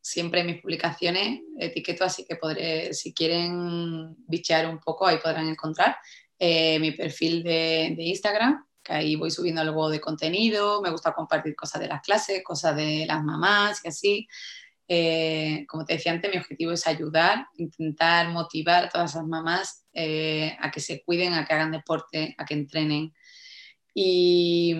siempre 0.00 0.40
en 0.40 0.46
mis 0.48 0.60
publicaciones 0.60 1.40
etiqueto, 1.56 2.04
así 2.04 2.24
que 2.24 2.34
podré, 2.34 2.92
si 2.94 3.14
quieren 3.14 4.16
bichear 4.26 4.68
un 4.68 4.80
poco, 4.80 5.06
ahí 5.06 5.18
podrán 5.18 5.48
encontrar 5.48 5.96
eh, 6.36 6.80
mi 6.80 6.90
perfil 6.90 7.44
de, 7.44 7.94
de 7.96 8.02
Instagram, 8.02 8.66
que 8.82 8.92
ahí 8.92 9.14
voy 9.14 9.30
subiendo 9.30 9.60
algo 9.60 9.88
de 9.88 10.00
contenido, 10.00 10.82
me 10.82 10.90
gusta 10.90 11.12
compartir 11.12 11.54
cosas 11.54 11.80
de 11.80 11.88
las 11.88 12.02
clases, 12.02 12.42
cosas 12.42 12.74
de 12.74 13.04
las 13.06 13.22
mamás 13.22 13.82
y 13.84 13.88
así. 13.88 14.28
Eh, 14.92 15.66
como 15.68 15.84
te 15.84 15.92
decía 15.92 16.10
antes, 16.10 16.28
mi 16.32 16.36
objetivo 16.36 16.72
es 16.72 16.84
ayudar, 16.84 17.46
intentar 17.58 18.28
motivar 18.30 18.86
a 18.86 18.88
todas 18.88 19.12
esas 19.12 19.24
mamás 19.24 19.86
eh, 19.92 20.56
a 20.58 20.72
que 20.72 20.80
se 20.80 21.04
cuiden, 21.04 21.32
a 21.32 21.46
que 21.46 21.54
hagan 21.54 21.70
deporte, 21.70 22.34
a 22.36 22.44
que 22.44 22.54
entrenen. 22.54 23.14
Y, 23.94 24.74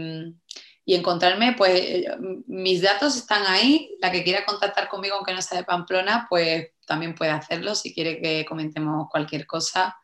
y, 0.85 0.95
encontrarme, 0.97 1.55
pues 1.57 2.07
mis 2.49 2.83
datos 2.83 3.17
están 3.17 3.45
ahí. 3.47 3.97
La 4.01 4.11
que 4.11 4.25
quiera 4.25 4.45
contactar 4.45 4.89
conmigo, 4.89 5.15
aunque 5.15 5.33
no 5.33 5.43
sea 5.43 5.59
de 5.59 5.65
Pamplona, 5.65 6.27
pues 6.29 6.73
también 6.89 7.15
puede 7.15 7.31
hacerlo. 7.31 7.77
Si 7.77 7.95
quiere 7.95 8.21
que 8.21 8.45
comentemos 8.45 9.07
cualquier 9.13 9.47
cosa, 9.47 9.97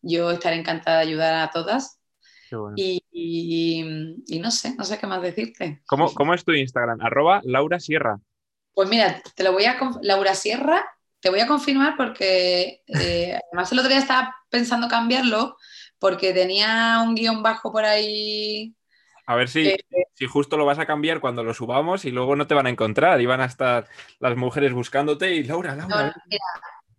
yo 0.00 0.32
estaré 0.32 0.56
encantada 0.56 0.96
de 0.96 1.02
ayudar 1.04 1.34
a 1.34 1.50
todas. 1.52 2.00
Y, 2.74 3.00
y, 3.12 4.38
no 4.40 4.50
sé, 4.50 4.74
no 4.74 4.82
sé 4.82 4.98
qué 4.98 5.06
más 5.06 5.22
decirte. 5.22 5.82
¿Cómo, 5.86 6.12
cómo 6.12 6.34
es 6.34 6.44
tu 6.44 6.50
Instagram? 6.50 7.00
Arroba 7.00 7.40
Laura 7.44 7.78
Sierra. 7.78 8.18
Pues 8.74 8.88
mira, 8.88 9.22
te 9.34 9.44
lo 9.44 9.52
voy 9.52 9.64
a. 9.64 9.78
Laura 10.02 10.34
Sierra, 10.34 10.84
te 11.20 11.30
voy 11.30 11.40
a 11.40 11.46
confirmar 11.46 11.96
porque 11.96 12.82
eh, 12.86 13.38
además 13.52 13.72
el 13.72 13.78
otro 13.78 13.88
día 13.88 13.98
estaba 13.98 14.36
pensando 14.50 14.88
cambiarlo 14.88 15.56
porque 15.98 16.32
tenía 16.32 17.00
un 17.04 17.14
guion 17.14 17.42
bajo 17.42 17.72
por 17.72 17.84
ahí. 17.84 18.74
A 19.26 19.36
ver 19.36 19.48
si, 19.48 19.72
si 20.14 20.26
justo 20.26 20.56
lo 20.56 20.66
vas 20.66 20.80
a 20.80 20.86
cambiar 20.86 21.20
cuando 21.20 21.44
lo 21.44 21.54
subamos 21.54 22.04
y 22.04 22.10
luego 22.10 22.34
no 22.34 22.48
te 22.48 22.54
van 22.54 22.66
a 22.66 22.70
encontrar 22.70 23.20
y 23.20 23.26
van 23.26 23.40
a 23.40 23.44
estar 23.44 23.86
las 24.18 24.36
mujeres 24.36 24.72
buscándote 24.72 25.32
y 25.32 25.44
Laura, 25.44 25.76
Laura. 25.76 26.12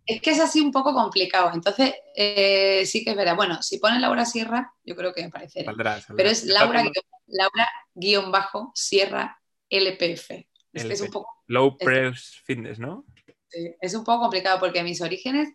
es 0.06 0.22
que 0.22 0.30
es 0.30 0.40
así 0.40 0.60
un 0.60 0.72
poco 0.72 0.94
complicado. 0.94 1.50
Entonces, 1.52 1.94
eh, 2.16 2.84
sí 2.86 3.04
que 3.04 3.10
es 3.10 3.16
verdad. 3.16 3.36
Bueno, 3.36 3.62
si 3.62 3.78
pones 3.78 4.00
Laura 4.00 4.24
Sierra, 4.24 4.72
yo 4.84 4.96
creo 4.96 5.12
que 5.12 5.24
aparecerá. 5.24 5.74
Pero 6.16 6.30
es 6.30 6.44
Laura, 6.44 6.82
Laura 7.26 7.68
guion 7.94 8.32
bajo 8.32 8.72
Sierra 8.74 9.38
LPF. 9.68 10.30
Es 10.72 10.84
que 10.86 10.92
es 10.94 11.00
un 11.02 11.10
poco 11.10 11.33
Low 11.46 11.76
Press 11.76 12.40
Fitness, 12.44 12.78
¿no? 12.78 13.04
Sí, 13.48 13.74
es 13.80 13.94
un 13.94 14.04
poco 14.04 14.22
complicado 14.22 14.58
porque 14.58 14.82
mis 14.82 15.00
orígenes, 15.00 15.50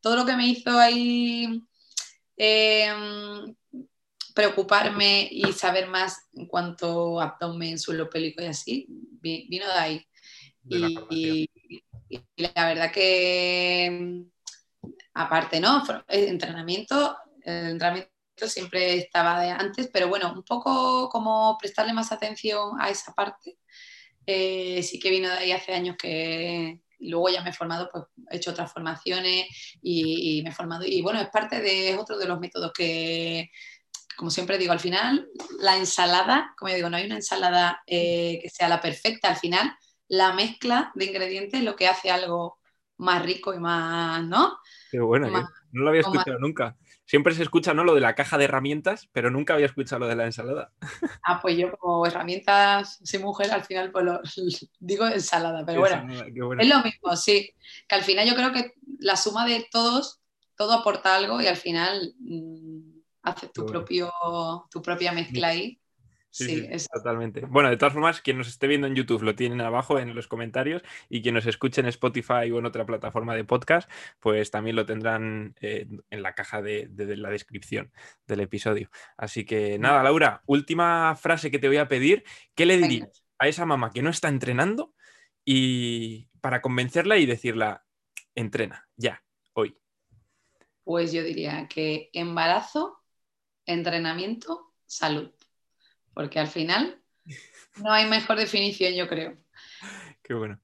todo 0.00 0.16
lo 0.16 0.24
que 0.24 0.36
me 0.36 0.46
hizo 0.46 0.78
ahí 0.78 1.62
em, 2.36 3.54
preocuparme 4.34 5.28
y 5.30 5.52
saber 5.52 5.88
más 5.88 6.28
en 6.34 6.46
cuanto 6.46 7.20
a 7.20 7.24
abdomen, 7.24 7.78
suelo 7.78 8.08
pélvico 8.08 8.42
y 8.42 8.46
así, 8.46 8.86
vino 8.88 9.66
de 9.66 9.72
ahí. 9.72 10.06
y, 11.10 11.48
la 12.36 12.66
verdad 12.68 12.92
que, 12.92 14.24
aparte, 15.14 15.60
¿no? 15.60 15.82
El 16.08 16.28
entrenamiento, 16.28 17.16
el 17.42 17.70
entrenamiento 17.70 18.12
siempre 18.46 18.96
estaba 18.96 19.40
de 19.40 19.50
antes, 19.50 19.88
pero 19.92 20.08
bueno, 20.08 20.32
un 20.32 20.42
poco 20.42 21.08
como 21.08 21.56
prestarle 21.58 21.92
más 21.92 22.12
atención 22.12 22.80
a 22.80 22.90
esa 22.90 23.12
parte 23.12 23.58
eh, 24.26 24.82
sí 24.82 24.98
que 24.98 25.10
vino 25.10 25.28
de 25.28 25.38
ahí 25.38 25.52
hace 25.52 25.74
años 25.74 25.96
que 25.96 26.80
luego 26.98 27.28
ya 27.28 27.42
me 27.42 27.50
he 27.50 27.52
formado, 27.52 27.88
pues 27.92 28.04
he 28.30 28.36
hecho 28.36 28.50
otras 28.52 28.72
formaciones 28.72 29.46
y, 29.82 30.40
me 30.42 30.50
he 30.50 30.52
formado. 30.52 30.84
Y 30.86 31.02
bueno, 31.02 31.20
es 31.20 31.28
parte 31.28 31.60
de 31.60 31.96
otro 31.96 32.16
de 32.16 32.26
los 32.26 32.38
métodos 32.38 32.72
que, 32.72 33.50
como 34.16 34.30
siempre 34.30 34.58
digo, 34.58 34.72
al 34.72 34.80
final 34.80 35.28
la 35.60 35.76
ensalada, 35.76 36.54
como 36.56 36.70
yo 36.70 36.76
digo, 36.76 36.90
no 36.90 36.96
hay 36.96 37.06
una 37.06 37.16
ensalada 37.16 37.82
eh, 37.86 38.38
que 38.42 38.50
sea 38.50 38.68
la 38.68 38.80
perfecta, 38.80 39.28
al 39.28 39.36
final 39.36 39.72
la 40.08 40.32
mezcla 40.32 40.92
de 40.94 41.06
ingredientes 41.06 41.60
es 41.60 41.64
lo 41.64 41.74
que 41.74 41.88
hace 41.88 42.10
algo 42.10 42.58
más 42.98 43.22
rico 43.24 43.52
y 43.54 43.58
más, 43.58 44.22
¿no? 44.24 44.58
Qué 44.90 45.00
bueno, 45.00 45.28
no 45.72 45.82
lo 45.82 45.88
había 45.88 46.02
escuchado 46.02 46.38
nunca. 46.38 46.76
Siempre 47.12 47.34
se 47.34 47.42
escucha 47.42 47.74
¿no? 47.74 47.84
lo 47.84 47.94
de 47.94 48.00
la 48.00 48.14
caja 48.14 48.38
de 48.38 48.44
herramientas, 48.44 49.10
pero 49.12 49.30
nunca 49.30 49.52
había 49.52 49.66
escuchado 49.66 49.98
lo 49.98 50.08
de 50.08 50.16
la 50.16 50.24
ensalada. 50.24 50.72
Ah, 51.22 51.40
pues 51.42 51.58
yo 51.58 51.76
como 51.76 52.06
herramientas, 52.06 53.00
soy 53.04 53.20
mujer, 53.20 53.50
al 53.50 53.64
final 53.64 53.92
pues 53.92 54.02
lo, 54.06 54.18
digo 54.80 55.06
ensalada, 55.06 55.62
pero 55.66 55.80
bueno, 55.80 56.10
es 56.58 56.68
lo 56.68 56.82
mismo, 56.82 57.14
sí. 57.16 57.54
Que 57.86 57.96
al 57.96 58.02
final 58.02 58.26
yo 58.26 58.34
creo 58.34 58.50
que 58.54 58.72
la 58.98 59.16
suma 59.16 59.44
de 59.44 59.68
todos, 59.70 60.22
todo 60.56 60.72
aporta 60.72 61.14
algo 61.14 61.42
y 61.42 61.48
al 61.48 61.58
final 61.58 62.14
mm, 62.18 63.02
haces 63.24 63.52
tu, 63.52 63.66
propio, 63.66 64.10
tu 64.70 64.80
propia 64.80 65.12
mezcla 65.12 65.48
ahí 65.48 65.81
Sí, 66.32 66.66
totalmente. 66.90 67.42
Bueno, 67.44 67.68
de 67.68 67.76
todas 67.76 67.92
formas, 67.92 68.22
quien 68.22 68.38
nos 68.38 68.48
esté 68.48 68.66
viendo 68.66 68.86
en 68.86 68.94
YouTube 68.94 69.22
lo 69.22 69.34
tienen 69.34 69.60
abajo 69.60 69.98
en 69.98 70.14
los 70.14 70.28
comentarios 70.28 70.82
y 71.10 71.20
quien 71.20 71.34
nos 71.34 71.44
escuche 71.44 71.82
en 71.82 71.88
Spotify 71.88 72.50
o 72.50 72.58
en 72.58 72.64
otra 72.64 72.86
plataforma 72.86 73.34
de 73.34 73.44
podcast, 73.44 73.90
pues 74.18 74.50
también 74.50 74.76
lo 74.76 74.86
tendrán 74.86 75.54
eh, 75.60 75.86
en 76.08 76.22
la 76.22 76.34
caja 76.34 76.62
de, 76.62 76.88
la 76.96 77.28
descripción 77.28 77.92
del 78.26 78.40
episodio. 78.40 78.88
Así 79.18 79.44
que 79.44 79.78
nada, 79.78 80.02
Laura, 80.02 80.42
última 80.46 81.14
frase 81.16 81.50
que 81.50 81.58
te 81.58 81.68
voy 81.68 81.76
a 81.76 81.88
pedir. 81.88 82.24
¿Qué 82.54 82.64
le 82.64 82.78
dirías 82.78 83.26
a 83.38 83.48
esa 83.48 83.66
mamá 83.66 83.90
que 83.90 84.00
no 84.00 84.08
está 84.08 84.28
entrenando 84.28 84.94
y 85.44 86.30
para 86.40 86.62
convencerla 86.62 87.18
y 87.18 87.26
decirla, 87.26 87.84
entrena, 88.34 88.88
ya, 88.96 89.22
hoy? 89.52 89.76
Pues 90.82 91.12
yo 91.12 91.22
diría 91.22 91.68
que 91.68 92.08
embarazo, 92.14 93.02
entrenamiento, 93.66 94.72
salud 94.86 95.30
porque 96.14 96.38
al 96.38 96.48
final 96.48 97.00
no 97.76 97.92
hay 97.92 98.08
mejor 98.08 98.36
definición, 98.36 98.94
yo 98.94 99.08
creo. 99.08 99.36
Qué 100.22 100.34
bueno. 100.34 100.58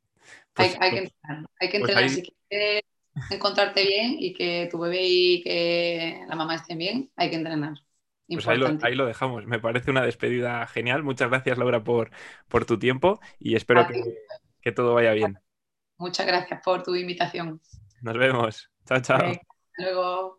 hay, 0.54 0.70
pues, 0.76 0.90
que 0.90 0.98
entrenar, 0.98 1.50
hay 1.60 1.68
que 1.68 1.78
pues 1.80 1.90
entrenar. 1.90 2.10
Si 2.10 2.22
quieres 2.48 2.82
encontrarte 3.30 3.84
bien 3.84 4.16
y 4.18 4.32
que 4.32 4.68
tu 4.70 4.78
bebé 4.78 5.02
y 5.02 5.42
que 5.42 6.24
la 6.28 6.36
mamá 6.36 6.54
estén 6.54 6.78
bien, 6.78 7.10
hay 7.16 7.30
que 7.30 7.36
entrenar. 7.36 7.74
Pues 8.28 8.46
ahí 8.46 8.94
lo, 8.94 9.06
dejamos. 9.06 9.46
Me 9.46 9.58
parece 9.58 9.90
una 9.90 10.02
despedida 10.02 10.66
genial. 10.66 11.02
Muchas 11.02 11.30
gracias, 11.30 11.56
Laura, 11.56 11.82
por, 11.82 12.10
por 12.48 12.66
tu 12.66 12.78
tiempo 12.78 13.20
y 13.38 13.56
espero 13.56 13.86
que, 13.86 14.02
que, 14.60 14.70
todo 14.70 14.92
vaya 14.92 15.12
bien. 15.12 15.38
Muchas 15.96 16.26
gracias 16.26 16.60
por 16.62 16.82
tu 16.82 16.94
invitación. 16.94 17.60
Nos 18.02 18.18
vemos. 18.18 18.70
Chao, 18.84 19.00
chao. 19.00 19.16
Hasta 19.16 19.42
luego. 19.78 20.36